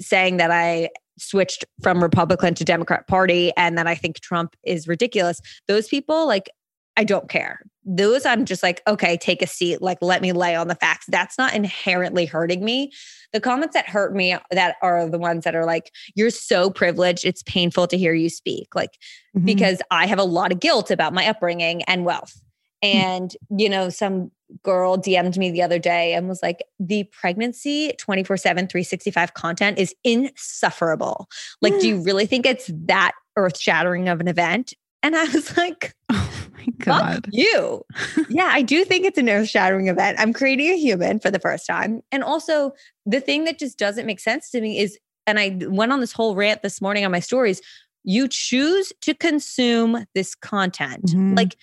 saying 0.00 0.38
that 0.38 0.50
I 0.50 0.88
switched 1.16 1.64
from 1.80 2.02
Republican 2.02 2.54
to 2.56 2.64
Democrat 2.64 3.06
Party 3.06 3.52
and 3.56 3.78
that 3.78 3.86
I 3.86 3.94
think 3.94 4.18
Trump 4.18 4.56
is 4.64 4.88
ridiculous. 4.88 5.40
Those 5.68 5.86
people, 5.86 6.26
like, 6.26 6.50
I 6.96 7.04
don't 7.04 7.28
care. 7.28 7.60
Those 7.84 8.26
I'm 8.26 8.44
just 8.44 8.64
like, 8.64 8.82
okay, 8.88 9.16
take 9.16 9.42
a 9.42 9.46
seat. 9.46 9.80
Like, 9.80 9.98
let 10.00 10.20
me 10.20 10.32
lay 10.32 10.56
on 10.56 10.66
the 10.66 10.74
facts. 10.74 11.06
That's 11.08 11.38
not 11.38 11.54
inherently 11.54 12.26
hurting 12.26 12.64
me. 12.64 12.90
The 13.32 13.40
comments 13.40 13.74
that 13.74 13.88
hurt 13.88 14.12
me 14.12 14.36
that 14.50 14.74
are 14.82 15.08
the 15.08 15.18
ones 15.18 15.44
that 15.44 15.54
are 15.54 15.64
like, 15.64 15.92
you're 16.16 16.30
so 16.30 16.68
privileged. 16.68 17.24
It's 17.24 17.44
painful 17.44 17.86
to 17.86 17.96
hear 17.96 18.12
you 18.12 18.28
speak. 18.28 18.74
Like, 18.74 18.98
mm-hmm. 19.36 19.46
because 19.46 19.80
I 19.92 20.08
have 20.08 20.18
a 20.18 20.24
lot 20.24 20.50
of 20.50 20.58
guilt 20.58 20.90
about 20.90 21.14
my 21.14 21.28
upbringing 21.28 21.82
and 21.84 22.04
wealth. 22.04 22.42
And, 22.94 23.36
you 23.56 23.68
know, 23.68 23.90
some 23.90 24.32
girl 24.62 24.98
DM'd 24.98 25.38
me 25.38 25.50
the 25.50 25.62
other 25.62 25.78
day 25.78 26.14
and 26.14 26.28
was 26.28 26.42
like, 26.42 26.64
the 26.80 27.04
pregnancy 27.04 27.92
24 27.98 28.36
7, 28.36 28.66
365 28.66 29.34
content 29.34 29.78
is 29.78 29.94
insufferable. 30.04 31.28
Like, 31.60 31.78
do 31.80 31.88
you 31.88 32.02
really 32.04 32.26
think 32.26 32.44
it's 32.44 32.70
that 32.86 33.12
earth 33.36 33.58
shattering 33.58 34.08
of 34.08 34.20
an 34.20 34.28
event? 34.28 34.74
And 35.02 35.16
I 35.16 35.24
was 35.26 35.56
like, 35.56 35.94
oh 36.10 36.30
my 36.54 36.66
God. 36.78 37.26
you. 37.30 37.82
yeah, 38.28 38.50
I 38.50 38.62
do 38.62 38.84
think 38.84 39.04
it's 39.04 39.18
an 39.18 39.28
earth 39.28 39.48
shattering 39.48 39.88
event. 39.88 40.18
I'm 40.20 40.32
creating 40.32 40.70
a 40.70 40.76
human 40.76 41.20
for 41.20 41.30
the 41.30 41.40
first 41.40 41.66
time. 41.66 42.02
And 42.10 42.22
also, 42.22 42.72
the 43.06 43.20
thing 43.20 43.44
that 43.44 43.58
just 43.58 43.78
doesn't 43.78 44.06
make 44.06 44.20
sense 44.20 44.50
to 44.50 44.60
me 44.60 44.78
is, 44.78 44.98
and 45.26 45.38
I 45.38 45.56
went 45.68 45.92
on 45.92 46.00
this 46.00 46.12
whole 46.12 46.34
rant 46.34 46.62
this 46.62 46.80
morning 46.80 47.04
on 47.04 47.12
my 47.12 47.20
stories, 47.20 47.60
you 48.04 48.26
choose 48.28 48.92
to 49.02 49.14
consume 49.14 50.04
this 50.14 50.34
content. 50.34 51.06
Mhm. 51.06 51.36
Like, 51.36 51.56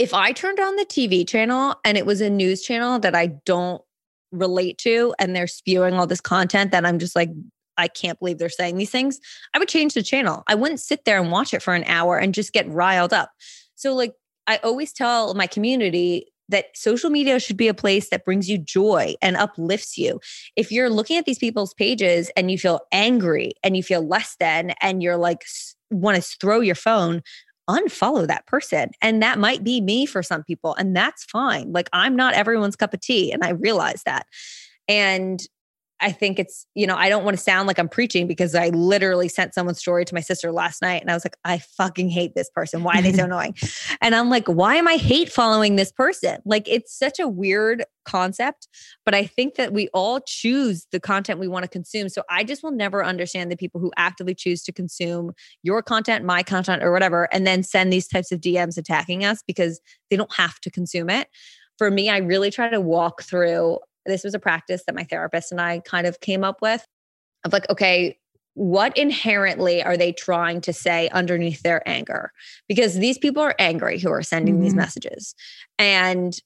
if 0.00 0.14
I 0.14 0.32
turned 0.32 0.58
on 0.58 0.76
the 0.76 0.86
TV 0.86 1.28
channel 1.28 1.74
and 1.84 1.98
it 1.98 2.06
was 2.06 2.22
a 2.22 2.30
news 2.30 2.62
channel 2.62 2.98
that 3.00 3.14
I 3.14 3.26
don't 3.44 3.82
relate 4.32 4.78
to 4.78 5.14
and 5.18 5.36
they're 5.36 5.46
spewing 5.46 5.92
all 5.92 6.06
this 6.06 6.22
content 6.22 6.72
that 6.72 6.86
I'm 6.86 6.98
just 6.98 7.14
like, 7.14 7.28
I 7.76 7.86
can't 7.86 8.18
believe 8.18 8.38
they're 8.38 8.48
saying 8.48 8.78
these 8.78 8.90
things, 8.90 9.20
I 9.52 9.58
would 9.58 9.68
change 9.68 9.92
the 9.92 10.02
channel. 10.02 10.42
I 10.46 10.54
wouldn't 10.54 10.80
sit 10.80 11.04
there 11.04 11.20
and 11.20 11.30
watch 11.30 11.52
it 11.52 11.62
for 11.62 11.74
an 11.74 11.84
hour 11.84 12.16
and 12.16 12.32
just 12.32 12.54
get 12.54 12.66
riled 12.70 13.12
up. 13.12 13.30
So, 13.74 13.94
like, 13.94 14.14
I 14.46 14.56
always 14.64 14.90
tell 14.94 15.34
my 15.34 15.46
community 15.46 16.32
that 16.48 16.74
social 16.74 17.10
media 17.10 17.38
should 17.38 17.58
be 17.58 17.68
a 17.68 17.74
place 17.74 18.08
that 18.08 18.24
brings 18.24 18.48
you 18.48 18.56
joy 18.56 19.14
and 19.20 19.36
uplifts 19.36 19.98
you. 19.98 20.18
If 20.56 20.72
you're 20.72 20.88
looking 20.88 21.18
at 21.18 21.26
these 21.26 21.38
people's 21.38 21.74
pages 21.74 22.30
and 22.38 22.50
you 22.50 22.56
feel 22.56 22.80
angry 22.90 23.52
and 23.62 23.76
you 23.76 23.82
feel 23.82 24.06
less 24.06 24.34
than, 24.40 24.72
and 24.80 25.02
you're 25.02 25.18
like, 25.18 25.44
want 25.90 26.16
to 26.16 26.22
throw 26.40 26.60
your 26.60 26.74
phone, 26.74 27.22
unfollow 27.78 28.26
that 28.26 28.46
person. 28.46 28.90
And 29.00 29.22
that 29.22 29.38
might 29.38 29.62
be 29.62 29.80
me 29.80 30.06
for 30.06 30.22
some 30.22 30.42
people. 30.42 30.74
And 30.74 30.96
that's 30.96 31.24
fine. 31.24 31.72
Like, 31.72 31.88
I'm 31.92 32.16
not 32.16 32.34
everyone's 32.34 32.76
cup 32.76 32.94
of 32.94 33.00
tea. 33.00 33.32
And 33.32 33.44
I 33.44 33.50
realize 33.50 34.02
that. 34.04 34.26
And 34.88 35.40
I 36.00 36.12
think 36.12 36.38
it's, 36.38 36.66
you 36.74 36.86
know, 36.86 36.96
I 36.96 37.08
don't 37.08 37.24
want 37.24 37.36
to 37.36 37.42
sound 37.42 37.68
like 37.68 37.78
I'm 37.78 37.88
preaching 37.88 38.26
because 38.26 38.54
I 38.54 38.68
literally 38.68 39.28
sent 39.28 39.54
someone's 39.54 39.78
story 39.78 40.04
to 40.04 40.14
my 40.14 40.20
sister 40.20 40.50
last 40.50 40.80
night 40.82 41.02
and 41.02 41.10
I 41.10 41.14
was 41.14 41.24
like, 41.24 41.36
I 41.44 41.58
fucking 41.58 42.08
hate 42.08 42.34
this 42.34 42.48
person. 42.50 42.82
Why 42.82 42.98
are 42.98 43.02
they 43.02 43.12
so 43.12 43.24
annoying? 43.26 43.54
And 44.00 44.14
I'm 44.14 44.30
like, 44.30 44.46
why 44.46 44.76
am 44.76 44.88
I 44.88 44.96
hate 44.96 45.30
following 45.30 45.76
this 45.76 45.92
person? 45.92 46.38
Like, 46.44 46.66
it's 46.68 46.96
such 46.96 47.18
a 47.18 47.28
weird 47.28 47.84
concept, 48.04 48.68
but 49.04 49.14
I 49.14 49.26
think 49.26 49.56
that 49.56 49.72
we 49.72 49.88
all 49.88 50.20
choose 50.26 50.86
the 50.90 51.00
content 51.00 51.38
we 51.38 51.48
want 51.48 51.64
to 51.64 51.68
consume. 51.68 52.08
So 52.08 52.22
I 52.30 52.44
just 52.44 52.62
will 52.62 52.72
never 52.72 53.04
understand 53.04 53.50
the 53.50 53.56
people 53.56 53.80
who 53.80 53.92
actively 53.96 54.34
choose 54.34 54.62
to 54.64 54.72
consume 54.72 55.32
your 55.62 55.82
content, 55.82 56.24
my 56.24 56.42
content, 56.42 56.82
or 56.82 56.92
whatever, 56.92 57.28
and 57.32 57.46
then 57.46 57.62
send 57.62 57.92
these 57.92 58.08
types 58.08 58.32
of 58.32 58.40
DMs 58.40 58.78
attacking 58.78 59.24
us 59.24 59.42
because 59.46 59.80
they 60.10 60.16
don't 60.16 60.34
have 60.34 60.58
to 60.60 60.70
consume 60.70 61.10
it. 61.10 61.28
For 61.78 61.90
me, 61.90 62.08
I 62.08 62.18
really 62.18 62.50
try 62.50 62.68
to 62.68 62.80
walk 62.80 63.22
through 63.22 63.78
this 64.06 64.24
was 64.24 64.34
a 64.34 64.38
practice 64.38 64.82
that 64.86 64.94
my 64.94 65.04
therapist 65.04 65.52
and 65.52 65.60
I 65.60 65.80
kind 65.80 66.06
of 66.06 66.20
came 66.20 66.44
up 66.44 66.62
with 66.62 66.84
of 67.44 67.52
like, 67.52 67.68
okay, 67.70 68.18
what 68.54 68.96
inherently 68.96 69.82
are 69.82 69.96
they 69.96 70.12
trying 70.12 70.60
to 70.62 70.72
say 70.72 71.08
underneath 71.10 71.62
their 71.62 71.86
anger? 71.88 72.32
Because 72.68 72.94
these 72.94 73.18
people 73.18 73.42
are 73.42 73.54
angry 73.58 73.98
who 73.98 74.10
are 74.10 74.22
sending 74.22 74.60
these 74.60 74.72
Mhm. 74.72 74.78
messages. 74.78 75.34
And 75.78 76.38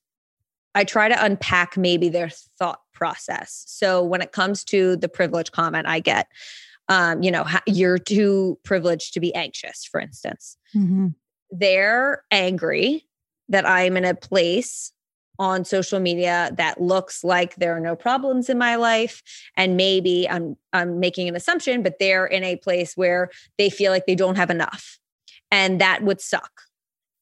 I 0.75 0.85
try 0.85 1.09
to 1.09 1.25
unpack 1.25 1.77
maybe 1.77 2.09
their 2.09 2.31
thought 2.59 2.81
process. 2.93 3.65
So 3.67 4.03
when 4.03 4.21
it 4.21 4.33
comes 4.33 4.65
to 4.65 4.97
the 4.97 5.09
privilege 5.09 5.53
comment 5.53 5.87
I 5.87 6.01
get, 6.01 6.29
um, 6.89 7.23
you 7.23 7.31
know, 7.31 7.45
you're 7.67 7.99
too 7.99 8.59
privileged 8.65 9.15
to 9.15 9.21
be 9.21 9.35
anxious, 9.35 9.85
for 9.85 10.01
instance 10.01 10.57
Mhm. 10.75 11.15
they're 11.51 12.25
angry 12.31 13.07
that 13.49 13.69
I'm 13.69 13.97
in 13.97 14.05
a 14.05 14.15
place 14.15 14.93
on 15.39 15.65
social 15.65 16.01
media 16.01 16.51
that 16.57 16.81
looks 16.81 17.25
like 17.25 17.57
there 17.57 17.77
are 17.77 17.81
no 17.81 17.97
problems 17.97 18.49
in 18.49 18.59
my 18.59 18.77
life 18.77 19.23
and 19.57 19.77
maybe 19.77 20.29
I'm 20.29 20.57
I'm 20.73 21.01
making 21.01 21.29
an 21.29 21.37
assumption 21.37 21.83
but 21.83 21.99
they're 21.99 22.27
in 22.27 22.45
a 22.45 22.57
place 22.57 22.97
where 22.97 23.31
they 23.59 23.71
feel 23.71 23.91
like 23.93 24.07
they 24.07 24.15
don't 24.15 24.37
have 24.37 24.51
enough 24.51 24.99
and 25.51 25.81
that 25.81 26.03
would 26.03 26.21
suck. 26.21 26.63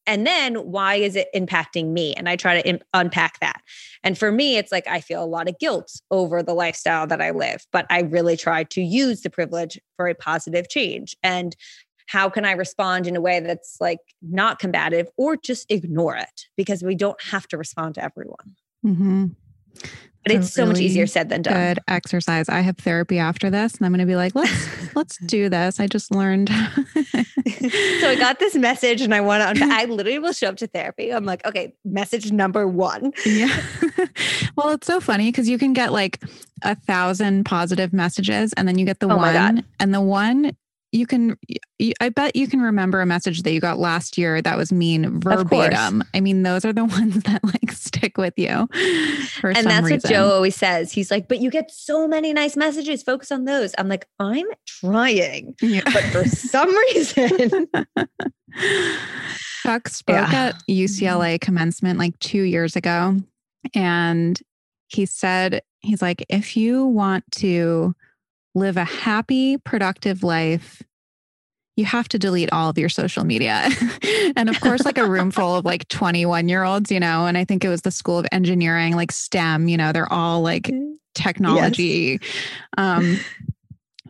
And 0.04 0.26
then 0.26 0.56
why 0.56 0.96
is 0.96 1.14
it 1.14 1.28
impacting 1.32 1.92
me? 1.92 2.12
And 2.14 2.28
I 2.28 2.34
try 2.34 2.60
to 2.60 2.80
unpack 2.92 3.38
that. 3.38 3.62
And 4.02 4.18
for 4.18 4.32
me 4.32 4.56
it's 4.56 4.72
like 4.72 4.86
I 4.86 5.00
feel 5.00 5.22
a 5.22 5.26
lot 5.26 5.48
of 5.48 5.58
guilt 5.58 6.00
over 6.10 6.42
the 6.42 6.54
lifestyle 6.54 7.06
that 7.06 7.22
I 7.22 7.30
live, 7.30 7.64
but 7.72 7.86
I 7.88 8.00
really 8.00 8.36
try 8.36 8.64
to 8.64 8.82
use 8.82 9.22
the 9.22 9.30
privilege 9.30 9.78
for 9.96 10.08
a 10.08 10.14
positive 10.14 10.68
change 10.68 11.16
and 11.22 11.56
how 12.12 12.28
can 12.28 12.44
I 12.44 12.52
respond 12.52 13.06
in 13.06 13.16
a 13.16 13.22
way 13.22 13.40
that's 13.40 13.78
like 13.80 14.00
not 14.20 14.58
combative 14.58 15.08
or 15.16 15.34
just 15.34 15.70
ignore 15.70 16.14
it 16.14 16.42
because 16.58 16.82
we 16.82 16.94
don't 16.94 17.20
have 17.22 17.48
to 17.48 17.56
respond 17.56 17.94
to 17.94 18.04
everyone. 18.04 18.54
Mhm. 18.84 19.34
But 20.22 20.32
It's 20.32 20.52
so 20.52 20.66
much 20.66 20.78
easier 20.78 21.06
said 21.08 21.30
than 21.30 21.42
done. 21.42 21.54
Good 21.54 21.78
exercise. 21.88 22.48
I 22.48 22.60
have 22.60 22.76
therapy 22.76 23.18
after 23.18 23.50
this, 23.50 23.74
and 23.74 23.84
I'm 23.84 23.92
going 23.92 24.00
to 24.00 24.06
be 24.06 24.14
like, 24.14 24.36
let's 24.36 24.94
let's 24.94 25.16
do 25.24 25.48
this. 25.48 25.80
I 25.80 25.86
just 25.86 26.14
learned. 26.14 26.48
so 27.02 28.08
I 28.08 28.16
got 28.18 28.38
this 28.38 28.54
message 28.54 29.00
and 29.00 29.14
I 29.14 29.20
want 29.20 29.56
to, 29.56 29.64
I 29.64 29.86
literally 29.86 30.18
will 30.18 30.32
show 30.32 30.48
up 30.48 30.58
to 30.58 30.66
therapy. 30.66 31.12
I'm 31.12 31.24
like, 31.24 31.44
okay, 31.46 31.74
message 31.84 32.30
number 32.30 32.68
one. 32.68 33.12
Yeah. 33.24 33.56
well, 34.56 34.70
it's 34.70 34.86
so 34.86 35.00
funny 35.00 35.30
because 35.32 35.48
you 35.48 35.58
can 35.58 35.72
get 35.72 35.92
like 35.92 36.22
a 36.62 36.76
thousand 36.76 37.44
positive 37.44 37.92
messages 37.92 38.52
and 38.52 38.68
then 38.68 38.78
you 38.78 38.84
get 38.84 39.00
the 39.00 39.10
Oh 39.10 39.16
one 39.16 39.64
and 39.80 39.94
the 39.94 40.00
one 40.00 40.52
you 40.92 41.06
can 41.06 41.36
I 42.00 42.10
bet 42.10 42.36
you 42.36 42.46
can 42.46 42.60
remember 42.60 43.00
a 43.00 43.06
message 43.06 43.42
that 43.42 43.52
you 43.52 43.60
got 43.60 43.78
last 43.78 44.18
year 44.18 44.42
that 44.42 44.56
was 44.58 44.70
mean 44.72 45.20
verbatim. 45.20 46.04
I 46.14 46.20
mean, 46.20 46.42
those 46.42 46.64
are 46.66 46.72
the 46.72 46.84
ones 47.00 47.22
that 47.24 47.42
like 47.42 47.72
stick 47.72 48.18
with 48.18 48.34
you 48.36 48.68
for 49.40 49.50
and 49.50 49.66
that's 49.66 49.84
reason. 49.90 50.00
what 50.02 50.04
Joe 50.04 50.30
always 50.32 50.54
says. 50.54 50.92
He's 50.92 51.10
like, 51.10 51.28
but 51.28 51.40
you 51.40 51.50
get 51.50 51.70
so 51.70 52.06
many 52.06 52.32
nice 52.34 52.56
messages. 52.56 53.02
Focus 53.02 53.32
on 53.32 53.46
those. 53.46 53.74
I'm 53.78 53.88
like, 53.88 54.06
I'm 54.18 54.46
trying. 54.66 55.54
Yeah. 55.62 55.80
But 55.84 56.04
for 56.04 56.24
some 56.28 56.68
reason, 56.94 57.66
Chuck 59.62 59.88
spoke 59.88 60.16
Yeah. 60.16 60.30
at 60.48 60.62
UCLA 60.68 61.40
commencement 61.40 61.98
like 61.98 62.18
two 62.18 62.42
years 62.42 62.76
ago. 62.76 63.16
And 63.74 64.38
he 64.88 65.06
said, 65.06 65.62
he's 65.80 66.02
like, 66.02 66.24
if 66.28 66.56
you 66.56 66.84
want 66.84 67.24
to 67.32 67.94
live 68.54 68.76
a 68.76 68.84
happy, 68.84 69.56
productive 69.58 70.22
life, 70.22 70.82
you 71.76 71.84
have 71.86 72.08
to 72.08 72.18
delete 72.18 72.52
all 72.52 72.68
of 72.68 72.78
your 72.78 72.88
social 72.88 73.24
media. 73.24 73.68
and 74.36 74.48
of 74.48 74.60
course, 74.60 74.84
like 74.84 74.98
a 74.98 75.08
room 75.08 75.30
full 75.32 75.56
of 75.56 75.64
like 75.64 75.88
21 75.88 76.48
year 76.48 76.64
olds, 76.64 76.90
you 76.90 77.00
know, 77.00 77.26
and 77.26 77.38
I 77.38 77.44
think 77.44 77.64
it 77.64 77.68
was 77.68 77.82
the 77.82 77.90
School 77.90 78.18
of 78.18 78.26
Engineering, 78.30 78.94
like 78.94 79.10
STEM, 79.12 79.68
you 79.68 79.76
know, 79.76 79.92
they're 79.92 80.12
all 80.12 80.42
like 80.42 80.70
technology. 81.14 82.20
Um, 82.76 83.18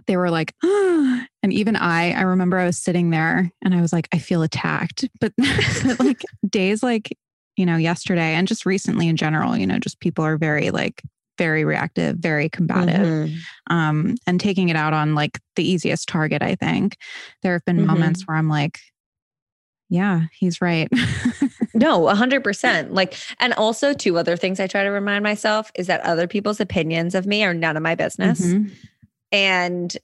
they 0.06 0.16
were 0.16 0.30
like, 0.30 0.54
and 0.62 1.52
even 1.52 1.76
I, 1.76 2.12
I 2.12 2.22
remember 2.22 2.58
I 2.58 2.66
was 2.66 2.78
sitting 2.78 3.10
there 3.10 3.50
and 3.62 3.74
I 3.74 3.80
was 3.80 3.92
like, 3.92 4.08
I 4.12 4.18
feel 4.18 4.42
attacked. 4.42 5.08
But, 5.20 5.32
but 5.36 5.98
like 6.00 6.22
days 6.48 6.82
like, 6.82 7.16
you 7.56 7.66
know, 7.66 7.76
yesterday 7.76 8.34
and 8.34 8.48
just 8.48 8.66
recently 8.66 9.08
in 9.08 9.16
general, 9.16 9.56
you 9.56 9.66
know, 9.66 9.78
just 9.78 10.00
people 10.00 10.24
are 10.24 10.36
very 10.36 10.70
like, 10.70 11.02
very 11.38 11.64
reactive, 11.64 12.16
very 12.16 12.48
combative, 12.48 13.28
Mhm. 13.28 13.36
um, 13.68 14.14
and 14.26 14.38
taking 14.40 14.68
it 14.68 14.76
out 14.76 14.92
on 14.92 15.14
like 15.14 15.38
the 15.56 15.64
easiest 15.68 16.08
target. 16.08 16.42
I 16.42 16.54
think 16.54 16.96
there 17.42 17.52
have 17.54 17.64
been 17.64 17.78
Mhm. 17.78 17.86
moments 17.86 18.26
where 18.26 18.36
I'm 18.36 18.48
like, 18.48 18.78
yeah, 19.88 20.22
he's 20.38 20.60
right. 20.60 20.88
No, 21.74 22.06
a 22.06 22.14
hundred 22.14 22.44
percent. 22.44 22.92
Like, 22.92 23.14
and 23.40 23.54
also 23.54 23.94
two 23.94 24.18
other 24.18 24.36
things 24.36 24.60
I 24.60 24.66
try 24.66 24.84
to 24.84 24.90
remind 24.90 25.22
myself 25.22 25.72
is 25.74 25.86
that 25.86 26.02
other 26.02 26.26
people's 26.26 26.60
opinions 26.60 27.14
of 27.14 27.24
me 27.26 27.42
are 27.44 27.54
none 27.54 27.78
of 27.78 27.82
my 27.82 27.94
business. 27.94 28.42
Mhm. 28.42 28.70
And 29.32 29.96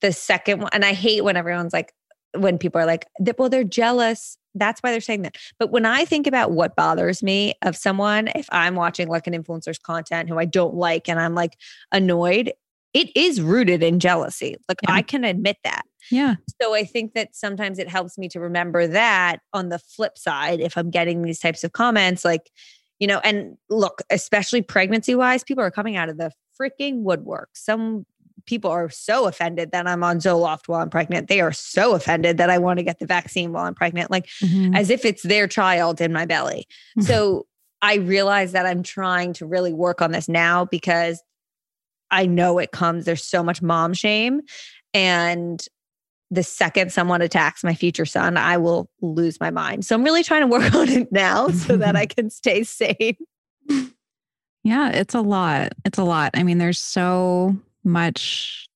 the 0.00 0.12
second 0.12 0.60
one, 0.60 0.70
and 0.72 0.84
I 0.84 0.92
hate 0.92 1.24
when 1.24 1.36
everyone's 1.36 1.72
like, 1.72 1.92
when 2.36 2.56
people 2.56 2.80
are 2.80 2.86
like, 2.86 3.06
well, 3.36 3.48
they're 3.48 3.64
jealous. 3.64 4.38
That's 4.54 4.80
why 4.80 4.90
they're 4.90 5.00
saying 5.00 5.22
that. 5.22 5.36
But 5.58 5.70
when 5.70 5.86
I 5.86 6.04
think 6.04 6.26
about 6.26 6.52
what 6.52 6.76
bothers 6.76 7.22
me 7.22 7.54
of 7.62 7.76
someone, 7.76 8.28
if 8.34 8.46
I'm 8.52 8.74
watching 8.74 9.08
like 9.08 9.26
an 9.26 9.34
influencer's 9.34 9.78
content 9.78 10.28
who 10.28 10.38
I 10.38 10.44
don't 10.44 10.74
like 10.74 11.08
and 11.08 11.18
I'm 11.18 11.34
like 11.34 11.56
annoyed, 11.90 12.52
it 12.92 13.14
is 13.16 13.40
rooted 13.40 13.82
in 13.82 13.98
jealousy. 14.00 14.56
Like 14.68 14.78
Yeah. 14.82 14.94
I 14.94 15.02
can 15.02 15.24
admit 15.24 15.56
that. 15.64 15.82
Yeah. 16.10 16.34
So 16.60 16.74
I 16.74 16.84
think 16.84 17.14
that 17.14 17.34
sometimes 17.34 17.78
it 17.78 17.88
helps 17.88 18.18
me 18.18 18.28
to 18.30 18.40
remember 18.40 18.86
that 18.86 19.38
on 19.52 19.68
the 19.70 19.78
flip 19.78 20.18
side, 20.18 20.60
if 20.60 20.76
I'm 20.76 20.90
getting 20.90 21.22
these 21.22 21.38
types 21.38 21.64
of 21.64 21.72
comments, 21.72 22.24
like, 22.24 22.50
you 22.98 23.06
know, 23.06 23.20
and 23.24 23.56
look, 23.70 24.02
especially 24.10 24.62
pregnancy 24.62 25.14
wise, 25.14 25.42
people 25.42 25.64
are 25.64 25.70
coming 25.70 25.96
out 25.96 26.08
of 26.08 26.18
the 26.18 26.30
freaking 26.60 27.02
woodwork. 27.02 27.50
Some 27.54 28.04
people 28.46 28.70
are 28.70 28.90
so 28.90 29.26
offended 29.26 29.70
that 29.72 29.86
I'm 29.86 30.02
on 30.04 30.18
Zoloft 30.18 30.68
while 30.68 30.80
I'm 30.80 30.90
pregnant. 30.90 31.28
They 31.28 31.40
are 31.40 31.52
so 31.52 31.94
offended 31.94 32.38
that 32.38 32.50
I 32.50 32.58
want 32.58 32.78
to 32.78 32.82
get 32.82 32.98
the 32.98 33.06
vaccine 33.06 33.52
while 33.52 33.64
I'm 33.64 33.74
pregnant, 33.74 34.10
like 34.10 34.26
Mhm. 34.42 34.76
as 34.76 34.90
if 34.90 35.04
it's 35.04 35.22
their 35.22 35.46
child 35.46 36.00
in 36.00 36.12
my 36.12 36.26
belly. 36.26 36.66
So 37.00 37.46
I 37.80 37.96
realize 37.96 38.52
that 38.52 38.66
I'm 38.66 38.82
trying 38.82 39.32
to 39.34 39.46
really 39.46 39.72
work 39.72 40.00
on 40.02 40.12
this 40.12 40.28
now 40.28 40.64
because 40.64 41.22
I 42.10 42.26
know 42.26 42.58
it 42.58 42.70
comes, 42.72 43.04
there's 43.06 43.24
so 43.24 43.42
much 43.42 43.62
mom 43.62 43.94
shame. 43.94 44.40
And 44.94 45.64
the 46.30 46.42
second 46.42 46.92
someone 46.92 47.20
attacks 47.22 47.62
my 47.64 47.74
future 47.74 48.06
son, 48.06 48.36
I 48.36 48.56
will 48.56 48.88
lose 49.00 49.40
my 49.40 49.50
mind. 49.50 49.84
So 49.84 49.94
I'm 49.94 50.04
really 50.04 50.22
trying 50.22 50.42
to 50.42 50.46
work 50.46 50.74
on 50.74 50.88
it 50.88 51.10
now 51.12 51.48
so 51.48 51.76
that 51.76 51.96
I 51.96 52.06
can 52.14 52.30
stay 52.30 52.62
sane. 52.64 53.16
Yeah, 54.64 54.90
it's 54.90 55.14
a 55.14 55.20
lot. 55.20 55.72
It's 55.84 55.98
a 55.98 56.04
lot. 56.04 56.30
I 56.34 56.42
mean, 56.44 56.58
there's 56.58 56.78
so 56.78 57.56
much 57.84 58.68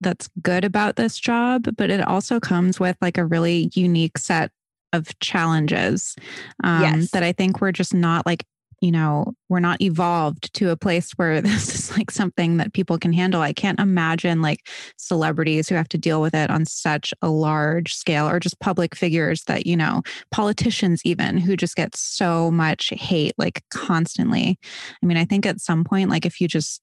that's 0.00 0.28
good 0.42 0.64
about 0.64 0.96
this 0.96 1.18
job, 1.18 1.68
but 1.76 1.90
it 1.90 2.06
also 2.06 2.40
comes 2.40 2.80
with 2.80 2.96
like 3.00 3.18
a 3.18 3.24
really 3.26 3.70
unique 3.74 4.18
set 4.18 4.50
of 4.92 5.18
challenges 5.20 6.16
um, 6.64 7.06
Yes. 7.06 7.10
that 7.12 7.22
I 7.22 7.32
think 7.32 7.60
we're 7.60 7.72
just 7.72 7.94
not 7.94 8.26
like, 8.26 8.44
you 8.80 8.90
know, 8.90 9.32
we're 9.48 9.60
not 9.60 9.80
evolved 9.80 10.52
to 10.54 10.70
a 10.70 10.76
place 10.76 11.12
where 11.12 11.40
this 11.40 11.74
is 11.74 11.96
like 11.96 12.10
something 12.10 12.56
that 12.56 12.74
people 12.74 12.98
can 12.98 13.12
handle. 13.12 13.40
I 13.40 13.52
can't 13.52 13.80
imagine 13.80 14.42
like 14.42 14.68
celebrities 14.98 15.68
who 15.68 15.76
have 15.76 15.88
to 15.90 15.98
deal 15.98 16.20
with 16.20 16.34
it 16.34 16.50
on 16.50 16.66
such 16.66 17.14
a 17.22 17.28
large 17.30 17.94
scale 17.94 18.28
or 18.28 18.40
just 18.40 18.58
public 18.60 18.94
figures 18.96 19.44
that, 19.44 19.66
you 19.66 19.76
know, 19.76 20.02
politicians 20.32 21.00
even 21.04 21.38
who 21.38 21.56
just 21.56 21.76
get 21.76 21.94
so 21.96 22.50
much 22.50 22.92
hate 22.96 23.34
like 23.38 23.62
constantly. 23.70 24.58
I 25.02 25.06
mean, 25.06 25.16
I 25.16 25.24
think 25.24 25.46
at 25.46 25.60
some 25.60 25.84
point, 25.84 26.10
like 26.10 26.26
if 26.26 26.40
you 26.40 26.48
just 26.48 26.81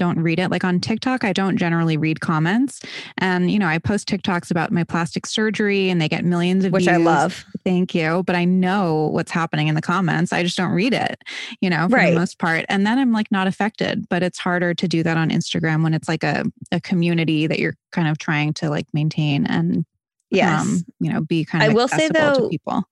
don't 0.00 0.18
read 0.20 0.38
it. 0.38 0.50
Like 0.50 0.64
on 0.64 0.80
TikTok, 0.80 1.24
I 1.24 1.32
don't 1.34 1.58
generally 1.58 1.98
read 1.98 2.20
comments. 2.20 2.80
And, 3.18 3.50
you 3.50 3.58
know, 3.58 3.66
I 3.66 3.76
post 3.78 4.08
TikToks 4.08 4.50
about 4.50 4.72
my 4.72 4.82
plastic 4.82 5.26
surgery 5.26 5.90
and 5.90 6.00
they 6.00 6.08
get 6.08 6.24
millions 6.24 6.64
of 6.64 6.72
which 6.72 6.88
I 6.88 6.96
love. 6.96 7.44
Thank 7.64 7.94
you. 7.94 8.22
But 8.24 8.34
I 8.34 8.46
know 8.46 9.10
what's 9.12 9.30
happening 9.30 9.68
in 9.68 9.74
the 9.74 9.82
comments. 9.82 10.32
I 10.32 10.42
just 10.42 10.56
don't 10.56 10.72
read 10.72 10.94
it, 10.94 11.22
you 11.60 11.68
know, 11.68 11.86
for 11.86 11.96
Right. 11.96 12.14
the 12.14 12.18
most 12.18 12.38
part. 12.38 12.64
And 12.70 12.86
then 12.86 12.98
I'm 12.98 13.12
like 13.12 13.30
not 13.30 13.46
affected. 13.46 14.08
But 14.08 14.22
it's 14.22 14.38
harder 14.38 14.72
to 14.72 14.88
do 14.88 15.02
that 15.02 15.18
on 15.18 15.28
Instagram 15.28 15.82
when 15.82 15.92
it's 15.92 16.08
like 16.08 16.24
a, 16.24 16.44
a 16.72 16.80
community 16.80 17.46
that 17.46 17.58
you're 17.58 17.76
kind 17.92 18.08
of 18.08 18.16
trying 18.16 18.54
to 18.54 18.70
like 18.70 18.86
maintain 18.94 19.46
and, 19.46 19.84
Yes. 20.30 20.62
um, 20.62 20.78
you 21.00 21.12
know, 21.12 21.20
be 21.20 21.44
kind 21.44 21.62
of 21.62 21.70
I 21.70 21.74
will 21.74 21.88
say, 21.88 22.08
though, 22.08 22.34
to 22.44 22.48
people. 22.48 22.84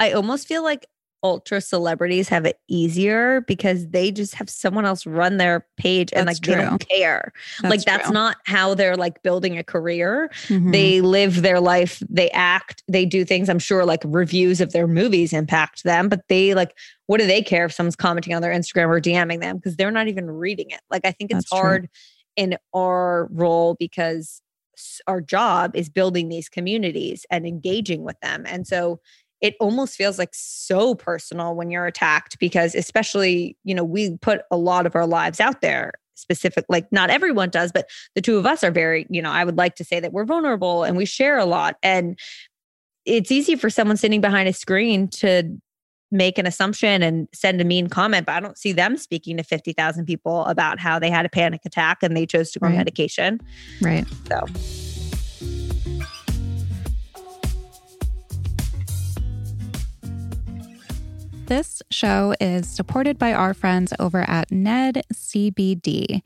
I 0.00 0.12
almost 0.12 0.48
feel 0.48 0.64
like 0.64 0.86
ultra 1.22 1.60
celebrities 1.60 2.28
have 2.28 2.46
it 2.46 2.58
easier 2.68 3.42
because 3.42 3.88
they 3.88 4.10
just 4.10 4.34
have 4.34 4.48
someone 4.48 4.84
else 4.86 5.04
run 5.06 5.36
their 5.36 5.66
page 5.76 6.10
and 6.14 6.26
That's 6.26 6.40
like 6.40 6.46
they 6.56 6.62
don't 6.64 6.88
care. 6.88 7.32
like 7.62 7.82
that's 7.84 8.04
true. 8.06 8.14
not 8.14 8.36
how 8.46 8.74
they're 8.74 8.96
like 8.96 9.22
building 9.22 9.58
a 9.58 9.62
career. 9.64 10.30
Mhm. 10.48 10.72
They 10.72 11.00
live 11.00 11.42
their 11.42 11.60
life, 11.60 12.02
they 12.08 12.30
act, 12.30 12.82
they 12.88 13.04
do 13.04 13.24
things. 13.24 13.48
I'm 13.48 13.58
sure 13.58 13.84
like 13.84 14.00
reviews 14.04 14.60
of 14.60 14.72
their 14.72 14.86
movies 14.86 15.32
impact 15.32 15.84
them, 15.84 16.08
but 16.08 16.22
they 16.28 16.54
like, 16.54 16.74
what 17.06 17.20
do 17.20 17.26
they 17.26 17.42
care 17.42 17.66
if 17.66 17.72
someone's 17.72 17.96
commenting 17.96 18.34
on 18.34 18.40
their 18.42 18.52
Instagram 18.52 18.88
or 18.88 19.00
DMing 19.00 19.40
them? 19.40 19.56
Because 19.56 19.76
they're 19.76 19.90
not 19.90 20.08
even 20.08 20.30
reading 20.30 20.70
it. 20.70 20.80
Like, 20.90 21.04
I 21.04 21.10
think 21.12 21.30
it's 21.32 21.50
That's 21.50 21.50
true. 21.50 21.58
hard 21.60 21.88
in 22.36 22.56
our 22.74 23.28
role 23.32 23.76
because 23.78 24.40
our 25.06 25.20
job 25.20 25.76
is 25.76 25.90
building 25.90 26.28
these 26.30 26.48
communities 26.48 27.26
and 27.30 27.46
engaging 27.46 28.02
with 28.02 28.18
them. 28.20 28.44
And 28.46 28.66
so 28.66 29.00
it 29.40 29.54
almost 29.60 29.96
feels 29.96 30.18
like 30.18 30.30
so 30.32 30.94
personal 30.94 31.54
when 31.54 31.70
you're 31.70 31.86
attacked 31.86 32.38
because 32.38 32.74
especially, 32.74 33.56
you 33.64 33.74
know, 33.74 33.84
we 33.84 34.16
put 34.18 34.42
a 34.50 34.56
lot 34.56 34.86
of 34.86 34.94
our 34.94 35.06
lives 35.06 35.40
out 35.40 35.60
there 35.60 35.92
specific 36.14 36.66
like 36.68 36.86
not 36.92 37.08
everyone 37.08 37.48
does 37.48 37.72
but 37.72 37.88
the 38.14 38.20
two 38.20 38.36
of 38.36 38.44
us 38.44 38.62
are 38.62 38.70
very 38.70 39.06
you 39.08 39.22
know 39.22 39.30
i 39.30 39.42
would 39.42 39.56
like 39.56 39.74
to 39.74 39.82
say 39.82 39.98
that 39.98 40.12
we're 40.12 40.26
vulnerable 40.26 40.84
and 40.84 40.94
we 40.94 41.06
share 41.06 41.38
a 41.38 41.46
lot 41.46 41.76
and 41.82 42.18
it's 43.06 43.32
easy 43.32 43.56
for 43.56 43.70
someone 43.70 43.96
sitting 43.96 44.20
behind 44.20 44.46
a 44.46 44.52
screen 44.52 45.08
to 45.08 45.58
make 46.12 46.36
an 46.36 46.46
assumption 46.46 47.02
and 47.02 47.26
send 47.32 47.58
a 47.58 47.64
mean 47.64 47.88
comment 47.88 48.26
but 48.26 48.34
i 48.34 48.40
don't 48.40 48.58
see 48.58 48.72
them 48.72 48.98
speaking 48.98 49.38
to 49.38 49.42
50,000 49.42 50.04
people 50.04 50.44
about 50.44 50.78
how 50.78 50.98
they 50.98 51.08
had 51.08 51.24
a 51.24 51.30
panic 51.30 51.62
attack 51.64 52.02
and 52.02 52.14
they 52.14 52.26
chose 52.26 52.50
to 52.50 52.58
go 52.58 52.66
on 52.66 52.76
medication 52.76 53.40
Right. 53.80 54.06
so 54.28 54.89
This 61.50 61.82
show 61.90 62.32
is 62.40 62.68
supported 62.68 63.18
by 63.18 63.32
our 63.32 63.54
friends 63.54 63.92
over 63.98 64.20
at 64.20 64.52
Ned 64.52 65.02
CBD. 65.12 66.22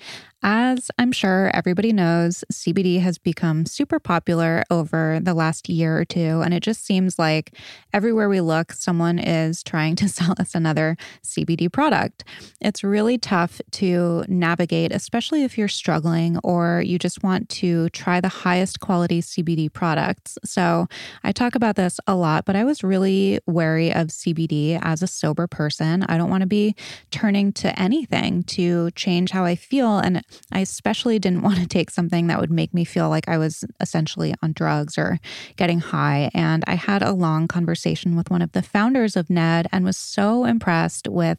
As 0.47 0.91
I'm 0.99 1.11
sure 1.11 1.51
everybody 1.55 1.91
knows, 1.91 2.45
CBD 2.53 3.01
has 3.01 3.17
become 3.17 3.65
super 3.65 3.99
popular 3.99 4.63
over 4.71 5.19
the 5.23 5.33
last 5.33 5.71
year 5.71 5.97
or 5.97 6.05
two. 6.05 6.43
And 6.43 6.53
it 6.53 6.63
just 6.63 6.85
seems 6.85 7.19
like 7.19 7.57
everywhere 7.95 8.29
we 8.29 8.43
look, 8.43 8.73
someone 8.73 9.19
is 9.19 9.63
trying 9.63 9.97
to 9.97 10.09
sell 10.11 10.35
us 10.39 10.55
another 10.55 10.99
CBD 11.23 11.73
product. 11.73 12.25
It's 12.61 12.85
really 12.85 13.17
tough 13.17 13.63
to 13.71 14.23
navigate, 14.29 14.93
especially 14.93 15.45
if 15.45 15.57
you're 15.57 15.67
struggling 15.67 16.37
or 16.45 16.83
you 16.85 16.99
just 16.99 17.23
want 17.23 17.49
to 17.49 17.89
try 17.89 18.21
the 18.21 18.29
highest 18.29 18.81
quality 18.81 19.23
CBD 19.23 19.73
products. 19.73 20.37
So 20.45 20.89
I 21.23 21.33
talk 21.33 21.55
about 21.55 21.77
this 21.77 21.99
a 22.07 22.15
lot, 22.15 22.45
but 22.45 22.55
I 22.55 22.65
was 22.65 22.85
really 22.85 23.41
wary 23.47 23.95
of 23.95 24.09
CBD 24.09 24.79
as 24.83 25.03
a 25.03 25.07
sober 25.07 25.47
person. 25.47 26.03
I 26.03 26.19
don't 26.19 26.29
want 26.29 26.43
to 26.43 26.47
be 26.47 26.77
turning 27.11 27.51
to 27.55 27.81
anything 27.81 28.43
to 28.43 28.91
change 28.91 29.31
how 29.31 29.47
I 29.47 29.55
feel. 29.55 29.97
And 29.97 30.23
I 30.53 30.61
especially 30.61 31.19
didn't 31.19 31.43
want 31.43 31.59
to 31.59 31.67
take 31.67 31.91
something 31.91 32.27
that 32.27 32.41
would 32.41 32.51
make 32.51 32.73
me 32.75 32.85
feel 32.85 33.09
like 33.09 33.29
I 33.29 33.39
was 33.39 33.65
essentially 33.81 34.35
on 34.43 34.53
drugs 34.53 34.99
or 34.99 35.19
getting 35.57 35.81
high. 35.81 36.31
And 36.35 36.65
I 36.67 36.75
had 36.75 37.03
a 37.03 37.13
long 37.13 37.49
conversation 37.49 38.17
with 38.17 38.31
one 38.31 38.43
of 38.43 38.53
the 38.53 38.63
founders 38.63 39.17
of 39.17 39.31
NED 39.31 39.69
and 39.73 39.85
was 39.85 39.97
so 39.97 40.45
impressed 40.45 41.09
with 41.09 41.39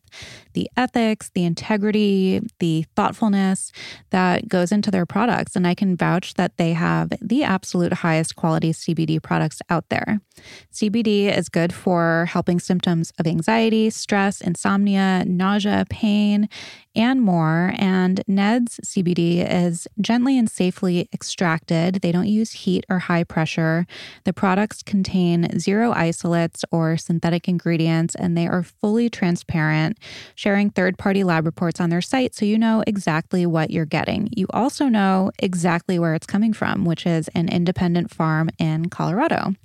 the 0.56 0.70
ethics, 0.76 1.30
the 1.36 1.44
integrity, 1.44 2.42
the 2.60 2.86
thoughtfulness 2.96 3.72
that 4.10 4.48
goes 4.48 4.72
into 4.72 4.90
their 4.90 5.06
products. 5.06 5.56
And 5.56 5.68
I 5.68 5.76
can 5.76 5.96
vouch 5.96 6.34
that 6.34 6.58
they 6.58 6.74
have 6.74 7.14
the 7.22 7.44
absolute 7.44 7.94
highest 7.94 8.36
quality 8.36 8.72
CBD 8.72 9.22
products 9.22 9.62
out 9.70 9.90
there. 9.90 10.20
CBD 10.74 11.36
is 11.36 11.50
good 11.50 11.74
for 11.74 12.28
helping 12.30 12.60
symptoms 12.60 13.14
of 13.20 13.28
anxiety, 13.28 13.90
stress, 13.90 14.42
insomnia, 14.42 15.24
nausea, 15.26 15.86
pain, 15.90 16.50
and 16.96 17.22
more. 17.22 17.74
And 17.78 18.22
NED's 18.28 18.80
CBD 18.86 19.46
is 19.50 19.88
gently 20.00 20.38
and 20.38 20.50
safely 20.50 21.10
extracted. 21.14 21.96
They 21.96 22.12
don't 22.12 22.28
use 22.28 22.52
heat 22.52 22.86
or 22.90 23.00
high 23.00 23.24
pressure. 23.24 23.86
The 24.24 24.34
products 24.34 24.82
contain 24.82 25.60
zero 25.60 25.92
isolates 25.92 26.64
or 26.72 26.98
synthetic 26.98 27.48
ingredients, 27.48 28.16
and 28.16 28.38
they 28.38 28.48
are 28.48 28.64
fully 28.64 29.10
transparent, 29.10 29.98
sharing 30.46 30.70
third 30.70 30.96
party 31.00 31.24
lab 31.24 31.44
reports 31.44 31.80
on 31.80 31.90
their 31.90 32.04
site 32.04 32.36
so 32.36 32.46
you 32.46 32.56
know 32.56 32.84
exactly 32.86 33.48
what 33.48 33.72
you're 33.72 33.84
getting. 33.84 34.30
You 34.36 34.46
also 34.52 34.86
know 34.86 35.32
exactly 35.40 35.98
where 35.98 36.14
it's 36.14 36.28
coming 36.28 36.54
from, 36.54 36.86
which 36.86 37.08
is 37.08 37.28
an 37.30 37.50
independent 37.50 38.14
farm 38.14 38.52
in 38.60 38.90
Colorado. 38.90 39.56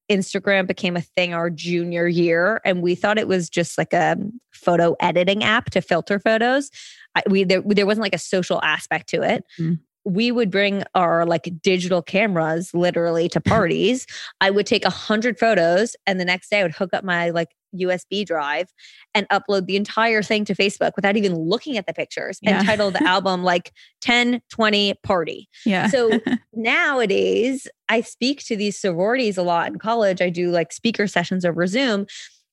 Instagram 0.09 0.67
became 0.67 0.95
a 0.95 1.01
thing 1.01 1.33
our 1.33 1.49
junior 1.49 2.07
year, 2.07 2.61
and 2.63 2.81
we 2.81 2.95
thought 2.95 3.17
it 3.17 3.27
was 3.27 3.49
just 3.49 3.77
like 3.77 3.93
a 3.93 4.17
photo 4.51 4.95
editing 4.99 5.43
app 5.43 5.71
to 5.71 5.81
filter 5.81 6.19
photos. 6.19 6.69
I, 7.15 7.23
we 7.29 7.43
there, 7.43 7.61
there 7.61 7.85
wasn't 7.85 8.03
like 8.03 8.15
a 8.15 8.19
social 8.19 8.61
aspect 8.63 9.09
to 9.09 9.21
it. 9.21 9.43
Mm 9.59 9.79
we 10.05 10.31
would 10.31 10.51
bring 10.51 10.83
our 10.93 11.25
like 11.25 11.51
digital 11.61 12.01
cameras 12.01 12.73
literally 12.73 13.27
to 13.27 13.41
parties. 13.41 14.05
I 14.39 14.51
would 14.51 14.67
take 14.67 14.85
a 14.85 14.89
hundred 14.89 15.37
photos 15.37 15.95
and 16.05 16.19
the 16.19 16.25
next 16.25 16.49
day 16.49 16.59
I 16.59 16.63
would 16.63 16.75
hook 16.75 16.93
up 16.93 17.03
my 17.03 17.31
like 17.31 17.49
USB 17.75 18.25
drive 18.25 18.67
and 19.13 19.27
upload 19.29 19.65
the 19.65 19.75
entire 19.75 20.21
thing 20.21 20.45
to 20.45 20.55
Facebook 20.55 20.91
without 20.95 21.17
even 21.17 21.35
looking 21.35 21.77
at 21.77 21.87
the 21.87 21.93
pictures 21.93 22.39
yeah. 22.41 22.59
and 22.59 22.67
title 22.67 22.91
the 22.91 23.03
album 23.07 23.43
like 23.43 23.71
10, 24.01 24.41
20 24.49 24.93
party. 25.03 25.49
Yeah. 25.65 25.87
So 25.87 26.19
nowadays 26.53 27.67
I 27.89 28.01
speak 28.01 28.43
to 28.45 28.55
these 28.55 28.79
sororities 28.79 29.37
a 29.37 29.43
lot 29.43 29.67
in 29.67 29.79
college. 29.79 30.21
I 30.21 30.29
do 30.29 30.51
like 30.51 30.71
speaker 30.71 31.07
sessions 31.07 31.45
over 31.45 31.67
Zoom. 31.67 32.05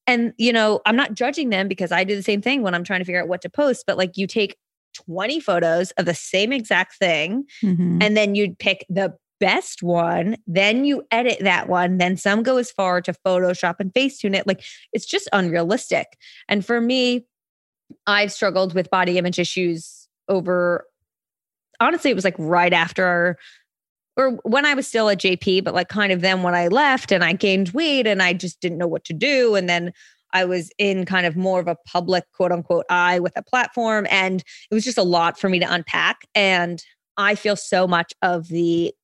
And, 0.06 0.32
you 0.36 0.52
know, 0.52 0.80
I'm 0.84 0.96
not 0.96 1.14
judging 1.14 1.50
them 1.50 1.68
because 1.68 1.92
I 1.92 2.04
do 2.04 2.16
the 2.16 2.22
same 2.22 2.42
thing 2.42 2.62
when 2.62 2.74
I'm 2.74 2.84
trying 2.84 3.00
to 3.00 3.04
figure 3.04 3.22
out 3.22 3.28
what 3.28 3.40
to 3.42 3.50
post, 3.50 3.84
but 3.86 3.96
like 3.96 4.16
you 4.16 4.26
take 4.26 4.56
20 4.94 5.40
photos 5.40 5.90
of 5.92 6.06
the 6.06 6.14
same 6.14 6.52
exact 6.52 6.96
thing. 6.96 7.44
Mm-hmm. 7.62 7.98
And 8.02 8.16
then 8.16 8.34
you'd 8.34 8.58
pick 8.58 8.84
the 8.88 9.14
best 9.42 9.82
one. 9.82 10.36
Then 10.46 10.84
you 10.84 11.02
edit 11.10 11.38
that 11.40 11.68
one. 11.68 11.98
Then 11.98 12.16
some 12.16 12.44
go 12.44 12.58
as 12.58 12.70
far 12.70 13.02
to 13.02 13.12
Photoshop 13.26 13.74
and 13.80 13.92
Facetune 13.92 14.36
it. 14.36 14.46
Like 14.46 14.62
it's 14.92 15.04
just 15.04 15.28
unrealistic. 15.32 16.06
And 16.48 16.64
for 16.64 16.80
me, 16.80 17.26
I've 18.06 18.30
struggled 18.30 18.72
with 18.72 18.88
body 18.88 19.18
image 19.18 19.40
issues 19.40 20.06
over, 20.28 20.86
honestly, 21.80 22.12
it 22.12 22.14
was 22.14 22.24
like 22.24 22.36
right 22.38 22.72
after 22.72 23.36
or 24.16 24.38
when 24.44 24.64
I 24.64 24.74
was 24.74 24.86
still 24.86 25.08
at 25.08 25.18
JP, 25.18 25.64
but 25.64 25.74
like 25.74 25.88
kind 25.88 26.12
of 26.12 26.20
then 26.20 26.44
when 26.44 26.54
I 26.54 26.68
left 26.68 27.10
and 27.10 27.24
I 27.24 27.32
gained 27.32 27.70
weight 27.70 28.06
and 28.06 28.22
I 28.22 28.34
just 28.34 28.60
didn't 28.60 28.78
know 28.78 28.86
what 28.86 29.04
to 29.06 29.12
do. 29.12 29.56
And 29.56 29.68
then 29.68 29.92
I 30.32 30.44
was 30.44 30.70
in 30.78 31.04
kind 31.04 31.26
of 31.26 31.34
more 31.34 31.58
of 31.58 31.66
a 31.66 31.76
public 31.84 32.24
quote 32.32 32.52
unquote 32.52 32.84
eye 32.90 33.18
with 33.18 33.32
a 33.34 33.42
platform. 33.42 34.06
And 34.08 34.44
it 34.70 34.74
was 34.74 34.84
just 34.84 34.98
a 34.98 35.02
lot 35.02 35.36
for 35.36 35.48
me 35.48 35.58
to 35.58 35.72
unpack. 35.72 36.28
And 36.34 36.84
I 37.16 37.34
feel 37.34 37.56
so 37.56 37.88
much 37.88 38.12
of 38.22 38.48
the 38.48 38.94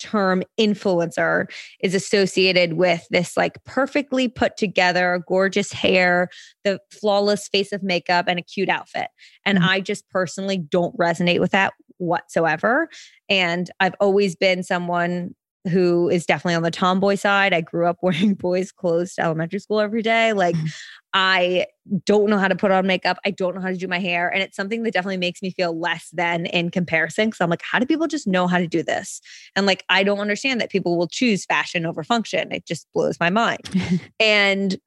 term 0.00 0.42
influencer 0.58 1.46
is 1.80 1.94
associated 1.94 2.74
with 2.74 3.06
this 3.10 3.36
like 3.36 3.62
perfectly 3.64 4.28
put 4.28 4.56
together, 4.56 5.22
gorgeous 5.28 5.72
hair, 5.72 6.28
the 6.64 6.80
flawless 6.90 7.48
face 7.48 7.72
of 7.72 7.82
makeup, 7.82 8.26
and 8.28 8.38
a 8.38 8.42
cute 8.42 8.68
outfit. 8.68 9.08
And 9.44 9.58
mm-hmm. 9.58 9.68
I 9.68 9.80
just 9.80 10.08
personally 10.10 10.58
don't 10.58 10.96
resonate 10.96 11.40
with 11.40 11.52
that 11.52 11.72
whatsoever. 11.98 12.88
And 13.28 13.70
I've 13.78 13.94
always 14.00 14.34
been 14.34 14.62
someone 14.62 15.34
who 15.68 16.08
is 16.08 16.24
definitely 16.24 16.54
on 16.54 16.62
the 16.62 16.70
tomboy 16.70 17.14
side. 17.16 17.52
I 17.52 17.60
grew 17.60 17.86
up 17.86 17.98
wearing 18.02 18.34
boys' 18.34 18.72
clothes 18.72 19.14
to 19.14 19.22
elementary 19.22 19.58
school 19.58 19.80
every 19.80 20.02
day. 20.02 20.32
Like, 20.32 20.54
mm-hmm. 20.54 20.66
I 21.12 21.66
don't 22.04 22.30
know 22.30 22.38
how 22.38 22.48
to 22.48 22.54
put 22.54 22.70
on 22.70 22.86
makeup. 22.86 23.18
I 23.24 23.32
don't 23.32 23.54
know 23.54 23.60
how 23.60 23.68
to 23.68 23.76
do 23.76 23.88
my 23.88 23.98
hair. 23.98 24.28
And 24.28 24.42
it's 24.42 24.54
something 24.54 24.84
that 24.84 24.92
definitely 24.92 25.16
makes 25.16 25.42
me 25.42 25.50
feel 25.50 25.78
less 25.78 26.08
than 26.12 26.46
in 26.46 26.70
comparison. 26.70 27.30
Cause 27.30 27.40
I'm 27.40 27.50
like, 27.50 27.62
how 27.62 27.80
do 27.80 27.86
people 27.86 28.06
just 28.06 28.28
know 28.28 28.46
how 28.46 28.58
to 28.58 28.68
do 28.68 28.82
this? 28.82 29.20
And 29.56 29.66
like, 29.66 29.84
I 29.88 30.04
don't 30.04 30.20
understand 30.20 30.60
that 30.60 30.70
people 30.70 30.96
will 30.96 31.08
choose 31.08 31.44
fashion 31.44 31.84
over 31.84 32.04
function. 32.04 32.52
It 32.52 32.64
just 32.64 32.86
blows 32.94 33.18
my 33.18 33.28
mind. 33.28 34.00
and 34.20 34.78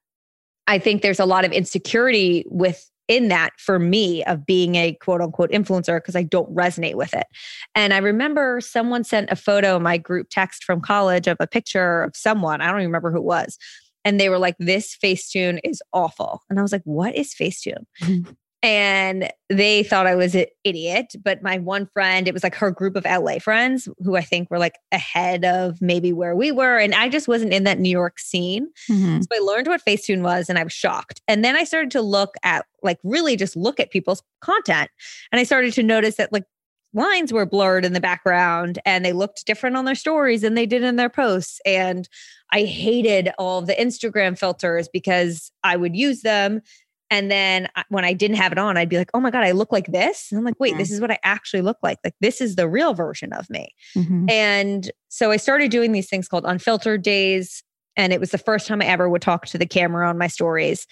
I 0.68 0.80
think 0.80 1.02
there's 1.02 1.20
a 1.20 1.26
lot 1.26 1.44
of 1.44 1.52
insecurity 1.52 2.46
with 2.48 2.90
in 3.08 3.28
that 3.28 3.52
for 3.58 3.80
me 3.80 4.24
of 4.26 4.46
being 4.46 4.76
a 4.76 4.94
quote 4.94 5.22
unquote 5.22 5.52
influencer 5.52 5.98
because 5.98 6.16
I 6.16 6.24
don't 6.24 6.54
resonate 6.54 6.96
with 6.96 7.14
it. 7.14 7.28
And 7.76 7.94
I 7.94 7.98
remember 7.98 8.62
someone 8.62 9.04
sent 9.04 9.32
a 9.32 9.36
photo 9.36 9.80
my 9.80 9.98
group 9.98 10.28
text 10.30 10.64
from 10.64 10.82
college 10.82 11.28
of 11.28 11.38
a 11.40 11.48
picture 11.48 12.04
of 12.04 12.16
someone. 12.16 12.62
I 12.62 12.68
don't 12.68 12.78
even 12.80 12.90
remember 12.90 13.12
who 13.12 13.18
it 13.18 13.24
was. 13.24 13.58
And 14.06 14.20
they 14.20 14.30
were 14.30 14.40
like, 14.40 14.56
this 14.60 14.98
Facetune 15.02 15.60
is 15.64 15.82
awful. 15.94 16.42
And 16.50 16.60
I 16.60 16.62
was 16.62 16.72
like, 16.72 16.82
what 16.84 17.16
is 17.16 17.34
Facetune? 17.34 17.86
Mm-hmm. 18.02 18.32
And 18.64 19.30
they 19.50 19.84
thought 19.84 20.08
I 20.08 20.16
was 20.16 20.34
an 20.36 20.46
idiot. 20.64 21.16
But 21.22 21.44
my 21.44 21.58
one 21.58 21.86
friend, 21.86 22.28
it 22.30 22.34
was 22.34 22.44
like 22.44 22.56
her 22.56 22.72
group 22.72 22.96
of 22.96 23.04
LA 23.04 23.40
friends 23.40 23.90
who 24.00 24.16
I 24.16 24.22
think 24.22 24.50
were 24.50 24.58
like 24.58 24.76
ahead 24.94 25.44
of 25.44 25.82
maybe 25.82 26.14
where 26.14 26.34
we 26.34 26.52
were. 26.52 26.78
And 26.78 26.96
I 26.96 27.10
just 27.10 27.28
wasn't 27.28 27.54
in 27.54 27.66
that 27.66 27.78
New 27.78 27.90
York 27.90 28.20
scene. 28.20 28.70
Mm-hmm. 28.90 29.20
So 29.20 29.28
I 29.34 29.40
learned 29.40 29.68
what 29.68 29.84
Facetune 29.86 30.22
was 30.22 30.50
and 30.50 30.58
I 30.58 30.64
was 30.64 30.72
shocked. 30.72 31.22
And 31.28 31.44
then 31.44 31.58
I 31.58 31.66
started 31.66 31.92
to 31.92 32.02
look 32.02 32.36
at 32.44 32.66
like 32.82 33.00
really 33.04 33.36
just 33.36 33.58
look 33.58 33.82
at 33.82 33.92
people's 33.92 34.24
content. 34.42 34.90
And 35.34 35.42
I 35.42 35.44
started 35.44 35.74
to 35.74 35.84
notice 35.84 36.16
that 36.16 36.32
like 36.32 36.46
lines 36.94 37.34
were 37.34 37.46
blurred 37.46 37.84
in 37.84 37.94
the 37.94 38.00
background 38.00 38.80
and 38.86 39.04
they 39.04 39.14
looked 39.14 39.46
different 39.46 39.76
on 39.76 39.86
their 39.86 39.96
stories 39.96 40.42
than 40.42 40.54
they 40.54 40.66
did 40.66 40.84
in 40.84 40.96
their 40.96 41.10
posts. 41.10 41.60
And 41.66 42.08
I 42.52 42.64
hated 42.64 43.32
all 43.40 43.62
the 43.62 43.74
Instagram 43.74 44.38
filters 44.38 44.88
because 44.88 45.52
I 45.64 45.76
would 45.76 45.96
use 45.96 46.22
them 46.22 46.62
and 47.10 47.30
then 47.30 47.68
when 47.90 48.06
I 48.06 48.14
didn't 48.14 48.38
have 48.38 48.52
it 48.52 48.58
on, 48.58 48.78
I'd 48.78 48.90
be 48.90 48.98
like, 48.98 49.12
oh 49.14 49.20
my 49.20 49.30
God, 49.30 49.44
I 49.44 49.52
look 49.52 49.72
like 49.72 49.88
this. 49.88 50.28
And 50.32 50.40
I'm 50.40 50.46
like, 50.46 50.60
wait, 50.60 50.72
mm-hmm. 50.72 50.80
this 50.80 50.92
is 50.92 51.00
what 51.00 51.12
I 51.12 51.20
actually 51.24 51.62
look 51.62 51.78
like. 51.84 52.00
Like, 52.04 52.16
this 52.22 52.42
is 52.42 52.56
the 52.56 52.68
real 52.68 52.94
version 52.94 53.34
of 53.34 53.50
me. 53.50 53.70
Mm-hmm. 53.96 54.30
And 54.30 54.92
so 55.10 55.30
I 55.30 55.38
started 55.38 55.70
doing 55.70 55.92
these 55.92 56.10
things 56.10 56.28
called 56.28 56.46
unfiltered 56.46 57.04
days. 57.04 57.64
And 57.96 58.12
it 58.12 58.20
was 58.20 58.32
the 58.32 58.40
first 58.40 58.68
time 58.68 58.82
I 58.82 58.86
ever 58.86 59.08
would 59.10 59.22
talk 59.22 59.46
to 59.48 59.58
the 59.58 59.68
camera 59.68 60.10
on 60.10 60.18
my 60.18 60.28
stories. 60.28 60.88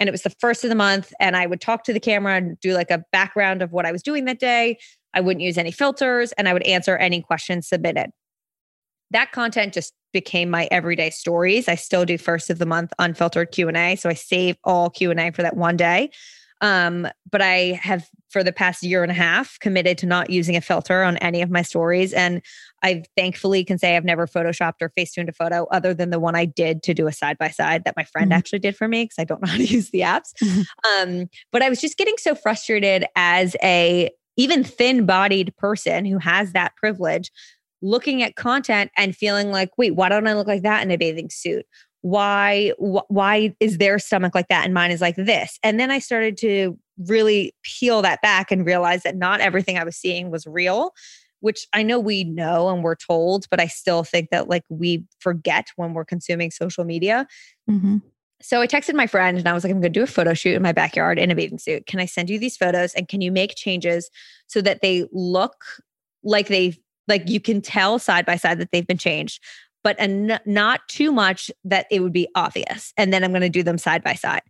And 0.00 0.08
it 0.08 0.12
was 0.12 0.22
the 0.22 0.30
first 0.40 0.64
of 0.64 0.70
the 0.70 0.76
month. 0.76 1.12
And 1.20 1.36
I 1.36 1.46
would 1.46 1.60
talk 1.60 1.84
to 1.84 1.92
the 1.92 2.00
camera 2.00 2.36
and 2.36 2.58
do 2.60 2.72
like 2.72 2.90
a 2.90 3.04
background 3.12 3.60
of 3.60 3.72
what 3.72 3.84
I 3.84 3.92
was 3.92 4.02
doing 4.02 4.24
that 4.26 4.40
day. 4.40 4.78
I 5.12 5.20
wouldn't 5.20 5.42
use 5.42 5.58
any 5.58 5.72
filters 5.72 6.32
and 6.32 6.48
I 6.48 6.52
would 6.52 6.62
answer 6.64 6.96
any 6.96 7.20
questions 7.20 7.68
submitted. 7.68 8.10
That 9.10 9.32
content 9.32 9.74
just 9.74 9.92
became 10.16 10.48
my 10.48 10.66
everyday 10.70 11.10
stories. 11.10 11.68
I 11.68 11.74
still 11.74 12.06
do 12.06 12.16
first 12.16 12.48
of 12.48 12.58
the 12.58 12.64
month 12.64 12.90
unfiltered 12.98 13.50
Q&A, 13.52 13.96
so 13.96 14.08
I 14.08 14.14
save 14.14 14.56
all 14.64 14.88
Q&A 14.88 15.30
for 15.30 15.42
that 15.42 15.58
one 15.58 15.76
day. 15.76 16.10
Um, 16.62 17.06
but 17.30 17.42
I 17.42 17.78
have 17.82 18.08
for 18.30 18.42
the 18.42 18.50
past 18.50 18.82
year 18.82 19.02
and 19.02 19.12
a 19.12 19.14
half 19.14 19.58
committed 19.60 19.98
to 19.98 20.06
not 20.06 20.30
using 20.30 20.56
a 20.56 20.62
filter 20.62 21.02
on 21.02 21.18
any 21.18 21.42
of 21.42 21.50
my 21.50 21.60
stories. 21.60 22.14
And 22.14 22.40
I 22.82 23.02
thankfully 23.14 23.62
can 23.62 23.76
say 23.76 23.94
I've 23.94 24.06
never 24.06 24.26
photoshopped 24.26 24.80
or 24.80 24.90
facetuned 24.98 25.28
a 25.28 25.32
photo 25.32 25.66
other 25.70 25.92
than 25.92 26.08
the 26.08 26.18
one 26.18 26.34
I 26.34 26.46
did 26.46 26.82
to 26.84 26.94
do 26.94 27.06
a 27.06 27.12
side 27.12 27.36
by 27.36 27.50
side 27.50 27.84
that 27.84 27.94
my 27.94 28.04
friend 28.04 28.30
mm-hmm. 28.30 28.38
actually 28.38 28.60
did 28.60 28.74
for 28.74 28.88
me 28.88 29.04
because 29.04 29.18
I 29.18 29.24
don't 29.24 29.42
know 29.42 29.50
how 29.50 29.58
to 29.58 29.64
use 29.66 29.90
the 29.90 30.00
apps. 30.00 30.32
Mm-hmm. 30.42 31.10
Um, 31.10 31.28
but 31.52 31.60
I 31.60 31.68
was 31.68 31.78
just 31.78 31.98
getting 31.98 32.16
so 32.16 32.34
frustrated 32.34 33.04
as 33.16 33.54
a 33.62 34.08
even 34.38 34.64
thin 34.64 35.04
bodied 35.04 35.54
person 35.56 36.06
who 36.06 36.18
has 36.18 36.52
that 36.52 36.74
privilege 36.76 37.30
looking 37.82 38.22
at 38.22 38.36
content 38.36 38.90
and 38.96 39.16
feeling 39.16 39.50
like, 39.50 39.70
wait, 39.76 39.94
why 39.94 40.08
don't 40.08 40.26
I 40.26 40.34
look 40.34 40.46
like 40.46 40.62
that 40.62 40.82
in 40.82 40.90
a 40.90 40.96
bathing 40.96 41.30
suit? 41.30 41.66
Why 42.02 42.72
wh- 42.78 43.08
why 43.10 43.54
is 43.60 43.78
their 43.78 43.98
stomach 43.98 44.34
like 44.34 44.48
that 44.48 44.64
and 44.64 44.74
mine 44.74 44.90
is 44.90 45.00
like 45.00 45.16
this? 45.16 45.58
And 45.62 45.78
then 45.78 45.90
I 45.90 45.98
started 45.98 46.36
to 46.38 46.78
really 47.06 47.54
peel 47.62 48.02
that 48.02 48.22
back 48.22 48.50
and 48.50 48.64
realize 48.64 49.02
that 49.02 49.16
not 49.16 49.40
everything 49.40 49.78
I 49.78 49.84
was 49.84 49.96
seeing 49.96 50.30
was 50.30 50.46
real, 50.46 50.92
which 51.40 51.66
I 51.72 51.82
know 51.82 51.98
we 51.98 52.24
know 52.24 52.68
and 52.68 52.82
we're 52.82 52.96
told, 52.96 53.46
but 53.50 53.60
I 53.60 53.66
still 53.66 54.04
think 54.04 54.30
that 54.30 54.48
like 54.48 54.64
we 54.68 55.04
forget 55.18 55.66
when 55.76 55.94
we're 55.94 56.04
consuming 56.04 56.50
social 56.50 56.84
media. 56.84 57.26
Mm-hmm. 57.68 57.98
So 58.42 58.60
I 58.60 58.66
texted 58.66 58.94
my 58.94 59.06
friend 59.06 59.38
and 59.38 59.48
I 59.48 59.52
was 59.52 59.64
like, 59.64 59.70
I'm 59.70 59.80
going 59.80 59.92
to 59.92 59.98
do 59.98 60.04
a 60.04 60.06
photo 60.06 60.34
shoot 60.34 60.56
in 60.56 60.62
my 60.62 60.72
backyard 60.72 61.18
in 61.18 61.30
a 61.30 61.34
bathing 61.34 61.58
suit. 61.58 61.86
Can 61.86 62.00
I 62.00 62.06
send 62.06 62.28
you 62.28 62.38
these 62.38 62.56
photos 62.56 62.92
and 62.94 63.08
can 63.08 63.20
you 63.20 63.32
make 63.32 63.54
changes 63.56 64.10
so 64.46 64.60
that 64.60 64.82
they 64.82 65.06
look 65.10 65.64
like 66.22 66.48
they 66.48 66.74
like 67.08 67.28
you 67.28 67.40
can 67.40 67.60
tell 67.60 67.98
side 67.98 68.26
by 68.26 68.36
side 68.36 68.58
that 68.60 68.70
they've 68.72 68.86
been 68.86 68.98
changed, 68.98 69.42
but 69.86 69.94
en- 70.00 70.40
not 70.46 70.80
too 70.88 71.12
much 71.12 71.48
that 71.64 71.86
it 71.92 72.00
would 72.00 72.12
be 72.12 72.26
obvious. 72.34 72.92
And 72.96 73.12
then 73.12 73.22
I'm 73.22 73.30
going 73.30 73.42
to 73.42 73.48
do 73.48 73.62
them 73.62 73.78
side 73.78 74.02
by 74.02 74.14
side. 74.14 74.42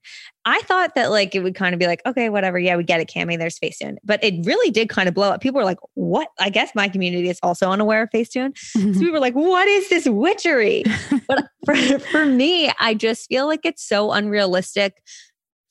I 0.47 0.63
thought 0.63 0.95
that 0.95 1.11
like 1.11 1.35
it 1.35 1.41
would 1.41 1.55
kind 1.55 1.75
of 1.75 1.79
be 1.79 1.87
like, 1.87 2.01
okay, 2.07 2.31
whatever. 2.31 2.59
Yeah, 2.59 2.77
we 2.77 2.85
get 2.85 3.01
it, 3.01 3.11
Cami. 3.15 3.39
There's 3.39 3.59
Facetune. 3.59 3.97
But 4.03 4.25
it 4.25 4.47
really 4.47 4.71
did 4.71 4.89
kind 4.89 5.11
of 5.11 5.15
blow 5.15 5.33
up. 5.33 5.43
People 5.43 5.59
were 5.59 5.67
like, 5.67 5.81
what? 5.93 6.29
I 6.41 6.49
guess 6.49 6.71
my 6.75 6.89
community 6.89 7.29
is 7.29 7.39
also 7.43 7.71
unaware 7.71 8.05
of 8.05 8.09
Facetune. 8.09 8.55
Mm-hmm. 8.77 8.95
So 8.95 9.01
we 9.01 9.11
were 9.11 9.21
like, 9.21 9.35
what 9.35 9.69
is 9.69 9.91
this 9.91 10.07
witchery? 10.07 10.85
but 11.29 11.45
for, 11.67 11.77
for 11.99 12.25
me, 12.25 12.73
I 12.81 12.95
just 12.95 13.29
feel 13.29 13.47
like 13.47 13.67
it's 13.67 13.87
so 13.87 14.13
unrealistic 14.13 15.03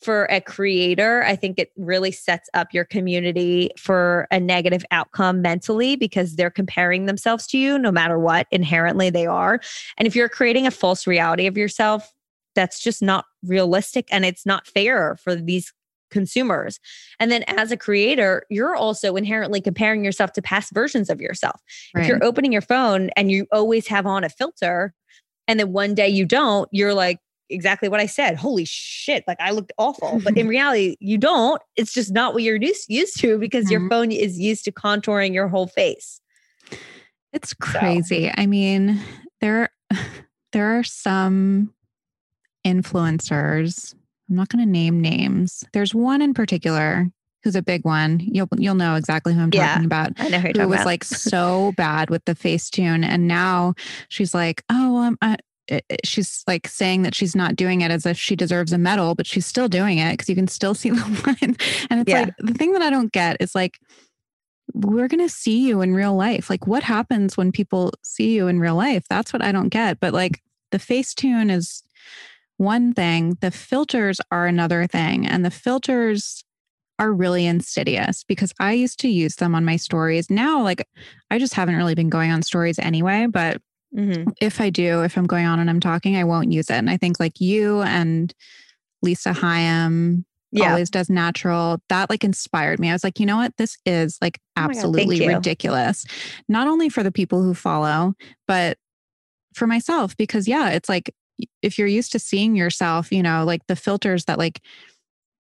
for 0.06 0.26
a 0.26 0.40
creator, 0.40 1.24
I 1.24 1.36
think 1.36 1.58
it 1.58 1.72
really 1.76 2.12
sets 2.12 2.48
up 2.54 2.74
your 2.74 2.86
community 2.86 3.72
for 3.76 4.28
a 4.30 4.40
negative 4.40 4.86
outcome 4.92 5.42
mentally 5.42 5.96
because 5.96 6.36
they're 6.36 6.52
comparing 6.52 7.08
themselves 7.08 7.48
to 7.48 7.58
you 7.58 7.80
no 7.80 7.92
matter 7.92 8.20
what 8.20 8.46
inherently 8.52 9.10
they 9.10 9.26
are. 9.26 9.60
And 9.98 10.08
if 10.08 10.16
you're 10.16 10.30
creating 10.30 10.68
a 10.68 10.72
false 10.72 11.08
reality 11.08 11.48
of 11.48 11.58
yourself, 11.58 12.14
that's 12.54 12.80
just 12.80 13.02
not 13.02 13.26
realistic 13.44 14.08
and 14.12 14.24
it's 14.24 14.46
not 14.46 14.68
fair 14.68 15.18
for 15.18 15.36
these 15.36 15.74
consumers. 16.12 16.80
And 17.20 17.32
then 17.32 17.44
as 17.48 17.72
a 17.72 17.78
creator, 17.78 18.44
you're 18.50 18.76
also 18.76 19.16
inherently 19.16 19.60
comparing 19.60 20.06
yourself 20.06 20.32
to 20.34 20.42
past 20.42 20.72
versions 20.72 21.10
of 21.10 21.20
yourself. 21.20 21.60
Right. 21.96 22.04
If 22.04 22.08
you're 22.08 22.24
opening 22.24 22.52
your 22.52 22.62
phone 22.62 23.10
and 23.18 23.32
you 23.32 23.48
always 23.52 23.88
have 23.88 24.06
on 24.06 24.24
a 24.24 24.30
filter 24.30 24.94
and 25.48 25.60
then 25.60 25.74
one 25.74 25.96
day 25.96 26.08
you 26.08 26.26
don't, 26.26 26.70
you're 26.72 26.94
like, 26.94 27.20
exactly 27.50 27.90
what 27.90 28.00
I 28.00 28.06
said. 28.06 28.36
Holy 28.38 28.66
shit, 28.66 29.24
like 29.28 29.38
I 29.40 29.52
looked 29.52 29.74
awful. 29.78 30.20
But 30.24 30.38
in 30.38 30.48
reality, 30.50 30.96
you 31.00 31.18
don't. 31.18 31.62
It's 31.76 31.94
just 31.94 32.12
not 32.14 32.34
what 32.34 32.44
you're 32.44 32.56
used, 32.58 32.90
used 32.90 33.20
to 33.20 33.38
because 33.38 33.70
your 33.72 33.82
Mhm. 33.82 33.90
phone 33.90 34.12
is 34.12 34.40
used 34.40 34.66
to 34.66 34.72
contouring 34.72 35.34
your 35.34 35.48
whole 35.48 35.68
face. 35.68 36.20
It's 37.34 37.54
crazy. 37.54 38.32
I 38.36 38.46
mean, 38.46 39.00
there 39.42 39.70
there 40.54 40.78
are 40.80 40.84
some 40.84 41.74
influencers. 42.66 43.94
I'm 44.30 44.36
not 44.36 44.50
going 44.50 44.64
to 44.66 44.70
name 44.72 45.00
names. 45.02 45.64
There's 45.74 45.94
one 45.94 46.22
in 46.22 46.34
particular 46.34 47.08
who's 47.44 47.56
a 47.56 47.62
big 47.62 47.86
one. 47.86 48.20
You'll 48.22 48.48
you'll 48.58 48.74
know 48.76 48.96
exactly 48.96 49.34
who 49.34 49.42
I'm 49.42 49.52
Yeah, 49.52 49.74
talking 49.74 49.86
about. 49.86 50.14
I 50.18 50.30
know 50.30 50.40
who 50.40 50.48
you're 50.56 50.64
Who 50.64 50.70
was 50.70 50.78
about. 50.78 50.86
like 50.88 51.04
so 51.04 51.74
bad 51.74 52.10
with 52.10 52.26
the 52.26 52.34
Facetune, 52.34 53.06
and 53.06 53.28
now 53.28 53.76
she's 54.10 54.34
like, 54.34 54.64
oh, 54.72 54.98
um, 54.98 55.18
I, 55.22 55.38
it- 55.68 55.86
it- 55.90 56.06
she's 56.06 56.44
like 56.48 56.68
saying 56.68 57.02
that 57.04 57.16
she's 57.16 57.36
not 57.36 57.56
doing 57.56 57.82
it 57.82 57.92
as 57.92 58.06
if 58.06 58.18
she 58.18 58.36
deserves 58.36 58.72
a 58.74 58.78
medal, 58.78 59.16
but 59.16 59.26
she's 59.28 59.46
still 59.46 59.68
doing 59.68 59.98
it 59.98 60.12
because 60.14 60.30
you 60.30 60.36
can 60.36 60.48
still 60.48 60.74
see 60.74 60.90
the 60.92 61.24
line. 61.26 61.56
And 61.90 62.02
it's 62.02 62.10
Yeah. 62.10 62.22
like 62.26 62.34
the 62.40 62.54
thing 62.54 62.74
that 62.74 62.82
I 62.82 62.90
don't 62.90 63.12
get 63.12 63.38
is 63.40 63.56
like 63.56 63.80
we're 64.74 65.08
going 65.08 65.26
to 65.26 65.30
see 65.34 65.68
you 65.68 65.82
in 65.82 65.94
real 65.94 66.16
life. 66.16 66.50
Like, 66.50 66.66
what 66.66 66.82
happens 66.84 67.38
when 67.38 67.52
people 67.52 67.94
see 68.04 68.34
you 68.36 68.48
in 68.48 68.60
real 68.60 68.76
life? 68.76 69.06
That's 69.10 69.32
what 69.32 69.44
I 69.44 69.52
don't 69.52 69.70
get. 69.70 70.00
But 70.00 70.12
like, 70.14 70.42
the 70.72 70.80
Facetune 70.80 71.52
is 71.52 71.84
one 72.58 72.92
thing, 72.94 73.38
the 73.42 73.52
filters 73.52 74.20
are 74.32 74.48
another 74.48 74.88
thing. 74.88 75.28
And 75.28 75.46
the 75.46 75.52
filters 75.52 76.44
are 76.98 77.14
really 77.14 77.46
insidious 77.46 78.24
because 78.24 78.54
I 78.60 78.74
used 78.74 79.00
to 79.02 79.08
use 79.08 79.36
them 79.36 79.54
on 79.54 79.66
my 79.66 79.76
stories. 79.76 80.30
Now, 80.32 80.62
like, 80.64 80.88
I 81.30 81.38
just 81.38 81.54
haven't 81.54 81.76
really 81.76 81.96
been 81.96 82.10
going 82.10 82.32
on 82.32 82.42
stories 82.42 82.80
anyway. 82.80 83.28
But 83.30 83.62
Mhm. 83.96 84.34
if 84.42 84.60
I 84.62 84.70
do, 84.70 85.04
if 85.04 85.18
I'm 85.18 85.26
going 85.26 85.46
on 85.46 85.60
and 85.60 85.70
I'm 85.70 85.80
talking, 85.80 86.16
I 86.18 86.24
won't 86.24 86.52
use 86.52 86.70
it. 86.70 86.74
And 86.76 86.90
I 86.90 86.98
think 86.98 87.20
like 87.20 87.40
you 87.40 87.82
and 87.82 88.34
Lisa 89.02 89.32
Hayim 89.32 90.26
Yeah. 90.52 90.70
always 90.72 90.90
does 90.90 91.10
natural. 91.10 91.80
That 91.90 92.10
like 92.10 92.24
inspired 92.24 92.80
me. 92.80 92.90
I 92.90 92.94
was 92.94 93.04
like, 93.04 93.20
you 93.20 93.26
know 93.26 93.38
what? 93.38 93.56
This 93.58 93.78
is 93.86 94.18
like 94.22 94.40
Oh 94.58 94.62
God, 94.62 94.70
absolutely 94.72 95.28
ridiculous. 95.28 96.06
Not 96.50 96.68
only 96.68 96.90
for 96.90 97.04
the 97.04 97.12
people 97.12 97.42
who 97.42 97.54
follow, 97.54 98.14
but 98.48 98.78
for 99.54 99.68
myself, 99.68 100.16
because 100.18 100.48
yeah, 100.48 100.70
it's 100.72 100.90
like 100.90 101.14
if 101.62 101.78
you're 101.78 101.88
used 101.88 102.12
to 102.14 102.20
seeing 102.20 102.56
yourself, 102.56 103.12
you 103.12 103.22
know, 103.24 103.44
like 103.46 103.62
the 103.68 103.76
filters 103.76 104.26
that 104.26 104.38
like 104.38 104.62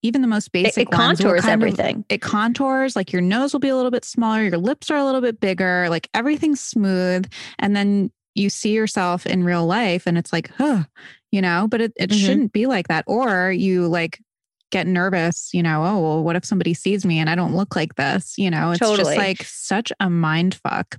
even 0.03 0.22
the 0.22 0.28
most 0.28 0.51
basic 0.53 0.84
it 0.84 0.91
will 0.91 0.97
contours 0.97 1.43
kind 1.43 1.62
of- 1.62 1.68
everything. 1.68 2.05
it 2.09 2.22
contours 2.22 2.97
like 2.97 3.12
your 3.12 3.20
nose 3.20 3.53
will 3.53 3.61
be 3.61 3.68
a 3.68 3.76
little 3.76 3.91
bit 3.91 4.03
smaller 4.05 4.43
your 4.43 4.57
lips 4.57 4.91
are 4.91 4.97
a 4.97 5.05
little 5.05 5.20
bit 5.20 5.41
bigger 5.41 5.88
like 5.91 6.09
everything's 6.14 6.59
smooth 6.61 7.30
and 7.59 7.76
then 7.76 8.11
you 8.35 8.49
see 8.51 8.72
yourself 8.72 9.26
in 9.26 9.45
real 9.45 9.66
life 9.66 10.07
and 10.07 10.16
it's 10.16 10.33
like 10.33 10.51
huh 10.57 10.85
you 11.33 11.41
know 11.43 11.66
but 11.68 11.81
it, 11.81 11.93
it 11.97 12.11
Mhm. 12.11 12.14
shouldn't 12.26 12.53
be 12.53 12.66
like 12.66 12.89
that 12.89 13.05
or 13.07 13.51
you 13.51 13.87
like 13.89 14.20
get 14.70 14.87
nervous 14.87 15.51
you 15.53 15.62
know 15.62 15.85
oh 15.85 15.99
well 16.01 16.22
what 16.22 16.37
if 16.37 16.45
somebody 16.45 16.72
sees 16.74 17.05
me 17.05 17.18
and 17.18 17.28
i 17.28 17.35
don't 17.35 17.57
look 17.57 17.74
like 17.74 17.97
this 17.97 18.35
you 18.39 18.51
know 18.51 18.70
it's 18.70 18.78
Totally. 18.78 18.99
just 18.99 19.16
like 19.16 19.43
such 19.43 19.93
a 19.99 20.09
mind 20.09 20.55
fuck 20.55 20.99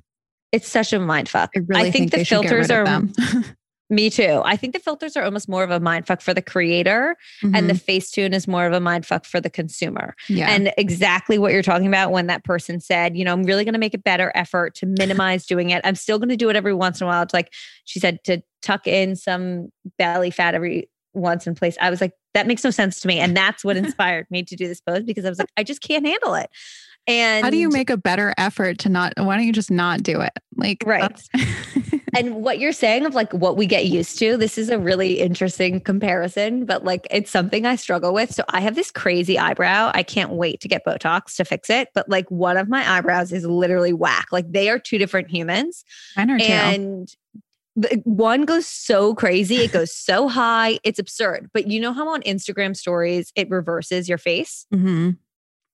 It's 0.51 0.67
such 0.67 0.91
a 0.91 0.99
mind 0.99 1.29
fuck. 1.29 1.51
i 1.55 1.59
really 1.67 1.87
I 1.87 1.91
think, 1.91 2.11
they 2.11 2.19
the 2.19 2.25
filters 2.25 2.69
are 2.69 2.83
me 3.91 4.09
too. 4.09 4.41
I 4.45 4.55
think 4.55 4.73
the 4.73 4.79
filters 4.79 5.15
are 5.17 5.23
almost 5.23 5.47
more 5.49 5.63
of 5.63 5.69
a 5.69 5.79
mind 5.79 6.07
fuck 6.07 6.21
for 6.21 6.33
the 6.33 6.41
creator, 6.41 7.15
and 7.43 7.69
the 7.69 7.73
Mhm. 7.73 7.83
Facetune 7.85 8.33
is 8.33 8.47
more 8.47 8.65
of 8.65 8.73
a 8.73 8.79
mind 8.79 9.05
fuck 9.05 9.25
for 9.25 9.39
the 9.41 9.49
consumer. 9.49 10.15
yeah 10.29 10.49
And 10.49 10.71
exactly 10.77 11.37
what 11.37 11.51
you're 11.51 11.61
talking 11.61 11.87
about 11.87 12.11
when 12.11 12.27
that 12.27 12.43
person 12.43 12.79
said, 12.79 13.15
you 13.17 13.23
know, 13.25 13.33
I'm 13.33 13.43
really 13.43 13.65
going 13.65 13.73
to 13.73 13.79
make 13.79 13.93
a 13.93 13.97
better 13.99 14.31
effort 14.33 14.73
to 14.75 14.85
minimize 14.97 15.45
doing 15.45 15.69
it. 15.69 15.81
I'm 15.83 15.95
still 15.95 16.17
going 16.17 16.29
to 16.29 16.37
do 16.37 16.49
it 16.49 16.55
every 16.55 16.73
once 16.73 17.01
in 17.01 17.05
a 17.05 17.07
while. 17.09 17.21
It's 17.21 17.33
like 17.33 17.51
she 17.85 17.99
said 17.99 18.23
to 18.23 18.41
tuck 18.61 18.87
in 18.87 19.15
some 19.15 19.69
belly 19.97 20.31
fat 20.31 20.55
every 20.55 20.89
once 21.13 21.45
in 21.45 21.53
place. 21.53 21.75
I 21.81 21.89
was 21.89 21.99
like, 21.99 22.13
that 22.33 22.47
makes 22.47 22.63
no 22.63 22.71
sense 22.71 23.01
to 23.01 23.07
me. 23.09 23.19
And 23.19 23.35
that's 23.35 23.65
what 23.65 23.75
inspired 23.85 24.25
me 24.31 24.43
to 24.43 24.55
do 24.55 24.67
this 24.69 24.79
post 24.79 25.05
because 25.05 25.25
I 25.25 25.29
was 25.29 25.37
like, 25.39 25.49
I 25.57 25.63
just 25.63 25.81
can't 25.81 26.05
handle 26.05 26.33
it. 26.35 26.49
And 27.07 27.43
how 27.43 27.49
do 27.49 27.57
you 27.57 27.69
make 27.69 27.89
a 27.89 27.97
better 27.97 28.33
effort 28.37 28.77
to 28.79 28.89
not 28.89 29.13
why 29.17 29.35
don't 29.35 29.45
you 29.45 29.53
just 29.53 29.71
not 29.71 30.03
do 30.03 30.21
it 30.21 30.33
like 30.55 30.83
Right. 30.85 31.21
and 32.15 32.35
what 32.35 32.59
you're 32.59 32.71
saying 32.71 33.05
of 33.05 33.15
like 33.15 33.33
what 33.33 33.57
we 33.57 33.65
get 33.65 33.85
used 33.87 34.19
to, 34.19 34.37
this 34.37 34.57
is 34.57 34.69
a 34.69 34.77
really 34.77 35.19
interesting 35.19 35.81
comparison, 35.81 36.65
but 36.65 36.83
like 36.83 37.07
it's 37.09 37.31
something 37.31 37.65
I 37.65 37.75
struggle 37.75 38.13
with. 38.13 38.31
So 38.33 38.43
I 38.49 38.61
have 38.61 38.75
this 38.75 38.91
crazy 38.91 39.39
eyebrow. 39.39 39.91
I 39.93 40.03
can't 40.03 40.31
wait 40.31 40.61
to 40.61 40.67
get 40.67 40.85
Botox 40.85 41.35
to 41.37 41.45
fix 41.45 41.69
it. 41.69 41.89
But 41.93 42.07
like 42.09 42.29
one 42.29 42.57
of 42.57 42.69
my 42.69 42.89
eyebrows 42.89 43.31
is 43.31 43.45
literally 43.45 43.93
whack. 43.93 44.27
Like 44.31 44.51
they 44.51 44.69
are 44.69 44.79
two 44.79 44.97
different 44.97 45.29
humans. 45.29 45.83
mine 46.15 46.29
are 46.29 46.39
And 46.41 47.15
one 48.03 48.43
goes 48.43 48.67
so 48.67 49.15
crazy, 49.15 49.57
it 49.57 49.71
goes 49.71 49.93
so 49.93 50.27
high, 50.27 50.79
it's 50.83 50.99
absurd. 50.99 51.49
But 51.53 51.67
you 51.67 51.79
know 51.79 51.93
how 51.93 52.09
on 52.09 52.21
Instagram 52.23 52.75
stories 52.75 53.31
it 53.35 53.49
reverses 53.49 54.09
your 54.09 54.17
face? 54.17 54.67
Mhm. 54.73 55.17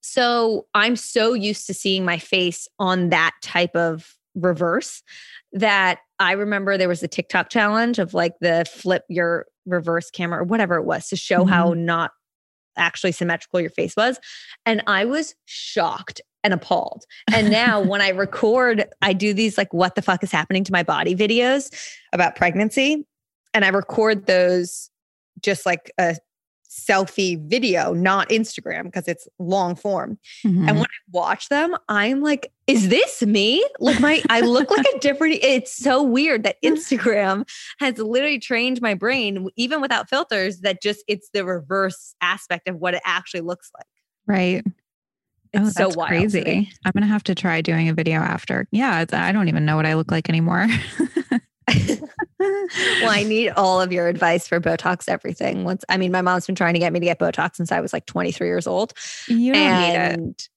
So 0.08 0.68
I'm 0.74 0.96
so 0.96 1.34
used 1.34 1.68
to 1.68 1.74
seeing 1.74 2.06
my 2.06 2.18
face 2.18 2.66
on 2.80 3.10
that 3.10 3.34
type 3.42 3.76
of 3.76 4.16
reverse 4.36 5.04
that 5.52 6.00
I 6.18 6.32
remember 6.32 6.78
there 6.78 6.88
was 6.88 7.04
a 7.04 7.10
TikTok 7.10 7.50
challenge 7.50 8.00
of 8.00 8.14
like 8.14 8.34
the 8.40 8.66
flip 8.72 9.04
your 9.10 9.48
reverse 9.66 10.10
camera 10.10 10.42
or 10.42 10.44
whatever 10.46 10.76
it 10.76 10.86
was 10.86 11.10
to 11.10 11.18
show 11.18 11.44
how 11.44 11.72
mm-hmm. 11.72 11.86
not 11.86 12.12
actually 12.78 13.12
symmetrical 13.12 13.60
your 13.60 13.70
face 13.70 13.98
was. 13.98 14.18
And 14.66 14.82
I 14.88 15.04
was 15.04 15.36
shocked 15.44 16.22
and 16.42 16.54
appalled. 16.54 17.04
And 17.34 17.52
now 17.52 17.82
when 17.82 18.00
I 18.02 18.10
record, 18.12 18.86
I 19.02 19.12
do 19.12 19.34
these 19.34 19.58
like, 19.58 19.74
what 19.74 19.96
the 19.96 20.02
fuck 20.02 20.24
is 20.24 20.32
happening 20.32 20.64
to 20.64 20.72
my 20.72 20.84
body 20.84 21.16
videos 21.16 21.70
about 22.14 22.38
pregnancy. 22.38 23.06
And 23.54 23.66
I 23.66 23.70
record 23.70 24.26
those 24.26 24.90
just 25.42 25.66
like 25.66 25.92
a 26.00 26.16
selfie 26.78 27.42
video, 27.50 27.94
not 27.94 28.30
Instagram 28.30 28.84
because 28.84 29.08
it's 29.08 29.28
long 29.40 29.76
form. 29.76 30.18
Mhm. 30.46 30.68
And 30.68 30.78
when 30.78 30.86
I 30.86 31.00
watch 31.12 31.50
them, 31.50 31.76
I'm 31.90 32.22
like, 32.22 32.52
is 32.68 32.90
this 32.90 33.22
me? 33.22 33.66
Like 33.80 34.00
my 34.00 34.22
I 34.30 34.42
look 34.42 34.70
like 34.70 34.86
a 34.96 35.00
different 35.02 35.40
it's 35.42 35.74
so 35.76 36.04
weird 36.04 36.44
that 36.44 36.58
Instagram 36.64 37.48
has 37.80 37.98
literally 37.98 38.40
trained 38.40 38.82
my 38.82 38.94
brain 38.94 39.48
even 39.56 39.82
without 39.82 40.10
filters 40.10 40.60
that 40.62 40.82
just 40.82 41.04
it's 41.08 41.30
the 41.34 41.46
reverse 41.46 42.14
aspect 42.22 42.68
of 42.68 42.76
what 42.78 42.94
it 42.94 43.02
actually 43.06 43.42
looks 43.42 43.72
like. 43.78 43.88
right 44.26 44.66
It's 45.54 45.80
oh, 45.80 45.90
so 45.90 45.98
wild. 45.98 46.10
crazy. 46.10 46.70
I'm 46.86 46.92
gonna 46.94 47.08
have 47.08 47.24
to 47.24 47.36
try 47.36 47.62
doing 47.62 47.88
a 47.90 47.94
video 47.94 48.20
after. 48.20 48.68
Yeah, 48.72 49.02
it's, 49.02 49.14
I 49.14 49.32
don't 49.32 49.48
even 49.48 49.66
know 49.66 49.76
what 49.78 49.86
I 49.86 49.94
look 49.96 50.12
like 50.12 50.28
anymore. 50.30 50.68
well, 52.40 53.10
I 53.10 53.24
need 53.24 53.50
all 53.52 53.82
of 53.82 53.92
your 53.92 54.08
advice 54.08 54.48
for 54.48 54.60
Botox 54.60 55.08
everything. 55.10 55.64
Once 55.64 55.84
I 55.90 55.98
mean, 55.98 56.12
my 56.12 56.22
mom's 56.22 56.46
been 56.46 56.56
trying 56.56 56.74
to 56.74 56.80
get 56.80 56.94
me 56.94 57.00
to 57.00 57.06
get 57.06 57.20
Botox 57.20 57.56
since 57.56 57.72
I 57.72 57.80
was 57.82 57.94
like 57.94 58.06
23 58.06 58.48
years 58.48 58.68
old. 58.68 58.94
you 59.28 59.54
don't 59.54 59.80
need 59.82 59.96
it. 59.96 60.14
and 60.20 60.48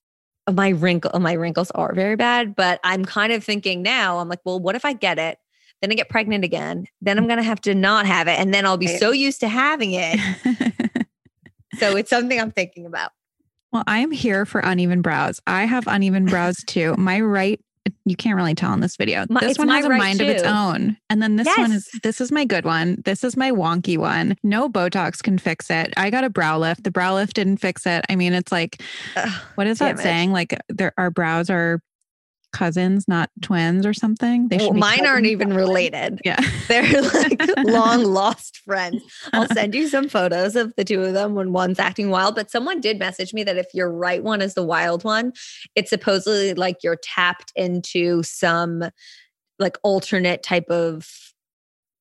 my 0.57 0.70
wrinkle 0.70 1.18
my 1.20 1.35
wrinkles 1.35 1.70
are 1.72 1.95
very 1.95 2.16
bad 2.16 2.57
but 2.57 2.81
i'm 2.83 3.05
kind 3.05 3.33
of 3.33 3.45
thinking 3.45 3.83
now 3.83 4.18
i'm 4.18 4.28
like 4.28 4.41
well 4.45 4.59
what 4.59 4.74
if 4.74 4.85
i 4.85 4.93
get 4.93 5.16
it 5.16 5.39
then 5.81 5.93
i 5.93 5.95
get 5.95 6.09
pregnant 6.09 6.43
again 6.45 6.87
then 7.01 7.18
i'm 7.18 7.28
gonna 7.28 7.43
have 7.43 7.61
to 7.61 7.72
not 7.72 8.05
have 8.05 8.26
it 8.26 8.37
and 8.37 8.53
then 8.53 8.66
i'll 8.66 8.76
be 8.78 8.87
Right. 8.87 8.99
so 8.99 9.12
used 9.12 9.39
to 9.41 9.49
having 9.49 9.93
it 9.93 10.18
so 11.78 11.95
it's 11.97 12.11
something 12.11 12.41
i'm 12.41 12.51
thinking 12.51 12.85
about 12.87 13.12
well, 13.72 13.85
I 13.87 14.01
am 14.01 14.11
here 14.11 14.45
for 14.47 14.61
uneven 14.61 15.01
brows. 15.01 15.41
I 15.47 15.64
have 15.64 15.87
uneven 15.87 16.24
brows 16.26 16.57
too. 16.66 16.97
My 16.99 17.20
right, 17.20 17.61
you 18.05 18.16
can't 18.16 18.37
really 18.37 18.55
tell 18.55 18.72
in 18.72 18.81
this 18.81 18.97
video. 18.97 19.24
My- 19.31 19.41
this 19.41 19.59
one 19.59 19.68
has 19.68 19.85
a 19.85 19.89
right 19.89 19.99
mind 19.99 20.20
of 20.20 20.28
its 20.28 20.43
own. 20.43 20.97
And 21.09 21.22
then 21.22 21.37
this 21.37 21.47
one 21.57 21.72
is 21.72 21.89
this 22.03 22.20
is 22.20 22.33
my 22.33 22.45
good 22.45 22.64
one. 22.64 23.03
This 23.05 23.24
is 23.24 23.37
my 23.37 23.51
wonky 23.51 23.97
one. 23.97 24.37
No 24.43 24.68
Botox 24.68 25.22
can 25.22 25.39
fix 25.39 25.70
it. 25.70 25.93
I 25.97 26.11
got 26.11 26.24
a 26.24 26.31
brow 26.31 26.59
lift. 26.59 26.85
The 26.85 26.91
brow 26.91 27.14
lift 27.14 27.35
didn't 27.37 27.59
fix 27.59 27.87
it. 27.87 28.05
I 28.09 28.16
mean, 28.16 28.33
it's 28.33 28.53
like, 28.53 28.83
Ugh, 29.16 29.43
what 29.55 29.66
is 29.66 29.78
that 29.78 29.99
it. 29.99 30.03
saying? 30.03 30.33
Like 30.33 30.59
there 30.68 30.93
our 30.99 31.11
brows 31.11 31.51
are 31.51 31.81
cousins, 32.53 33.07
not 33.09 33.31
twins 33.43 33.87
or 33.87 33.93
something. 33.95 34.49
They 34.49 34.57
well, 34.59 34.73
mine 34.73 35.07
aren't 35.07 35.27
even 35.27 35.53
related 35.55 36.21
Yeah. 36.25 36.39
they're 36.69 37.03
like 37.03 37.41
long 37.65 38.05
lost 38.05 38.59
friends 38.59 39.03
i'll 39.33 39.49
send 39.53 39.75
you 39.75 39.89
some 39.89 40.09
photos 40.09 40.57
of 40.57 40.73
the 40.77 40.85
two 40.85 41.03
of 41.03 41.15
them 41.15 41.35
when 41.35 41.53
one's 41.53 41.79
acting 41.79 42.11
wild 42.11 42.35
but 42.35 42.51
someone 42.51 42.81
did 42.81 42.99
message 42.99 43.33
me 43.35 43.43
that 43.45 43.57
if 43.57 43.67
your 43.75 43.91
right 43.91 44.23
one 44.23 44.41
is 44.43 44.55
the 44.55 44.63
wild 44.63 45.03
one 45.05 45.33
it's 45.75 45.91
supposedly 45.91 46.55
like 46.55 46.77
you're 46.83 46.99
tapped 47.03 47.53
into 47.57 48.23
some 48.23 48.85
like 49.59 49.77
alternate 49.83 50.43
type 50.43 50.69
of 50.71 51.09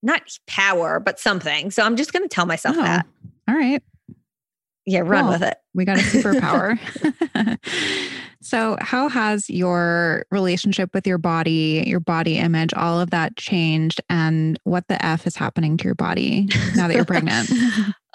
not 0.04 0.22
power 0.47 1.00
but 1.00 1.20
something 1.20 1.72
so 1.72 1.84
i'm 1.84 1.95
just 1.95 2.14
going 2.14 2.24
to 2.24 2.30
tell 2.30 2.45
myself 2.45 2.76
Oh, 2.78 2.84
that 2.84 3.06
All 3.47 3.56
right. 3.56 3.82
yeah 4.86 5.00
run 5.00 5.24
Cool. 5.24 5.34
with 5.34 5.43
it 5.43 5.58
We 5.74 5.86
got 5.86 5.97
a 5.97 6.02
superpower. 6.02 6.78
So, 8.41 8.77
how 8.79 9.09
has 9.09 9.49
your 9.49 10.25
relationship 10.31 10.91
with 10.93 11.05
your 11.05 11.17
body, 11.17 11.83
your 11.85 11.99
body 11.99 12.37
image, 12.37 12.73
all 12.73 12.99
of 12.99 13.09
that 13.09 13.35
changed? 13.35 14.01
And 14.09 14.59
what 14.63 14.87
the 14.87 15.03
F 15.03 15.27
is 15.27 15.35
happening 15.35 15.75
to 15.77 15.85
your 15.85 15.95
body 15.95 16.47
now 16.75 16.87
that 16.87 16.95
you're 16.95 17.05
pregnant? 17.05 17.51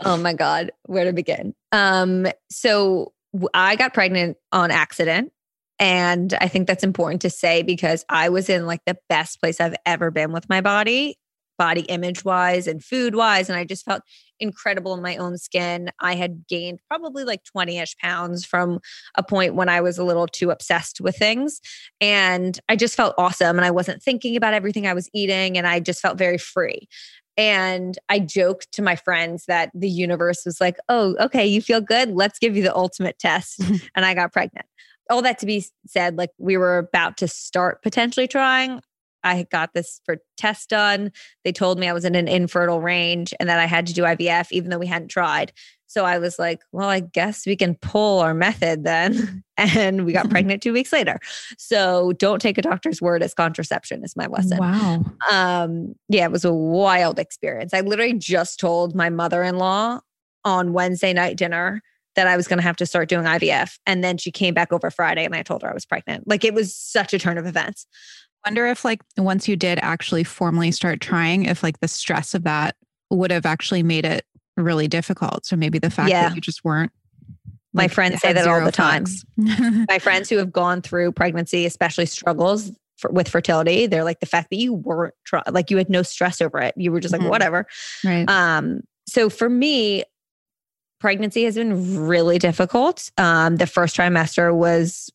oh 0.04 0.16
my 0.16 0.32
god 0.32 0.72
where 0.86 1.04
to 1.04 1.12
begin 1.12 1.54
um 1.70 2.26
so 2.50 3.12
I 3.52 3.76
got 3.76 3.94
pregnant 3.94 4.36
on 4.50 4.72
accident 4.72 5.32
and 5.78 6.34
i 6.40 6.46
think 6.46 6.68
that's 6.68 6.84
important 6.84 7.20
to 7.22 7.30
say 7.30 7.62
because 7.62 8.04
i 8.08 8.28
was 8.28 8.48
in 8.48 8.66
like 8.66 8.80
the 8.86 8.96
best 9.08 9.40
place 9.40 9.60
i've 9.60 9.74
ever 9.84 10.10
been 10.10 10.32
with 10.32 10.48
my 10.48 10.60
body 10.60 11.18
body 11.58 11.82
image 11.82 12.24
wise 12.24 12.66
and 12.66 12.84
food 12.84 13.14
wise. 13.14 13.48
And 13.48 13.58
I 13.58 13.64
just 13.64 13.84
felt 13.84 14.02
incredible 14.40 14.94
in 14.94 15.02
my 15.02 15.16
own 15.16 15.38
skin. 15.38 15.90
I 16.00 16.14
had 16.14 16.46
gained 16.48 16.80
probably 16.88 17.24
like 17.24 17.44
20 17.44 17.78
ish 17.78 17.96
pounds 17.98 18.44
from 18.44 18.80
a 19.16 19.22
point 19.22 19.54
when 19.54 19.68
I 19.68 19.80
was 19.80 19.98
a 19.98 20.04
little 20.04 20.26
too 20.26 20.50
obsessed 20.50 21.00
with 21.00 21.16
things. 21.16 21.60
And 22.00 22.58
I 22.68 22.76
just 22.76 22.96
felt 22.96 23.14
awesome. 23.18 23.56
And 23.56 23.64
I 23.64 23.70
wasn't 23.70 24.02
thinking 24.02 24.36
about 24.36 24.54
everything 24.54 24.86
I 24.86 24.94
was 24.94 25.08
eating. 25.12 25.56
And 25.56 25.66
I 25.66 25.80
just 25.80 26.00
felt 26.00 26.18
very 26.18 26.38
free. 26.38 26.88
And 27.36 27.98
I 28.08 28.20
joked 28.20 28.70
to 28.72 28.82
my 28.82 28.96
friends 28.96 29.46
that 29.46 29.70
the 29.74 29.88
universe 29.88 30.44
was 30.44 30.60
like, 30.60 30.76
oh, 30.88 31.16
okay, 31.18 31.44
you 31.44 31.60
feel 31.60 31.80
good? 31.80 32.10
Let's 32.10 32.38
give 32.38 32.56
you 32.56 32.62
the 32.62 32.74
ultimate 32.74 33.18
test. 33.18 33.60
and 33.94 34.04
I 34.04 34.14
got 34.14 34.32
pregnant. 34.32 34.66
All 35.10 35.20
that 35.22 35.38
to 35.40 35.46
be 35.46 35.66
said, 35.86 36.16
like 36.16 36.30
we 36.38 36.56
were 36.56 36.78
about 36.78 37.16
to 37.18 37.28
start 37.28 37.82
potentially 37.82 38.28
trying. 38.28 38.80
I 39.24 39.46
got 39.50 39.74
this 39.74 40.00
for 40.04 40.18
test 40.36 40.68
done. 40.68 41.10
They 41.44 41.52
told 41.52 41.78
me 41.78 41.88
I 41.88 41.92
was 41.92 42.04
in 42.04 42.14
an 42.14 42.28
infertile 42.28 42.80
range 42.80 43.34
and 43.40 43.48
that 43.48 43.58
I 43.58 43.66
had 43.66 43.86
to 43.86 43.94
do 43.94 44.02
IVF, 44.02 44.52
even 44.52 44.70
though 44.70 44.78
we 44.78 44.86
hadn't 44.86 45.08
tried. 45.08 45.52
So 45.86 46.04
I 46.04 46.18
was 46.18 46.40
like, 46.40 46.60
well, 46.72 46.88
I 46.88 47.00
guess 47.00 47.46
we 47.46 47.54
can 47.54 47.76
pull 47.76 48.18
our 48.18 48.34
method 48.34 48.84
then. 48.84 49.42
And 49.56 50.04
we 50.04 50.12
got 50.12 50.28
pregnant 50.30 50.64
two 50.64 50.72
weeks 50.72 50.92
later. 50.92 51.20
So 51.58 52.12
don't 52.14 52.42
take 52.42 52.58
a 52.58 52.62
doctor's 52.62 53.00
word 53.00 53.22
as 53.22 53.34
contraception, 53.34 54.02
is 54.02 54.16
my 54.16 54.26
lesson. 54.26 54.58
Wow. 54.58 55.04
Um, 55.30 55.94
yeah, 56.08 56.24
it 56.24 56.32
was 56.32 56.44
a 56.44 56.52
wild 56.52 57.20
experience. 57.20 57.72
I 57.72 57.82
literally 57.82 58.14
just 58.14 58.58
told 58.58 58.96
my 58.96 59.10
mother 59.10 59.44
in 59.44 59.56
law 59.56 60.00
on 60.44 60.72
Wednesday 60.72 61.12
night 61.12 61.36
dinner 61.36 61.82
that 62.16 62.26
I 62.26 62.36
was 62.36 62.48
going 62.48 62.58
to 62.58 62.64
have 62.64 62.76
to 62.78 62.86
start 62.86 63.08
doing 63.08 63.26
IVF. 63.26 63.78
And 63.86 64.02
then 64.02 64.18
she 64.18 64.32
came 64.32 64.54
back 64.54 64.72
over 64.72 64.90
Friday 64.90 65.24
and 65.24 65.36
I 65.36 65.42
told 65.42 65.62
her 65.62 65.70
I 65.70 65.74
was 65.74 65.86
pregnant. 65.86 66.26
Like 66.26 66.44
it 66.44 66.52
was 66.52 66.74
such 66.74 67.14
a 67.14 67.18
turn 67.18 67.38
of 67.38 67.46
events 67.46 67.86
wonder 68.46 68.66
if 68.66 68.84
like 68.84 69.02
once 69.16 69.48
you 69.48 69.56
did 69.56 69.78
actually 69.82 70.24
formally 70.24 70.70
start 70.70 71.00
trying 71.00 71.44
if 71.44 71.62
like 71.62 71.80
the 71.80 71.88
stress 71.88 72.34
of 72.34 72.44
that 72.44 72.76
would 73.10 73.30
have 73.30 73.46
actually 73.46 73.82
made 73.82 74.04
it 74.04 74.24
really 74.56 74.88
difficult. 74.88 75.46
So 75.46 75.56
maybe 75.56 75.78
the 75.78 75.90
fact 75.90 76.10
yeah. 76.10 76.28
that 76.28 76.34
you 76.34 76.40
just 76.40 76.64
weren't 76.64 76.92
my 77.74 77.88
friends 77.88 78.20
say 78.20 78.32
that 78.32 78.46
all 78.46 78.64
the 78.64 78.72
time. 78.72 79.04
my 79.36 79.98
friends 79.98 80.30
who 80.30 80.38
have 80.38 80.52
gone 80.52 80.80
through 80.80 81.12
pregnancy 81.12 81.66
especially 81.66 82.06
struggles 82.06 82.70
for, 82.96 83.10
with 83.10 83.28
fertility 83.28 83.86
they're 83.86 84.04
like 84.04 84.20
the 84.20 84.26
fact 84.26 84.50
that 84.50 84.56
you 84.56 84.72
weren't 84.72 85.14
try- 85.24 85.42
like 85.50 85.70
you 85.70 85.76
had 85.76 85.90
no 85.90 86.02
stress 86.02 86.40
over 86.40 86.60
it. 86.60 86.74
You 86.76 86.92
were 86.92 87.00
just 87.00 87.12
like 87.12 87.20
mm-hmm. 87.20 87.30
whatever. 87.30 87.66
Right. 88.04 88.28
Um 88.30 88.82
so 89.06 89.28
for 89.28 89.50
me 89.50 90.04
pregnancy 91.00 91.44
has 91.44 91.56
been 91.56 92.06
really 92.06 92.38
difficult. 92.38 93.10
Um 93.18 93.56
the 93.56 93.66
first 93.66 93.96
trimester 93.96 94.54
was 94.54 95.10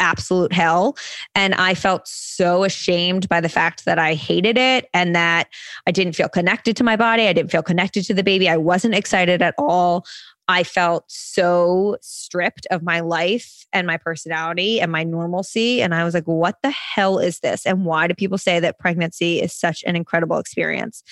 absolute 0.00 0.52
hell. 0.52 0.96
And 1.34 1.54
I 1.54 1.74
felt 1.74 2.06
so 2.08 2.64
ashamed 2.64 3.28
by 3.28 3.40
the 3.40 3.48
fact 3.48 3.84
that 3.84 3.98
I 3.98 4.14
hated 4.14 4.58
it 4.58 4.88
and 4.92 5.14
that 5.14 5.48
I 5.86 5.90
didn't 5.90 6.14
feel 6.14 6.28
connected 6.28 6.76
to 6.76 6.84
my 6.84 6.96
body. 6.96 7.26
I 7.26 7.32
didn't 7.32 7.50
feel 7.50 7.62
connected 7.62 8.04
to 8.06 8.14
the 8.14 8.24
baby. 8.24 8.48
I 8.48 8.56
wasn't 8.56 8.94
excited 8.94 9.42
at 9.42 9.54
all. 9.58 10.04
I 10.46 10.62
felt 10.62 11.04
so 11.08 11.96
stripped 12.02 12.66
of 12.70 12.82
my 12.82 13.00
life 13.00 13.64
and 13.72 13.86
my 13.86 13.96
personality 13.96 14.78
and 14.78 14.92
my 14.92 15.02
normalcy. 15.02 15.80
And 15.80 15.94
I 15.94 16.04
was 16.04 16.12
like, 16.12 16.24
what 16.24 16.56
the 16.62 16.70
hell 16.70 17.18
is 17.18 17.40
this? 17.40 17.64
And 17.64 17.86
why 17.86 18.06
do 18.06 18.14
people 18.14 18.36
say 18.36 18.60
that 18.60 18.78
pregnancy 18.78 19.40
is 19.40 19.54
such 19.54 19.82
an 19.86 19.96
incredible 19.96 20.38
experience? 20.38 21.02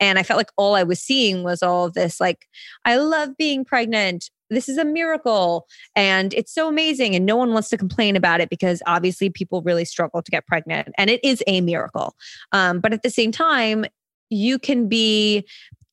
And 0.00 0.18
I 0.18 0.24
felt 0.24 0.38
like 0.38 0.50
all 0.56 0.74
I 0.74 0.82
was 0.82 1.00
seeing 1.00 1.44
was 1.44 1.62
all 1.62 1.88
this, 1.88 2.20
like, 2.20 2.48
I 2.84 2.96
love 2.96 3.36
being 3.36 3.64
pregnant 3.64 4.28
this 4.50 4.68
is 4.68 4.76
a 4.76 4.84
miracle 4.84 5.66
and 5.96 6.34
it's 6.34 6.52
so 6.52 6.68
amazing 6.68 7.14
and 7.14 7.24
no 7.24 7.36
one 7.36 7.52
wants 7.52 7.68
to 7.70 7.78
complain 7.78 8.16
about 8.16 8.40
it 8.40 8.50
because 8.50 8.82
obviously 8.86 9.30
people 9.30 9.62
really 9.62 9.84
struggle 9.84 10.20
to 10.20 10.30
get 10.30 10.46
pregnant 10.46 10.88
and 10.98 11.08
it 11.08 11.20
is 11.24 11.42
a 11.46 11.60
miracle. 11.60 12.14
Um, 12.52 12.80
but 12.80 12.92
at 12.92 13.02
the 13.02 13.10
same 13.10 13.32
time 13.32 13.86
you 14.28 14.58
can 14.58 14.88
be 14.88 15.46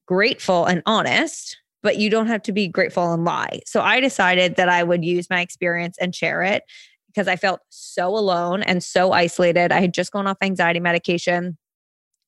grateful 0.07 0.65
and 0.65 0.81
honest 0.85 1.57
but 1.83 1.97
you 1.97 2.09
don't 2.09 2.27
have 2.27 2.41
to 2.41 2.51
be 2.51 2.67
grateful 2.67 3.13
and 3.13 3.23
lie. 3.23 3.61
So 3.65 3.81
i 3.81 3.99
decided 3.99 4.55
that 4.55 4.69
i 4.69 4.83
would 4.83 5.05
use 5.05 5.29
my 5.29 5.41
experience 5.41 5.97
and 6.01 6.13
share 6.13 6.41
it 6.41 6.63
because 7.07 7.27
i 7.27 7.35
felt 7.35 7.61
so 7.69 8.09
alone 8.09 8.63
and 8.63 8.83
so 8.83 9.11
isolated. 9.11 9.71
I 9.71 9.81
had 9.81 9.93
just 9.93 10.11
gone 10.11 10.27
off 10.27 10.37
anxiety 10.41 10.79
medication. 10.79 11.57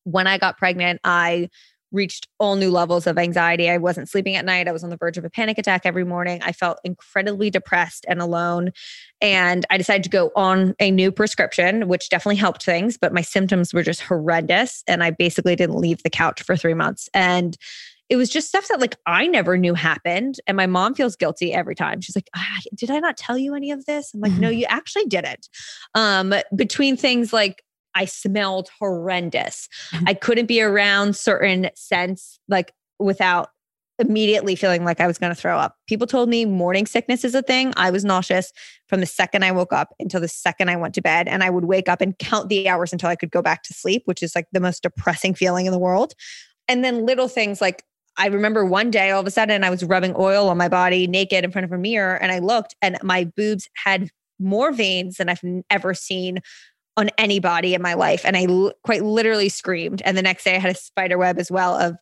When 0.03 0.27
i 0.27 0.37
got 0.37 0.57
pregnant 0.57 1.01
i 1.03 1.49
reached 1.91 2.27
all 2.39 2.55
new 2.55 2.71
levels 2.71 3.07
of 3.07 3.17
anxiety. 3.17 3.69
I 3.69 3.77
wasn't 3.77 4.09
sleeping 4.09 4.35
at 4.35 4.45
night. 4.45 4.67
I 4.67 4.71
was 4.71 4.83
on 4.83 4.89
the 4.89 4.97
verge 4.97 5.17
of 5.17 5.25
a 5.25 5.29
panic 5.29 5.57
attack 5.57 5.81
every 5.85 6.03
morning. 6.03 6.41
I 6.43 6.51
felt 6.51 6.79
incredibly 6.83 7.49
depressed 7.49 8.05
and 8.07 8.21
alone. 8.21 8.71
And 9.21 9.65
I 9.69 9.77
decided 9.77 10.03
to 10.03 10.09
go 10.09 10.31
on 10.35 10.75
a 10.79 10.91
new 10.91 11.11
prescription, 11.11 11.87
which 11.87 12.09
definitely 12.09 12.37
helped 12.37 12.63
things, 12.63 12.97
but 12.97 13.13
my 13.13 13.21
symptoms 13.21 13.73
were 13.73 13.83
just 13.83 14.01
horrendous. 14.01 14.83
And 14.87 15.03
I 15.03 15.11
basically 15.11 15.55
didn't 15.55 15.77
leave 15.77 16.03
the 16.03 16.09
couch 16.09 16.41
for 16.41 16.55
three 16.55 16.73
months. 16.73 17.09
And 17.13 17.57
it 18.09 18.15
was 18.15 18.29
just 18.29 18.47
stuff 18.47 18.67
that 18.69 18.79
like 18.79 18.97
I 19.05 19.27
never 19.27 19.55
knew 19.55 19.75
happened. 19.75 20.35
And 20.47 20.57
my 20.57 20.65
mom 20.65 20.95
feels 20.95 21.15
guilty 21.15 21.53
every 21.53 21.75
time. 21.75 22.01
She's 22.01 22.15
like, 22.15 22.29
ah, 22.35 22.59
did 22.75 22.89
I 22.89 22.99
not 22.99 23.17
tell 23.17 23.37
you 23.37 23.53
any 23.53 23.71
of 23.71 23.85
this? 23.85 24.13
I'm 24.13 24.19
like, 24.19 24.31
no, 24.33 24.49
you 24.49 24.65
actually 24.67 25.05
didn't. 25.05 25.47
Um, 25.93 26.33
between 26.55 26.97
things 26.97 27.31
like 27.31 27.63
I 27.99 28.05
smelled 28.05 28.69
horrendous. 28.79 29.67
Mm-hmm. 29.91 30.05
I 30.07 30.13
couldn't 30.13 30.45
be 30.45 30.61
around 30.61 31.17
certain 31.17 31.69
scents 31.75 32.39
like 32.47 32.71
without 32.97 33.49
immediately 33.99 34.55
feeling 34.55 34.85
like 34.85 35.01
I 35.01 35.07
was 35.07 35.17
going 35.17 35.35
to 35.35 35.39
throw 35.39 35.57
up. 35.57 35.75
People 35.85 36.07
told 36.07 36.29
me 36.29 36.45
morning 36.45 36.85
sickness 36.85 37.25
is 37.25 37.35
a 37.35 37.41
thing. 37.41 37.73
I 37.75 37.91
was 37.91 38.05
nauseous 38.05 38.53
from 38.87 39.01
the 39.01 39.05
second 39.05 39.43
I 39.43 39.51
woke 39.51 39.73
up 39.73 39.93
until 39.99 40.21
the 40.21 40.29
second 40.29 40.69
I 40.69 40.77
went 40.77 40.95
to 40.95 41.01
bed. 41.01 41.27
And 41.27 41.43
I 41.43 41.49
would 41.49 41.65
wake 41.65 41.89
up 41.89 41.99
and 41.99 42.17
count 42.17 42.47
the 42.47 42.69
hours 42.69 42.93
until 42.93 43.09
I 43.09 43.17
could 43.17 43.31
go 43.31 43.41
back 43.41 43.63
to 43.63 43.73
sleep, 43.73 44.03
which 44.05 44.23
is 44.23 44.33
like 44.33 44.47
the 44.53 44.61
most 44.61 44.83
depressing 44.83 45.33
feeling 45.33 45.65
in 45.65 45.73
the 45.73 45.77
world. 45.77 46.13
And 46.69 46.85
then 46.85 47.05
little 47.05 47.27
things 47.27 47.59
like 47.59 47.83
I 48.17 48.27
remember 48.27 48.63
one 48.63 48.91
day 48.91 49.11
all 49.11 49.19
of 49.19 49.27
a 49.27 49.31
sudden 49.31 49.65
I 49.65 49.69
was 49.69 49.83
rubbing 49.83 50.15
oil 50.17 50.47
on 50.47 50.57
my 50.57 50.69
body 50.69 51.05
naked 51.05 51.43
in 51.43 51.51
front 51.51 51.65
of 51.65 51.73
a 51.73 51.77
mirror 51.77 52.15
and 52.15 52.31
I 52.31 52.39
looked 52.39 52.75
and 52.81 52.97
my 53.03 53.25
boobs 53.25 53.67
had 53.75 54.09
more 54.39 54.71
veins 54.71 55.17
than 55.17 55.27
I've 55.27 55.41
ever 55.69 55.93
seen 55.93 56.39
on 56.97 57.09
anybody 57.17 57.73
in 57.73 57.81
my 57.81 57.93
life. 57.93 58.21
And 58.25 58.35
I 58.35 58.45
l- 58.45 58.73
quite 58.83 59.03
literally 59.03 59.49
screamed. 59.49 60.01
And 60.03 60.17
the 60.17 60.21
next 60.21 60.43
day 60.43 60.55
I 60.55 60.59
had 60.59 60.71
a 60.71 60.75
spider 60.77 61.17
web 61.17 61.39
as 61.39 61.49
well 61.49 61.75
of, 61.77 61.97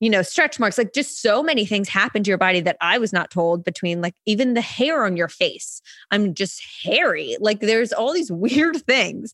you 0.00 0.10
know, 0.10 0.22
stretch 0.22 0.58
marks. 0.58 0.76
Like 0.76 0.92
just 0.92 1.22
so 1.22 1.42
many 1.42 1.64
things 1.64 1.88
happen 1.88 2.22
to 2.24 2.28
your 2.30 2.38
body 2.38 2.60
that 2.60 2.76
I 2.80 2.98
was 2.98 3.12
not 3.12 3.30
told 3.30 3.64
between 3.64 4.00
like 4.00 4.14
even 4.26 4.54
the 4.54 4.60
hair 4.60 5.04
on 5.04 5.16
your 5.16 5.28
face. 5.28 5.80
I'm 6.10 6.34
just 6.34 6.62
hairy. 6.82 7.36
Like 7.40 7.60
there's 7.60 7.92
all 7.92 8.12
these 8.12 8.32
weird 8.32 8.84
things. 8.84 9.32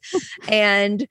and 0.49 1.07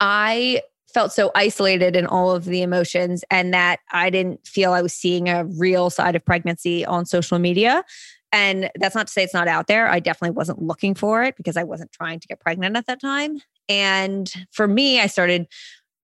I 0.00 0.62
felt 0.92 1.12
so 1.12 1.30
isolated 1.34 1.94
in 1.96 2.06
all 2.06 2.32
of 2.32 2.44
the 2.44 2.62
emotions 2.62 3.24
and 3.30 3.54
that 3.54 3.80
I 3.92 4.10
didn't 4.10 4.46
feel 4.46 4.72
I 4.72 4.82
was 4.82 4.94
seeing 4.94 5.28
a 5.28 5.44
real 5.44 5.90
side 5.90 6.16
of 6.16 6.24
pregnancy 6.24 6.84
on 6.84 7.06
social 7.06 7.38
media. 7.38 7.84
And 8.32 8.70
that's 8.76 8.94
not 8.94 9.08
to 9.08 9.12
say 9.12 9.22
it's 9.22 9.34
not 9.34 9.48
out 9.48 9.66
there. 9.66 9.88
I 9.88 9.98
definitely 9.98 10.36
wasn't 10.36 10.62
looking 10.62 10.94
for 10.94 11.22
it 11.22 11.36
because 11.36 11.56
I 11.56 11.64
wasn't 11.64 11.92
trying 11.92 12.20
to 12.20 12.28
get 12.28 12.40
pregnant 12.40 12.76
at 12.76 12.86
that 12.86 13.00
time. 13.00 13.40
And 13.68 14.32
for 14.52 14.68
me, 14.68 15.00
I 15.00 15.06
started 15.06 15.46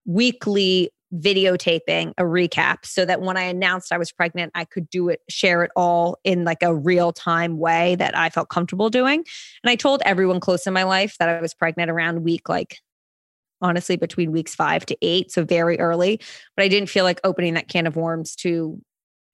weekly 0.05 0.91
videotaping 1.13 2.13
a 2.17 2.23
recap 2.23 2.85
so 2.85 3.05
that 3.05 3.21
when 3.21 3.37
I 3.37 3.43
announced 3.43 3.91
I 3.91 3.97
was 3.97 4.11
pregnant, 4.11 4.51
I 4.55 4.65
could 4.65 4.89
do 4.89 5.09
it, 5.09 5.21
share 5.29 5.63
it 5.63 5.71
all 5.75 6.17
in 6.23 6.43
like 6.43 6.61
a 6.61 6.75
real 6.75 7.11
time 7.11 7.57
way 7.57 7.95
that 7.95 8.17
I 8.17 8.29
felt 8.29 8.49
comfortable 8.49 8.89
doing. 8.89 9.23
And 9.63 9.69
I 9.69 9.75
told 9.75 10.01
everyone 10.05 10.39
close 10.39 10.67
in 10.67 10.73
my 10.73 10.83
life 10.83 11.15
that 11.19 11.29
I 11.29 11.41
was 11.41 11.53
pregnant 11.53 11.89
around 11.91 12.23
week 12.23 12.49
like 12.49 12.79
honestly 13.61 13.95
between 13.95 14.31
weeks 14.31 14.53
five 14.55 14.85
to 14.87 14.97
eight, 15.01 15.31
so 15.31 15.45
very 15.45 15.79
early. 15.79 16.19
But 16.55 16.63
I 16.63 16.67
didn't 16.67 16.89
feel 16.89 17.03
like 17.03 17.21
opening 17.23 17.53
that 17.53 17.69
can 17.69 17.87
of 17.87 17.95
worms 17.95 18.35
to 18.37 18.81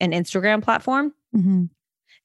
an 0.00 0.12
Instagram 0.12 0.62
platform. 0.62 1.12
Mm-hmm. 1.34 1.64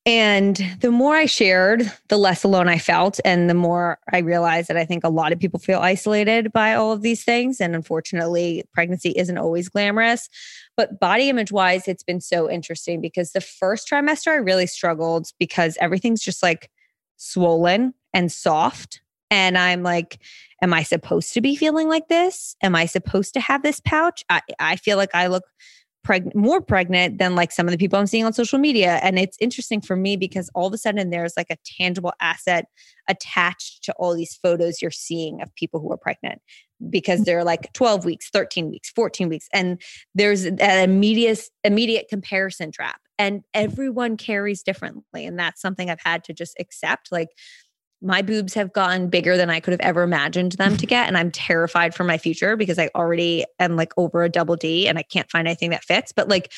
And 0.08 0.56
the 0.80 0.90
more 0.90 1.18
I 1.18 1.26
shared, 1.26 1.92
the 2.08 2.18
less 2.18 2.46
alone 2.46 2.70
I 2.70 2.78
felt. 2.78 3.20
And 3.26 3.50
the 3.50 3.54
more 3.54 4.00
I 4.14 4.20
realized 4.20 4.70
that 4.70 4.78
I 4.78 4.86
think 4.86 5.04
a 5.04 5.10
lot 5.10 5.34
of 5.34 5.40
people 5.40 5.60
feel 5.60 5.80
isolated 5.80 6.54
by 6.54 6.76
all 6.76 6.94
of 6.94 7.02
these 7.02 7.26
things. 7.26 7.60
And 7.60 7.76
unfortunately, 7.76 8.64
pregnancy 8.74 9.10
isn't 9.18 9.38
always 9.38 9.68
glamorous. 9.68 10.30
But 10.78 11.02
body 11.02 11.28
image 11.28 11.52
wise, 11.52 11.90
it's 11.90 12.04
been 12.04 12.22
so 12.22 12.50
interesting 12.50 13.02
because 13.02 13.34
the 13.34 13.42
first 13.42 13.90
trimester, 13.90 14.30
I 14.30 14.36
really 14.36 14.66
struggled 14.66 15.28
because 15.40 15.78
everything's 15.82 16.22
just 16.22 16.42
like 16.42 16.72
swollen 17.18 17.94
and 18.14 18.32
soft. 18.32 19.02
And 19.30 19.58
I'm 19.58 19.84
like, 19.84 20.20
am 20.62 20.74
I 20.74 20.84
supposed 20.84 21.34
to 21.34 21.42
be 21.42 21.58
feeling 21.58 21.90
like 21.90 22.08
this? 22.08 22.56
Am 22.64 22.76
I 22.76 22.86
supposed 22.86 23.34
to 23.34 23.42
have 23.42 23.62
this 23.62 23.82
pouch? 23.82 24.24
I, 24.30 24.40
I 24.58 24.78
feel 24.78 24.96
like 24.96 25.14
I 25.14 25.28
look 25.28 25.44
pregnant, 26.08 26.38
more 26.38 26.62
pregnant 26.62 27.18
than 27.18 27.36
like 27.36 27.52
some 27.52 27.68
of 27.68 27.74
the 27.74 27.78
people 27.78 28.00
I'm 28.00 28.08
seeing 28.08 28.24
on 28.24 28.32
social 28.32 28.58
media. 28.58 29.02
And 29.04 29.20
it's 29.20 29.36
interesting 29.42 29.82
for 29.82 29.98
me 29.98 30.16
because 30.16 30.50
all 30.56 30.66
of 30.66 30.74
a 30.74 30.78
sudden 30.78 31.10
there's 31.10 31.34
like 31.36 31.50
a 31.50 31.58
tangible 31.78 32.14
asset 32.22 32.68
attached 33.10 33.84
to 33.84 33.94
all 34.00 34.16
these 34.16 34.40
photos 34.42 34.82
you're 34.82 34.90
seeing 34.90 35.42
of 35.42 35.54
people 35.56 35.82
who 35.82 35.92
are 35.92 35.98
pregnant 35.98 36.42
because 36.90 37.26
they're 37.26 37.44
like 37.44 37.74
12 37.74 38.06
weeks, 38.06 38.30
13 38.30 38.70
weeks, 38.70 38.90
14 38.92 39.28
weeks. 39.28 39.50
And 39.52 39.82
there's 40.16 40.46
an 40.46 40.62
immediate, 40.62 41.42
immediate 41.66 42.08
comparison 42.10 42.72
trap. 42.72 43.02
And 43.20 43.42
everyone 43.54 44.16
carries 44.16 44.64
differently. 44.64 45.26
And 45.26 45.38
that's 45.38 45.60
something 45.60 45.90
I've 45.90 46.00
had 46.00 46.24
to 46.26 46.34
just 46.34 46.56
accept. 46.58 47.12
Like, 47.12 47.30
my 48.02 48.22
boobs 48.22 48.54
have 48.54 48.74
gotten 48.74 49.10
bigger 49.10 49.38
than 49.38 49.50
I 49.50 49.60
could 49.60 49.72
have 49.72 49.82
ever 49.82 50.04
imagined 50.04 50.54
them 50.54 50.78
to 50.78 50.86
get. 50.88 51.08
And 51.08 51.18
I'm 51.18 51.32
terrified 51.32 51.96
for 51.96 52.04
my 52.04 52.18
future 52.18 52.56
because 52.56 52.78
I 52.78 52.90
already 52.96 53.46
am 53.60 53.76
like 53.76 53.94
over 53.98 54.24
a 54.24 54.30
double 54.30 54.56
D 54.56 54.88
and 54.88 54.98
I 54.98 55.04
can't 55.04 55.30
find 55.32 55.48
anything 55.48 55.72
that 55.72 55.84
fits. 55.84 56.12
But 56.12 56.30
like 56.30 56.52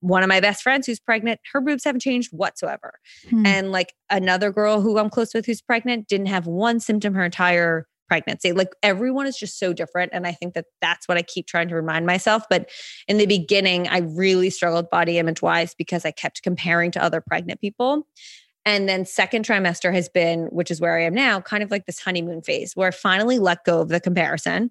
one 0.00 0.22
of 0.22 0.28
my 0.28 0.40
best 0.40 0.62
friends 0.62 0.86
who's 0.86 1.00
pregnant, 1.00 1.40
her 1.52 1.60
boobs 1.60 1.84
haven't 1.84 2.00
changed 2.00 2.30
whatsoever. 2.32 2.94
Hmm. 3.30 3.46
And 3.46 3.72
like 3.72 3.94
another 4.10 4.50
girl 4.52 4.80
who 4.80 4.98
I'm 4.98 5.10
close 5.10 5.34
with 5.34 5.46
who's 5.46 5.62
pregnant 5.62 6.08
didn't 6.08 6.26
have 6.26 6.46
one 6.46 6.80
symptom 6.80 7.14
her 7.14 7.24
entire 7.24 7.86
pregnancy. 8.08 8.52
Like 8.52 8.74
everyone 8.82 9.26
is 9.26 9.36
just 9.36 9.58
so 9.58 9.72
different. 9.72 10.12
And 10.12 10.26
I 10.26 10.32
think 10.32 10.54
that 10.54 10.66
that's 10.80 11.08
what 11.08 11.16
I 11.16 11.22
keep 11.22 11.46
trying 11.46 11.68
to 11.68 11.74
remind 11.74 12.06
myself. 12.06 12.44
But 12.50 12.70
in 13.08 13.18
the 13.18 13.26
beginning, 13.26 13.88
I 13.88 13.98
really 13.98 14.50
struggled 14.50 14.90
body 14.90 15.18
image 15.18 15.42
wise 15.42 15.74
because 15.74 16.04
I 16.04 16.10
kept 16.10 16.42
comparing 16.42 16.90
to 16.92 17.02
other 17.02 17.20
pregnant 17.20 17.60
people. 17.60 18.06
And 18.66 18.88
then 18.88 19.04
second 19.04 19.44
trimester 19.44 19.92
has 19.92 20.08
been, 20.08 20.46
which 20.46 20.70
is 20.70 20.80
where 20.80 20.96
I 20.98 21.02
am 21.04 21.14
now, 21.14 21.40
kind 21.40 21.62
of 21.62 21.70
like 21.70 21.86
this 21.86 22.00
honeymoon 22.00 22.42
phase 22.42 22.74
where 22.74 22.88
I 22.88 22.92
finally 22.92 23.38
let 23.38 23.64
go 23.64 23.80
of 23.80 23.88
the 23.88 24.00
comparison. 24.00 24.70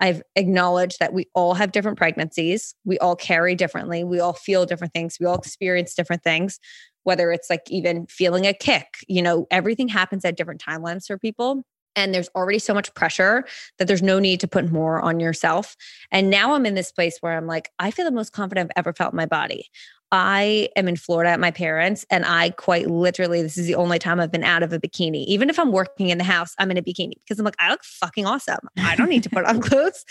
I've 0.00 0.22
acknowledged 0.34 0.98
that 0.98 1.12
we 1.12 1.26
all 1.34 1.54
have 1.54 1.72
different 1.72 1.98
pregnancies. 1.98 2.74
We 2.84 2.98
all 2.98 3.16
carry 3.16 3.54
differently. 3.54 4.02
We 4.02 4.20
all 4.20 4.32
feel 4.32 4.66
different 4.66 4.94
things. 4.94 5.18
We 5.20 5.26
all 5.26 5.36
experience 5.36 5.94
different 5.94 6.22
things, 6.22 6.58
whether 7.04 7.30
it's 7.32 7.50
like 7.50 7.62
even 7.68 8.06
feeling 8.06 8.46
a 8.46 8.54
kick. 8.54 8.96
You 9.08 9.22
know, 9.22 9.46
everything 9.50 9.88
happens 9.88 10.24
at 10.24 10.36
different 10.36 10.62
timelines 10.62 11.06
for 11.06 11.18
people. 11.18 11.64
And 11.96 12.14
there's 12.14 12.28
already 12.34 12.60
so 12.60 12.72
much 12.72 12.94
pressure 12.94 13.44
that 13.78 13.88
there's 13.88 14.02
no 14.02 14.18
need 14.18 14.40
to 14.40 14.48
put 14.48 14.70
more 14.70 15.00
on 15.00 15.20
yourself. 15.20 15.76
And 16.10 16.30
now 16.30 16.54
I'm 16.54 16.64
in 16.64 16.74
this 16.74 16.92
place 16.92 17.18
where 17.20 17.36
I'm 17.36 17.46
like, 17.46 17.70
I 17.78 17.90
feel 17.90 18.04
the 18.04 18.12
most 18.12 18.32
confident 18.32 18.70
I've 18.70 18.80
ever 18.80 18.92
felt 18.92 19.12
in 19.12 19.16
my 19.16 19.26
body. 19.26 19.66
I 20.12 20.68
am 20.74 20.88
in 20.88 20.96
Florida 20.96 21.30
at 21.30 21.38
my 21.38 21.50
parents, 21.50 22.04
and 22.10 22.24
I 22.24 22.50
quite 22.50 22.90
literally, 22.90 23.42
this 23.42 23.56
is 23.56 23.66
the 23.66 23.76
only 23.76 23.98
time 23.98 24.18
I've 24.18 24.32
been 24.32 24.42
out 24.42 24.62
of 24.62 24.72
a 24.72 24.78
bikini. 24.78 25.24
Even 25.26 25.48
if 25.48 25.58
I'm 25.58 25.70
working 25.70 26.08
in 26.08 26.18
the 26.18 26.24
house, 26.24 26.54
I'm 26.58 26.70
in 26.70 26.76
a 26.76 26.82
bikini 26.82 27.12
because 27.22 27.38
I'm 27.38 27.44
like, 27.44 27.54
I 27.60 27.70
look 27.70 27.84
fucking 27.84 28.26
awesome. 28.26 28.58
I 28.78 28.96
don't 28.96 29.08
need 29.08 29.22
to 29.22 29.30
put 29.30 29.44
on 29.44 29.60
clothes. 29.62 30.04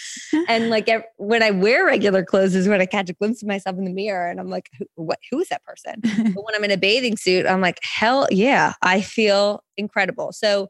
and 0.47 0.69
like 0.69 0.89
when 1.17 1.43
I 1.43 1.51
wear 1.51 1.85
regular 1.85 2.23
clothes 2.23 2.55
is 2.55 2.67
when 2.67 2.79
I 2.79 2.85
catch 2.85 3.09
a 3.09 3.13
glimpse 3.13 3.41
of 3.41 3.47
myself 3.47 3.77
in 3.77 3.83
the 3.83 3.91
mirror, 3.91 4.29
and 4.29 4.39
I'm 4.39 4.49
like, 4.49 4.69
who, 4.77 4.85
what? 4.95 5.19
Who 5.31 5.39
is 5.39 5.49
that 5.49 5.63
person? 5.63 5.95
but 6.01 6.45
when 6.45 6.55
I'm 6.55 6.63
in 6.63 6.71
a 6.71 6.77
bathing 6.77 7.17
suit, 7.17 7.45
I'm 7.45 7.61
like, 7.61 7.79
hell 7.83 8.27
yeah, 8.31 8.73
I 8.81 9.01
feel 9.01 9.63
incredible. 9.77 10.31
So 10.31 10.69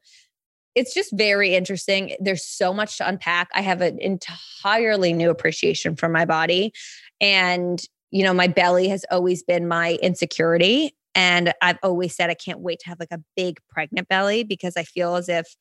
it's 0.75 0.93
just 0.93 1.11
very 1.15 1.55
interesting. 1.55 2.15
There's 2.19 2.45
so 2.45 2.73
much 2.73 2.97
to 2.97 3.07
unpack. 3.07 3.49
I 3.53 3.61
have 3.61 3.81
an 3.81 3.99
entirely 3.99 5.13
new 5.13 5.29
appreciation 5.29 5.95
for 5.95 6.09
my 6.09 6.25
body. 6.25 6.71
And 7.19 7.81
you 8.11 8.23
know, 8.23 8.33
my 8.33 8.47
belly 8.47 8.87
has 8.89 9.05
always 9.11 9.43
been 9.43 9.67
my 9.67 9.97
insecurity. 10.01 10.95
And 11.15 11.53
I've 11.61 11.79
always 11.83 12.15
said 12.15 12.29
I 12.29 12.35
can't 12.35 12.59
wait 12.59 12.79
to 12.79 12.89
have 12.89 12.99
like 12.99 13.11
a 13.11 13.21
big 13.35 13.59
pregnant 13.69 14.07
belly 14.07 14.43
because 14.43 14.77
I 14.77 14.83
feel 14.83 15.15
as 15.15 15.27
if, 15.27 15.55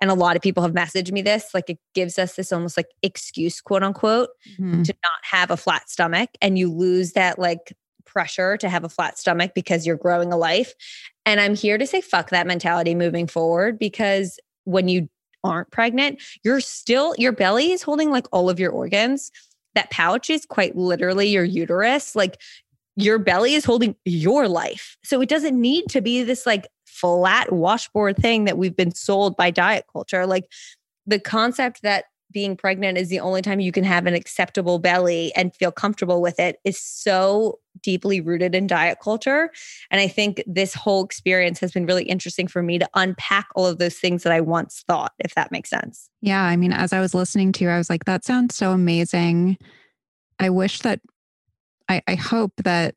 and 0.00 0.10
a 0.10 0.14
lot 0.14 0.36
of 0.36 0.42
people 0.42 0.62
have 0.62 0.72
messaged 0.72 1.12
me 1.12 1.22
this, 1.22 1.48
like 1.54 1.70
it 1.70 1.78
gives 1.94 2.18
us 2.18 2.34
this 2.34 2.52
almost 2.52 2.76
like 2.76 2.88
excuse, 3.02 3.60
quote 3.60 3.82
unquote, 3.82 4.30
mm-hmm. 4.52 4.82
to 4.82 4.94
not 5.02 5.20
have 5.22 5.50
a 5.50 5.56
flat 5.56 5.88
stomach. 5.88 6.30
And 6.40 6.58
you 6.58 6.70
lose 6.70 7.12
that 7.12 7.38
like 7.38 7.74
pressure 8.04 8.56
to 8.56 8.68
have 8.68 8.84
a 8.84 8.88
flat 8.88 9.18
stomach 9.18 9.52
because 9.54 9.86
you're 9.86 9.96
growing 9.96 10.32
a 10.32 10.36
life. 10.36 10.74
And 11.26 11.40
I'm 11.40 11.54
here 11.54 11.78
to 11.78 11.86
say, 11.86 12.00
fuck 12.00 12.30
that 12.30 12.46
mentality 12.46 12.94
moving 12.94 13.26
forward 13.26 13.78
because 13.78 14.38
when 14.64 14.88
you 14.88 15.08
aren't 15.42 15.70
pregnant, 15.70 16.22
you're 16.42 16.60
still, 16.60 17.14
your 17.18 17.32
belly 17.32 17.72
is 17.72 17.82
holding 17.82 18.10
like 18.10 18.26
all 18.32 18.48
of 18.48 18.60
your 18.60 18.72
organs 18.72 19.30
that 19.74 19.90
pouch 19.90 20.30
is 20.30 20.46
quite 20.46 20.76
literally 20.76 21.28
your 21.28 21.44
uterus. 21.44 22.14
Like 22.14 22.40
your 22.96 23.18
belly 23.18 23.54
is 23.54 23.64
holding 23.64 23.96
your 24.04 24.48
life. 24.48 24.96
So 25.02 25.20
it 25.20 25.28
doesn't 25.28 25.60
need 25.60 25.86
to 25.90 26.00
be 26.00 26.22
this 26.22 26.46
like 26.46 26.68
flat 26.86 27.52
washboard 27.52 28.16
thing 28.16 28.44
that 28.44 28.56
we've 28.56 28.76
been 28.76 28.94
sold 28.94 29.36
by 29.36 29.50
diet 29.50 29.84
culture. 29.92 30.26
Like 30.26 30.44
the 31.06 31.18
concept 31.18 31.82
that 31.82 32.04
being 32.34 32.56
pregnant 32.56 32.98
is 32.98 33.08
the 33.08 33.20
only 33.20 33.40
time 33.40 33.60
you 33.60 33.72
can 33.72 33.84
have 33.84 34.04
an 34.04 34.12
acceptable 34.12 34.78
belly 34.78 35.32
and 35.34 35.54
feel 35.54 35.72
comfortable 35.72 36.20
with 36.20 36.38
it 36.38 36.58
is 36.64 36.78
so 36.78 37.60
deeply 37.80 38.20
rooted 38.20 38.54
in 38.54 38.66
diet 38.66 38.98
culture. 39.02 39.50
And 39.90 40.00
I 40.00 40.08
think 40.08 40.42
this 40.46 40.74
whole 40.74 41.04
experience 41.04 41.60
has 41.60 41.72
been 41.72 41.86
really 41.86 42.04
interesting 42.04 42.46
for 42.48 42.62
me 42.62 42.78
to 42.78 42.88
unpack 42.94 43.46
all 43.54 43.66
of 43.66 43.78
those 43.78 43.94
things 43.94 44.24
that 44.24 44.32
I 44.32 44.40
once 44.40 44.84
thought, 44.86 45.12
if 45.20 45.34
that 45.34 45.52
makes 45.52 45.70
sense. 45.70 46.10
Yeah. 46.20 46.42
I 46.42 46.56
mean, 46.56 46.72
as 46.72 46.92
I 46.92 47.00
was 47.00 47.14
listening 47.14 47.52
to 47.52 47.64
you, 47.64 47.70
I 47.70 47.78
was 47.78 47.88
like, 47.88 48.04
that 48.04 48.24
sounds 48.24 48.54
so 48.54 48.72
amazing. 48.72 49.56
I 50.38 50.50
wish 50.50 50.80
that, 50.80 51.00
I, 51.88 52.02
I 52.06 52.16
hope 52.16 52.52
that 52.64 52.94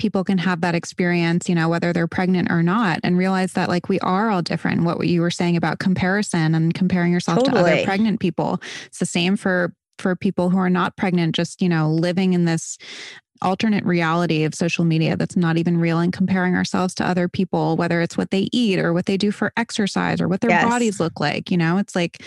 people 0.00 0.24
can 0.24 0.38
have 0.38 0.62
that 0.62 0.74
experience, 0.74 1.48
you 1.48 1.54
know, 1.54 1.68
whether 1.68 1.92
they're 1.92 2.08
pregnant 2.08 2.50
or 2.50 2.62
not, 2.62 2.98
and 3.04 3.16
realize 3.16 3.52
that 3.52 3.68
like 3.68 3.88
we 3.88 4.00
are 4.00 4.30
all 4.30 4.42
different. 4.42 4.82
What 4.82 5.06
you 5.06 5.20
were 5.20 5.30
saying 5.30 5.56
about 5.56 5.78
comparison 5.78 6.54
and 6.54 6.74
comparing 6.74 7.12
yourself 7.12 7.38
totally. 7.38 7.62
to 7.62 7.72
other 7.72 7.84
pregnant 7.84 8.18
people. 8.18 8.60
It's 8.86 8.98
the 8.98 9.06
same 9.06 9.36
for 9.36 9.72
for 9.98 10.16
people 10.16 10.48
who 10.48 10.58
are 10.58 10.70
not 10.70 10.96
pregnant, 10.96 11.34
just, 11.34 11.60
you 11.60 11.68
know, 11.68 11.90
living 11.90 12.32
in 12.32 12.46
this 12.46 12.78
alternate 13.42 13.84
reality 13.84 14.44
of 14.44 14.54
social 14.54 14.84
media 14.84 15.16
that's 15.16 15.36
not 15.36 15.58
even 15.58 15.78
real 15.78 15.98
and 15.98 16.12
comparing 16.12 16.56
ourselves 16.56 16.94
to 16.94 17.06
other 17.06 17.28
people, 17.28 17.76
whether 17.76 18.00
it's 18.00 18.16
what 18.16 18.30
they 18.30 18.48
eat 18.52 18.78
or 18.78 18.92
what 18.92 19.06
they 19.06 19.16
do 19.16 19.30
for 19.30 19.52
exercise 19.56 20.20
or 20.20 20.28
what 20.28 20.40
their 20.40 20.50
yes. 20.50 20.64
bodies 20.64 21.00
look 21.00 21.20
like. 21.20 21.50
You 21.50 21.58
know, 21.58 21.76
it's 21.76 21.94
like, 21.94 22.22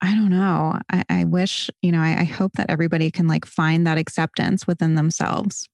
I 0.00 0.14
don't 0.14 0.30
know. 0.30 0.78
I, 0.90 1.04
I 1.08 1.24
wish, 1.24 1.70
you 1.82 1.90
know, 1.90 2.00
I, 2.00 2.20
I 2.20 2.24
hope 2.24 2.52
that 2.54 2.70
everybody 2.70 3.10
can 3.10 3.26
like 3.26 3.44
find 3.44 3.86
that 3.86 3.98
acceptance 3.98 4.66
within 4.66 4.94
themselves. 4.94 5.68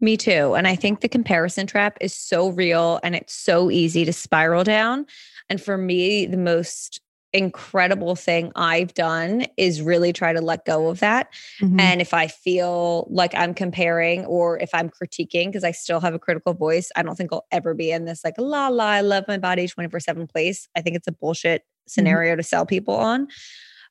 Me 0.00 0.16
too. 0.16 0.54
And 0.54 0.66
I 0.66 0.74
think 0.76 1.00
the 1.00 1.08
comparison 1.08 1.66
trap 1.66 1.96
is 2.00 2.14
so 2.14 2.48
real 2.48 3.00
and 3.02 3.14
it's 3.14 3.32
so 3.32 3.70
easy 3.70 4.04
to 4.04 4.12
spiral 4.12 4.64
down. 4.64 5.06
And 5.48 5.60
for 5.60 5.76
me, 5.76 6.26
the 6.26 6.36
most 6.36 7.00
incredible 7.34 8.14
thing 8.14 8.52
I've 8.54 8.94
done 8.94 9.46
is 9.56 9.82
really 9.82 10.12
try 10.12 10.32
to 10.32 10.40
let 10.40 10.64
go 10.64 10.88
of 10.88 11.00
that. 11.00 11.34
Mm-hmm. 11.60 11.80
And 11.80 12.00
if 12.00 12.14
I 12.14 12.28
feel 12.28 13.08
like 13.10 13.34
I'm 13.34 13.52
comparing 13.52 14.24
or 14.26 14.58
if 14.60 14.70
I'm 14.72 14.88
critiquing, 14.88 15.46
because 15.46 15.64
I 15.64 15.72
still 15.72 16.00
have 16.00 16.14
a 16.14 16.18
critical 16.18 16.54
voice, 16.54 16.90
I 16.94 17.02
don't 17.02 17.16
think 17.16 17.32
I'll 17.32 17.46
ever 17.50 17.74
be 17.74 17.90
in 17.90 18.04
this 18.04 18.24
like, 18.24 18.34
la 18.38 18.68
la, 18.68 18.84
I 18.84 19.00
love 19.00 19.24
my 19.26 19.36
body 19.36 19.66
24 19.66 20.00
7 20.00 20.26
place. 20.28 20.68
I 20.76 20.80
think 20.80 20.96
it's 20.96 21.08
a 21.08 21.12
bullshit 21.12 21.62
mm-hmm. 21.62 21.90
scenario 21.90 22.32
mm-hmm. 22.32 22.38
to 22.38 22.44
sell 22.44 22.64
people 22.64 22.94
on. 22.94 23.26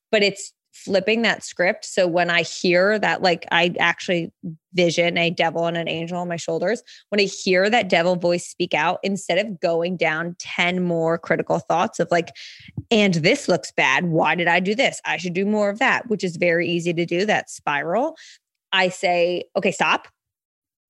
But 0.09 0.23
it's 0.23 0.53
flipping 0.73 1.21
that 1.21 1.43
script. 1.43 1.85
So 1.85 2.07
when 2.07 2.29
I 2.29 2.41
hear 2.41 2.97
that, 2.99 3.21
like 3.21 3.45
I 3.51 3.75
actually 3.79 4.31
vision 4.73 5.17
a 5.17 5.29
devil 5.29 5.67
and 5.67 5.77
an 5.77 5.87
angel 5.87 6.17
on 6.17 6.27
my 6.27 6.35
shoulders, 6.35 6.81
when 7.09 7.21
I 7.21 7.25
hear 7.25 7.69
that 7.69 7.89
devil 7.89 8.15
voice 8.15 8.47
speak 8.47 8.73
out, 8.73 8.99
instead 9.03 9.37
of 9.37 9.59
going 9.59 9.97
down 9.97 10.35
10 10.39 10.83
more 10.83 11.17
critical 11.17 11.59
thoughts 11.59 11.99
of 11.99 12.07
like, 12.09 12.29
and 12.89 13.13
this 13.15 13.47
looks 13.47 13.71
bad. 13.71 14.05
Why 14.05 14.35
did 14.35 14.47
I 14.47 14.59
do 14.59 14.73
this? 14.73 14.99
I 15.05 15.17
should 15.17 15.33
do 15.33 15.45
more 15.45 15.69
of 15.69 15.79
that, 15.79 16.09
which 16.09 16.23
is 16.23 16.37
very 16.37 16.67
easy 16.67 16.93
to 16.93 17.05
do, 17.05 17.25
that 17.25 17.49
spiral. 17.49 18.17
I 18.71 18.89
say, 18.89 19.43
okay, 19.55 19.71
stop. 19.71 20.07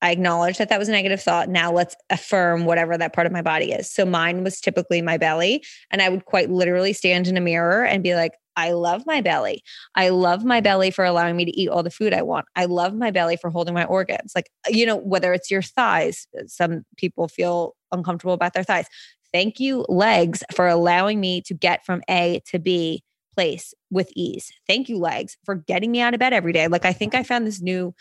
I 0.03 0.11
acknowledge 0.11 0.57
that 0.57 0.67
that 0.69 0.77
was 0.77 0.89
a 0.89 0.91
negative 0.91 1.21
thought. 1.21 1.47
Now 1.47 1.71
let's 1.71 1.95
affirm 2.09 2.65
whatever 2.65 2.97
that 2.97 3.13
part 3.13 3.25
of 3.25 3.33
my 3.33 3.41
body 3.41 3.71
is. 3.71 3.89
So 3.89 4.05
mine 4.05 4.43
was 4.43 4.59
typically 4.59 5.01
my 5.01 5.17
belly. 5.17 5.63
And 5.89 6.01
I 6.01 6.09
would 6.09 6.25
quite 6.25 6.51
literally 6.51 6.91
stand 6.91 7.27
in 7.27 7.37
a 7.37 7.41
mirror 7.41 7.85
and 7.85 8.03
be 8.03 8.13
like, 8.13 8.33
I 8.57 8.73
love 8.73 9.05
my 9.07 9.21
belly. 9.21 9.63
I 9.95 10.09
love 10.09 10.43
my 10.43 10.59
belly 10.59 10.91
for 10.91 11.05
allowing 11.05 11.37
me 11.37 11.45
to 11.45 11.59
eat 11.59 11.69
all 11.69 11.83
the 11.83 11.89
food 11.89 12.13
I 12.13 12.21
want. 12.21 12.45
I 12.55 12.65
love 12.65 12.93
my 12.93 13.11
belly 13.11 13.37
for 13.37 13.49
holding 13.49 13.73
my 13.73 13.85
organs. 13.85 14.33
Like, 14.35 14.49
you 14.67 14.85
know, 14.85 14.97
whether 14.97 15.33
it's 15.33 15.49
your 15.49 15.61
thighs, 15.61 16.27
some 16.47 16.83
people 16.97 17.29
feel 17.29 17.73
uncomfortable 17.91 18.33
about 18.33 18.53
their 18.53 18.63
thighs. 18.63 18.87
Thank 19.31 19.59
you, 19.59 19.85
legs, 19.87 20.43
for 20.53 20.67
allowing 20.67 21.19
me 21.21 21.41
to 21.43 21.53
get 21.53 21.85
from 21.85 22.03
A 22.09 22.41
to 22.47 22.59
B 22.59 23.03
place 23.33 23.73
with 23.89 24.11
ease. 24.15 24.51
Thank 24.67 24.89
you, 24.89 24.99
legs, 24.99 25.37
for 25.45 25.55
getting 25.55 25.91
me 25.91 26.01
out 26.01 26.13
of 26.13 26.19
bed 26.19 26.33
every 26.33 26.53
day. 26.53 26.67
Like, 26.67 26.85
I 26.85 26.93
think 26.93 27.15
I 27.15 27.23
found 27.23 27.47
this 27.47 27.61
new 27.61 27.95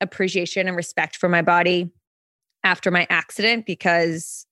appreciation 0.00 0.68
and 0.68 0.76
respect 0.76 1.16
for 1.16 1.28
my 1.28 1.42
body 1.42 1.90
after 2.62 2.90
my 2.90 3.06
accident 3.10 3.66
because 3.66 4.46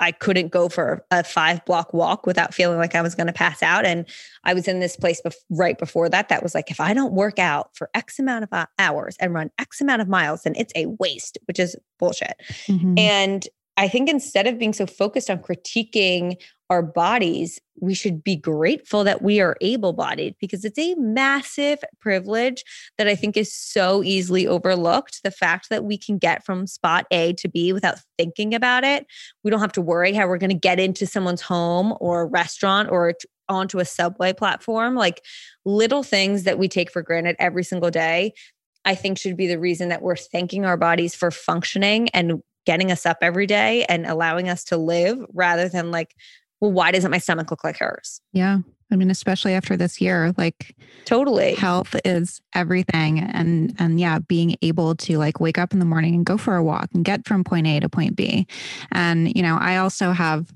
I 0.00 0.12
couldn't 0.12 0.52
go 0.52 0.68
for 0.68 1.04
a 1.10 1.24
five 1.24 1.64
block 1.64 1.92
walk 1.92 2.26
without 2.26 2.54
feeling 2.54 2.78
like 2.78 2.94
I 2.94 3.02
was 3.02 3.14
going 3.14 3.26
to 3.26 3.32
pass 3.32 3.62
out. 3.62 3.84
And 3.84 4.06
I 4.44 4.54
was 4.54 4.68
in 4.68 4.78
this 4.80 4.96
place 4.96 5.20
bef- 5.24 5.34
right 5.50 5.76
before 5.76 6.08
that. 6.08 6.28
That 6.28 6.42
was 6.42 6.54
like, 6.54 6.70
if 6.70 6.78
I 6.80 6.94
don't 6.94 7.14
work 7.14 7.38
out 7.38 7.70
for 7.74 7.90
X 7.94 8.18
amount 8.18 8.44
of 8.44 8.52
uh, 8.52 8.66
hours 8.78 9.16
and 9.18 9.34
run 9.34 9.50
X 9.58 9.80
amount 9.80 10.00
of 10.00 10.08
miles, 10.08 10.42
then 10.42 10.54
it's 10.56 10.72
a 10.76 10.86
waste, 11.00 11.38
which 11.46 11.58
is 11.58 11.76
bullshit. 11.98 12.34
Mm-hmm. 12.66 12.94
And 12.96 13.48
I 13.76 13.88
think 13.88 14.08
instead 14.08 14.46
of 14.46 14.58
being 14.58 14.72
so 14.72 14.86
focused 14.86 15.30
on 15.30 15.38
critiquing 15.38 16.36
our 16.70 16.82
bodies, 16.82 17.60
we 17.80 17.94
should 17.94 18.22
be 18.22 18.36
grateful 18.36 19.04
that 19.04 19.22
we 19.22 19.40
are 19.40 19.56
able 19.60 19.92
bodied 19.92 20.34
because 20.40 20.64
it's 20.64 20.78
a 20.78 20.94
massive 20.96 21.78
privilege 22.00 22.64
that 22.98 23.08
I 23.08 23.14
think 23.14 23.36
is 23.36 23.52
so 23.52 24.02
easily 24.02 24.46
overlooked. 24.46 25.22
The 25.22 25.30
fact 25.30 25.70
that 25.70 25.84
we 25.84 25.96
can 25.96 26.18
get 26.18 26.44
from 26.44 26.66
spot 26.66 27.06
A 27.10 27.32
to 27.34 27.48
B 27.48 27.72
without 27.72 27.98
thinking 28.18 28.54
about 28.54 28.84
it. 28.84 29.06
We 29.44 29.50
don't 29.50 29.60
have 29.60 29.72
to 29.72 29.80
worry 29.80 30.12
how 30.12 30.28
we're 30.28 30.38
going 30.38 30.50
to 30.50 30.56
get 30.56 30.78
into 30.78 31.06
someone's 31.06 31.40
home 31.40 31.94
or 32.00 32.26
restaurant 32.26 32.90
or 32.90 33.14
onto 33.48 33.78
a 33.78 33.84
subway 33.84 34.32
platform. 34.32 34.94
Like 34.94 35.24
little 35.64 36.02
things 36.02 36.44
that 36.44 36.58
we 36.58 36.68
take 36.68 36.90
for 36.90 37.02
granted 37.02 37.36
every 37.38 37.64
single 37.64 37.90
day, 37.90 38.34
I 38.84 38.94
think 38.94 39.18
should 39.18 39.36
be 39.36 39.46
the 39.46 39.58
reason 39.58 39.88
that 39.88 40.02
we're 40.02 40.16
thanking 40.16 40.64
our 40.64 40.76
bodies 40.76 41.14
for 41.14 41.30
functioning 41.30 42.08
and 42.10 42.42
getting 42.66 42.92
us 42.92 43.06
up 43.06 43.18
every 43.22 43.46
day 43.46 43.86
and 43.86 44.04
allowing 44.04 44.48
us 44.48 44.64
to 44.64 44.76
live 44.76 45.18
rather 45.32 45.70
than 45.70 45.90
like 45.90 46.14
well, 46.60 46.72
why 46.72 46.90
doesn't 46.90 47.10
my 47.10 47.18
stomach 47.18 47.50
look 47.50 47.64
like 47.64 47.78
hers? 47.78 48.20
Yeah. 48.32 48.58
I 48.90 48.96
mean, 48.96 49.10
especially 49.10 49.52
after 49.52 49.76
this 49.76 50.00
year, 50.00 50.32
like 50.38 50.74
Totally. 51.04 51.54
health 51.54 51.94
is 52.04 52.40
everything. 52.54 53.20
And 53.20 53.74
and 53.78 54.00
yeah, 54.00 54.18
being 54.18 54.56
able 54.62 54.94
to 54.96 55.18
like 55.18 55.40
wake 55.40 55.58
up 55.58 55.72
in 55.72 55.78
the 55.78 55.84
morning 55.84 56.14
and 56.14 56.24
go 56.24 56.38
for 56.38 56.56
a 56.56 56.64
walk 56.64 56.88
and 56.94 57.04
get 57.04 57.26
from 57.26 57.44
point 57.44 57.66
A 57.66 57.80
to 57.80 57.88
point 57.88 58.16
B. 58.16 58.46
And, 58.92 59.34
you 59.36 59.42
know, 59.42 59.58
I 59.60 59.76
also 59.76 60.12
have 60.12 60.50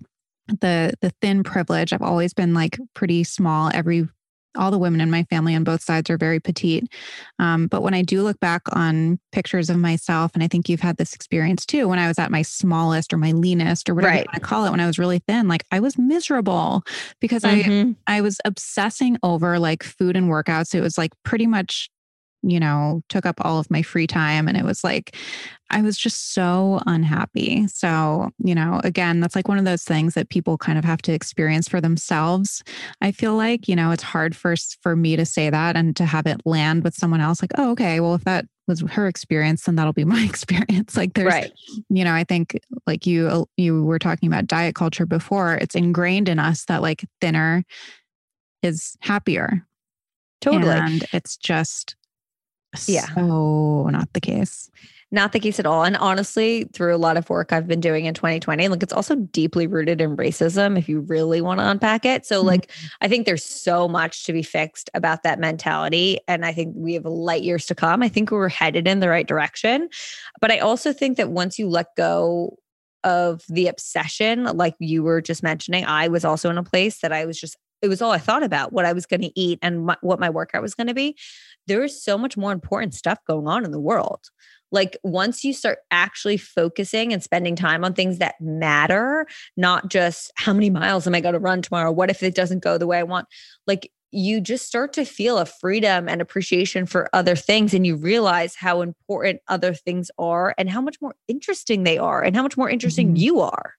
the 0.48 0.94
the 1.00 1.12
thin 1.20 1.42
privilege. 1.42 1.92
I've 1.92 2.02
always 2.02 2.32
been 2.32 2.54
like 2.54 2.78
pretty 2.94 3.22
small. 3.24 3.70
Every 3.72 4.08
all 4.56 4.70
the 4.70 4.78
women 4.78 5.00
in 5.00 5.10
my 5.10 5.24
family 5.24 5.54
on 5.54 5.64
both 5.64 5.82
sides 5.82 6.10
are 6.10 6.18
very 6.18 6.40
petite. 6.40 6.92
Um, 7.38 7.66
but 7.66 7.82
when 7.82 7.94
I 7.94 8.02
do 8.02 8.22
look 8.22 8.38
back 8.40 8.62
on 8.72 9.18
pictures 9.32 9.70
of 9.70 9.78
myself, 9.78 10.32
and 10.34 10.42
I 10.42 10.48
think 10.48 10.68
you've 10.68 10.80
had 10.80 10.96
this 10.96 11.14
experience 11.14 11.64
too, 11.66 11.88
when 11.88 11.98
I 11.98 12.08
was 12.08 12.18
at 12.18 12.30
my 12.30 12.42
smallest 12.42 13.12
or 13.12 13.16
my 13.18 13.32
leanest 13.32 13.88
or 13.88 13.94
whatever 13.94 14.12
Right. 14.12 14.20
you 14.24 14.26
want 14.32 14.42
to 14.42 14.48
call 14.48 14.64
it, 14.66 14.70
when 14.70 14.80
I 14.80 14.86
was 14.86 14.98
really 14.98 15.20
thin, 15.26 15.48
like 15.48 15.64
I 15.70 15.80
was 15.80 15.98
miserable 15.98 16.82
because 17.20 17.44
I 17.44 17.62
Mhm. 17.62 17.96
I 18.06 18.20
was 18.20 18.40
obsessing 18.44 19.16
over 19.22 19.58
like 19.58 19.82
food 19.82 20.16
and 20.16 20.28
workouts. 20.28 20.74
It 20.74 20.80
was 20.80 20.98
like 20.98 21.12
pretty 21.24 21.46
much, 21.46 21.88
you 22.42 22.60
know, 22.60 23.02
took 23.08 23.26
up 23.26 23.36
all 23.44 23.58
of 23.58 23.70
my 23.70 23.82
free 23.82 24.06
time. 24.06 24.48
And 24.48 24.56
it 24.56 24.64
was 24.64 24.82
like, 24.84 25.16
I 25.70 25.80
was 25.80 25.96
just 25.96 26.34
so 26.34 26.80
unhappy. 26.86 27.66
So, 27.68 28.30
you 28.44 28.54
know, 28.54 28.80
again, 28.84 29.20
that's 29.20 29.34
like 29.34 29.48
one 29.48 29.58
of 29.58 29.64
those 29.64 29.84
things 29.84 30.14
that 30.14 30.28
people 30.28 30.58
kind 30.58 30.78
of 30.78 30.84
have 30.84 31.00
to 31.02 31.12
experience 31.12 31.68
for 31.68 31.80
themselves. 31.80 32.62
I 33.00 33.10
feel 33.12 33.36
like, 33.36 33.68
you 33.68 33.76
know, 33.76 33.90
it's 33.90 34.02
hard 34.02 34.36
for, 34.36 34.54
for 34.82 34.94
me 34.96 35.16
to 35.16 35.24
say 35.24 35.48
that 35.48 35.76
and 35.76 35.96
to 35.96 36.04
have 36.04 36.26
it 36.26 36.42
land 36.44 36.84
with 36.84 36.94
someone 36.94 37.20
else 37.22 37.40
like, 37.42 37.52
oh, 37.56 37.70
okay, 37.72 38.00
well, 38.00 38.14
if 38.14 38.24
that 38.24 38.44
was 38.68 38.80
her 38.82 39.06
experience, 39.08 39.64
then 39.64 39.76
that'll 39.76 39.92
be 39.94 40.04
my 40.04 40.22
experience. 40.22 40.96
Like 40.96 41.14
there's, 41.14 41.32
Right. 41.32 41.52
you 41.88 42.04
know, 42.04 42.12
I 42.12 42.24
think 42.24 42.60
like 42.86 43.06
you, 43.06 43.28
uh, 43.28 43.44
you 43.56 43.82
were 43.82 43.98
talking 43.98 44.26
about 44.26 44.46
diet 44.46 44.74
culture 44.74 45.06
before, 45.06 45.54
it's 45.54 45.74
ingrained 45.74 46.28
in 46.28 46.38
us 46.38 46.66
that 46.66 46.82
like 46.82 47.04
thinner 47.20 47.64
is 48.62 48.96
happier. 49.00 49.66
Totally. 50.42 50.72
And 50.72 51.06
it's 51.12 51.36
just 51.36 51.96
Yeah. 52.86 53.06
so 53.14 53.88
not 53.90 54.12
the 54.12 54.20
case. 54.20 54.70
Not 55.14 55.32
the 55.32 55.40
case 55.40 55.60
at 55.60 55.66
all. 55.66 55.84
And 55.84 55.94
honestly, 55.98 56.64
through 56.72 56.94
a 56.94 56.96
lot 56.96 57.18
of 57.18 57.28
work 57.28 57.52
I've 57.52 57.66
been 57.68 57.80
doing 57.82 58.06
in 58.06 58.14
2020, 58.14 58.68
like 58.68 58.82
it's 58.82 58.94
also 58.94 59.14
deeply 59.16 59.66
rooted 59.66 60.00
in 60.00 60.16
racism 60.16 60.78
if 60.78 60.88
you 60.88 61.00
really 61.00 61.42
want 61.42 61.60
to 61.60 61.68
unpack 61.68 62.06
it. 62.06 62.24
So, 62.24 62.42
Mhm. 62.42 62.46
like, 62.46 62.70
I 63.02 63.08
think 63.08 63.26
there's 63.26 63.44
so 63.44 63.88
much 63.88 64.24
to 64.24 64.32
be 64.32 64.42
fixed 64.42 64.88
about 64.94 65.22
that 65.24 65.38
mentality. 65.38 66.18
And 66.28 66.46
I 66.46 66.52
think 66.54 66.72
we 66.74 66.94
have 66.94 67.04
light 67.04 67.42
years 67.42 67.66
to 67.66 67.74
come. 67.74 68.02
I 68.02 68.08
think 68.08 68.30
we're 68.30 68.48
headed 68.48 68.88
in 68.88 69.00
the 69.00 69.08
right 69.10 69.26
direction. 69.28 69.90
But 70.40 70.50
I 70.50 70.60
also 70.60 70.94
think 70.94 71.18
that 71.18 71.28
once 71.30 71.58
you 71.58 71.68
let 71.68 71.94
go 71.94 72.56
of 73.04 73.42
the 73.50 73.66
obsession, 73.66 74.44
like 74.44 74.76
you 74.78 75.02
were 75.02 75.20
just 75.20 75.42
mentioning, 75.42 75.84
I 75.84 76.08
was 76.08 76.24
also 76.24 76.48
in 76.48 76.56
a 76.56 76.62
place 76.62 77.00
that 77.00 77.12
I 77.12 77.26
was 77.26 77.38
just, 77.38 77.58
it 77.82 77.88
was 77.88 78.00
all 78.00 78.12
I 78.12 78.18
thought 78.18 78.42
about 78.42 78.72
what 78.72 78.84
I 78.84 78.92
was 78.92 79.06
going 79.06 79.22
to 79.22 79.38
eat 79.38 79.58
and 79.60 79.86
my, 79.86 79.96
what 80.00 80.20
my 80.20 80.30
workout 80.30 80.62
was 80.62 80.74
going 80.74 80.86
to 80.86 80.94
be. 80.94 81.16
There 81.66 81.82
is 81.82 82.02
so 82.02 82.16
much 82.16 82.36
more 82.36 82.52
important 82.52 82.94
stuff 82.94 83.18
going 83.26 83.46
on 83.46 83.64
in 83.64 83.70
the 83.72 83.80
world 83.80 84.20
like 84.74 84.96
once 85.04 85.44
you 85.44 85.52
start 85.52 85.80
actually 85.90 86.38
focusing 86.38 87.12
and 87.12 87.22
spending 87.22 87.54
time 87.54 87.84
on 87.84 87.92
things 87.92 88.18
that 88.18 88.34
matter 88.40 89.26
not 89.56 89.88
just 89.88 90.32
how 90.36 90.52
many 90.52 90.70
miles 90.70 91.06
am 91.06 91.14
i 91.14 91.20
going 91.20 91.34
to 91.34 91.38
run 91.38 91.60
tomorrow 91.62 91.92
what 91.92 92.10
if 92.10 92.22
it 92.22 92.34
doesn't 92.34 92.62
go 92.62 92.78
the 92.78 92.86
way 92.86 92.98
i 92.98 93.02
want 93.02 93.26
like 93.66 93.92
you 94.10 94.40
just 94.40 94.66
start 94.66 94.92
to 94.92 95.04
feel 95.04 95.38
a 95.38 95.46
freedom 95.46 96.08
and 96.08 96.20
appreciation 96.20 96.84
for 96.86 97.08
other 97.14 97.36
things 97.36 97.72
and 97.74 97.86
you 97.86 97.96
realize 97.96 98.54
how 98.54 98.82
important 98.82 99.40
other 99.48 99.72
things 99.72 100.10
are 100.18 100.54
and 100.58 100.68
how 100.70 100.80
much 100.80 100.96
more 101.00 101.14
interesting 101.28 101.82
they 101.84 101.98
are 101.98 102.22
and 102.22 102.34
how 102.36 102.42
much 102.42 102.56
more 102.56 102.68
interesting 102.70 103.14
Mhm. 103.14 103.18
you 103.18 103.40
are 103.40 103.74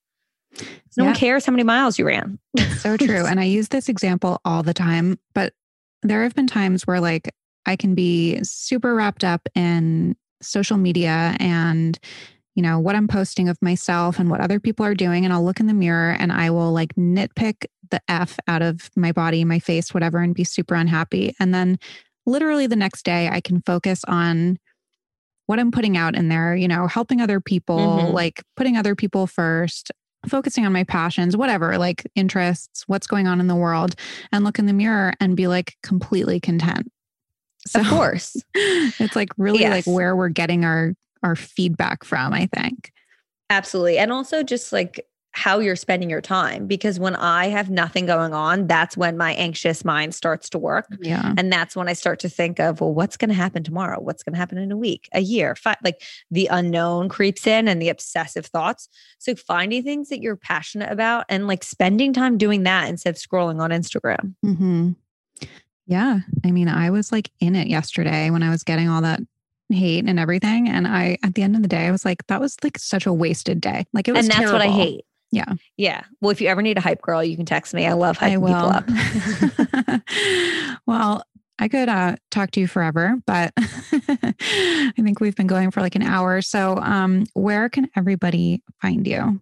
no 0.98 1.06
one 1.06 1.16
cares 1.16 1.46
how 1.46 1.52
many 1.52 1.64
miles 1.64 1.98
you 1.98 2.06
ran 2.06 2.38
So 2.78 2.98
true. 2.98 3.26
and 3.30 3.40
I 3.40 3.44
use 3.46 3.70
this 3.70 3.90
example 3.90 4.40
all 4.46 4.64
the 4.64 4.74
time, 4.74 5.18
but 5.34 5.54
there 6.04 6.24
have 6.24 6.36
been 6.36 6.48
times 6.48 6.86
where 6.86 7.00
like 7.00 7.34
I 7.66 7.76
can 7.76 7.96
be 7.96 8.40
super 8.44 8.94
wrapped 8.94 9.24
up 9.24 9.48
in 9.56 10.16
social 10.42 10.78
media 10.78 11.36
and 11.40 11.98
you 12.56 12.62
know 12.62 12.78
what 12.78 12.96
I'm 12.96 13.08
posting 13.08 13.50
of 13.50 13.58
myself 13.62 14.20
and 14.20 14.30
what 14.30 14.42
other 14.42 14.60
people 14.60 14.86
are 14.86 14.94
doing 14.94 15.24
and 15.24 15.34
I'll 15.34 15.44
look 15.46 15.60
in 15.60 15.68
the 15.68 15.74
mirror 15.74 16.12
and 16.20 16.32
I 16.32 16.50
will 16.52 16.72
like 16.74 16.94
nitpick 16.96 17.66
the 17.90 18.02
f 18.08 18.38
out 18.48 18.62
of 18.62 18.90
my 18.96 19.12
body, 19.12 19.44
my 19.46 19.60
face, 19.60 19.94
whatever 19.94 20.20
and 20.20 20.36
be 20.36 20.44
super 20.44 20.76
unhappy. 20.76 21.34
And 21.40 21.54
then 21.54 21.80
literally 22.26 22.68
the 22.68 22.76
next 22.76 23.04
day 23.06 23.30
I 23.30 23.42
can 23.42 23.62
focus 23.62 24.04
on 24.08 24.58
what 25.46 25.60
I'm 25.60 25.72
putting 25.72 25.98
out 25.98 26.16
in 26.16 26.30
there, 26.30 26.56
you 26.56 26.68
know, 26.68 26.88
helping 26.88 27.22
other 27.22 27.40
people, 27.42 27.78
Mhm. 27.78 28.14
like 28.14 28.44
putting 28.56 28.78
other 28.78 28.96
people 28.96 29.28
first, 29.28 29.92
focusing 30.28 30.66
on 30.66 30.74
my 30.74 30.84
passions, 30.84 31.36
whatever, 31.36 31.78
like 31.78 32.04
interests, 32.16 32.84
what's 32.88 33.08
going 33.08 33.28
on 33.28 33.40
in 33.40 33.48
the 33.48 33.56
world, 33.56 33.96
and 34.32 34.44
look 34.44 34.60
in 34.60 34.66
the 34.66 34.74
mirror 34.74 35.14
and 35.20 35.36
be 35.36 35.48
like 35.48 35.76
completely 35.84 36.40
content. 36.40 36.90
So 37.68 37.80
of 37.80 37.88
course 37.88 38.36
it's 38.56 39.16
like 39.16 39.30
really 39.38 39.62
Yes. 39.62 39.88
like 39.88 39.96
where 39.96 40.16
we're 40.16 40.30
getting 40.30 40.66
our 40.66 40.94
our 41.24 41.36
feedback 41.36 42.04
from, 42.04 42.34
I 42.34 42.48
think. 42.54 42.92
Absolutely. 43.50 43.98
And 43.98 44.12
also 44.12 44.44
just 44.44 44.74
like 44.74 45.06
how 45.36 45.58
you're 45.60 45.76
spending 45.76 46.12
your 46.12 46.22
time 46.22 46.68
because 46.68 47.00
when 47.00 47.16
I 47.16 47.48
have 47.48 47.70
nothing 47.70 48.06
going 48.06 48.36
on, 48.36 48.68
that's 48.68 48.96
when 48.96 49.18
my 49.18 49.34
anxious 49.34 49.84
mind 49.84 50.14
starts 50.14 50.48
to 50.52 50.60
work. 50.60 50.86
Yeah. 51.02 51.34
And 51.38 51.52
that's 51.52 51.76
when 51.76 51.90
I 51.90 51.94
start 51.94 52.20
to 52.20 52.30
think 52.30 52.60
of, 52.60 52.82
well, 52.82 52.94
what's 52.94 53.18
going 53.18 53.30
to 53.30 53.36
happen 53.36 53.64
tomorrow? 53.64 54.00
What's 54.00 54.22
going 54.22 54.34
to 54.34 54.40
happen 54.40 54.60
in 54.60 54.72
a 54.72 54.78
week, 54.78 55.10
a 55.12 55.22
year? 55.22 55.56
Fi- 55.56 55.76
like 55.84 56.04
the 56.30 56.48
unknown 56.52 57.10
creeps 57.10 57.48
in 57.48 57.68
and 57.68 57.82
the 57.82 57.90
obsessive 57.90 58.46
thoughts. 58.46 58.88
So 59.18 59.34
finding 59.34 59.82
things 59.84 60.10
that 60.10 60.22
you're 60.22 60.36
passionate 60.36 60.92
about 60.92 61.26
and 61.30 61.48
like 61.48 61.64
spending 61.64 62.14
time 62.14 62.38
doing 62.38 62.62
that 62.64 62.88
instead 62.88 63.16
of 63.16 63.18
scrolling 63.18 63.60
on 63.60 63.72
Instagram. 63.72 64.36
hmm 64.44 64.92
Yeah. 65.88 66.20
I 66.46 66.52
mean, 66.52 66.68
I 66.68 66.92
was 66.92 67.12
like 67.12 67.32
in 67.40 67.56
it 67.56 67.68
yesterday 67.68 68.30
when 68.30 68.44
I 68.44 68.52
was 68.52 68.64
getting 68.64 68.88
all 68.88 69.02
that 69.02 69.20
hate 69.70 70.06
and 70.08 70.20
everything. 70.20 70.70
And 70.70 70.88
I, 70.88 71.18
at 71.24 71.34
the 71.34 71.42
end 71.42 71.56
of 71.56 71.64
the 71.64 71.68
day, 71.68 71.88
I 71.88 71.92
was 71.92 72.06
like, 72.06 72.28
that 72.28 72.40
was 72.40 72.56
like 72.64 72.78
such 72.78 73.08
a 73.08 73.14
wasted 73.14 73.62
day. 73.62 73.86
Like 73.94 74.08
it 74.08 74.12
was 74.12 74.26
And 74.26 74.32
that's 74.32 74.52
what 74.52 74.62
I 74.62 74.68
hate. 74.68 75.06
Yeah. 75.34 75.54
Yeah. 75.78 76.04
Well, 76.22 76.30
if 76.30 76.42
you 76.42 76.48
ever 76.48 76.62
need 76.62 76.78
a 76.78 76.82
hype 76.82 77.02
girl, 77.02 77.24
you 77.24 77.36
can 77.36 77.46
text 77.46 77.74
me. 77.74 77.88
I 77.88 77.94
love 77.94 78.18
I 78.22 78.30
hyping 78.30 78.48
people 78.48 79.96
up. 79.98 80.80
well, 80.86 81.24
I 81.58 81.68
could 81.68 81.90
uh, 81.90 82.18
talk 82.30 82.52
to 82.52 82.60
you 82.60 82.68
forever, 82.68 83.16
but 83.26 83.52
I 83.58 84.94
think 84.96 85.20
we've 85.20 85.36
been 85.36 85.48
going 85.48 85.72
for 85.72 85.82
like 85.82 85.96
an 85.96 86.04
hour. 86.04 86.42
So, 86.42 86.78
um, 86.78 87.26
where 87.34 87.68
can 87.70 87.90
everybody 87.96 88.62
find 88.80 89.08
you? 89.08 89.42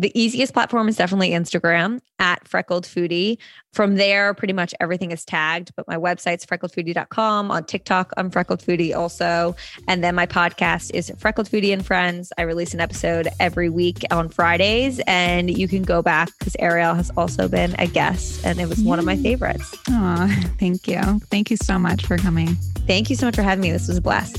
The 0.00 0.16
easiest 0.18 0.52
platform 0.52 0.88
is 0.88 0.96
definitely 0.96 1.30
Instagram 1.30 2.00
at 2.20 2.46
freckled 2.46 2.84
foodie. 2.84 3.38
From 3.72 3.96
there, 3.96 4.32
pretty 4.32 4.52
much 4.52 4.72
everything 4.78 5.10
is 5.10 5.24
tagged, 5.24 5.72
but 5.76 5.88
my 5.88 5.96
website's 5.96 6.46
freckledfoodie.com. 6.46 7.50
On 7.50 7.64
TikTok, 7.64 8.12
I'm 8.16 8.30
freckled 8.30 8.60
foodie 8.60 8.94
also. 8.94 9.56
And 9.88 10.04
then 10.04 10.14
my 10.14 10.26
podcast 10.26 10.92
is 10.94 11.12
Freckled 11.18 11.48
Foodie 11.48 11.72
and 11.72 11.84
Friends. 11.84 12.32
I 12.38 12.42
release 12.42 12.74
an 12.74 12.80
episode 12.80 13.28
every 13.40 13.68
week 13.68 14.04
on 14.12 14.28
Fridays, 14.28 15.00
and 15.08 15.50
you 15.50 15.66
can 15.66 15.82
go 15.82 16.00
back 16.00 16.28
because 16.38 16.54
Arielle 16.60 16.94
has 16.94 17.10
also 17.16 17.48
been 17.48 17.74
a 17.78 17.88
guest, 17.88 18.44
and 18.44 18.60
it 18.60 18.68
was 18.68 18.80
one 18.80 19.00
of 19.00 19.04
my 19.04 19.16
favorites. 19.16 19.74
Oh, 19.88 20.28
thank 20.60 20.86
you. 20.86 21.00
Thank 21.30 21.50
you 21.50 21.56
so 21.56 21.78
much 21.78 22.06
for 22.06 22.18
coming. 22.18 22.54
Thank 22.86 23.10
you 23.10 23.16
so 23.16 23.26
much 23.26 23.34
for 23.34 23.42
having 23.42 23.62
me. 23.62 23.72
This 23.72 23.88
was 23.88 23.96
a 23.96 24.02
blast. 24.02 24.38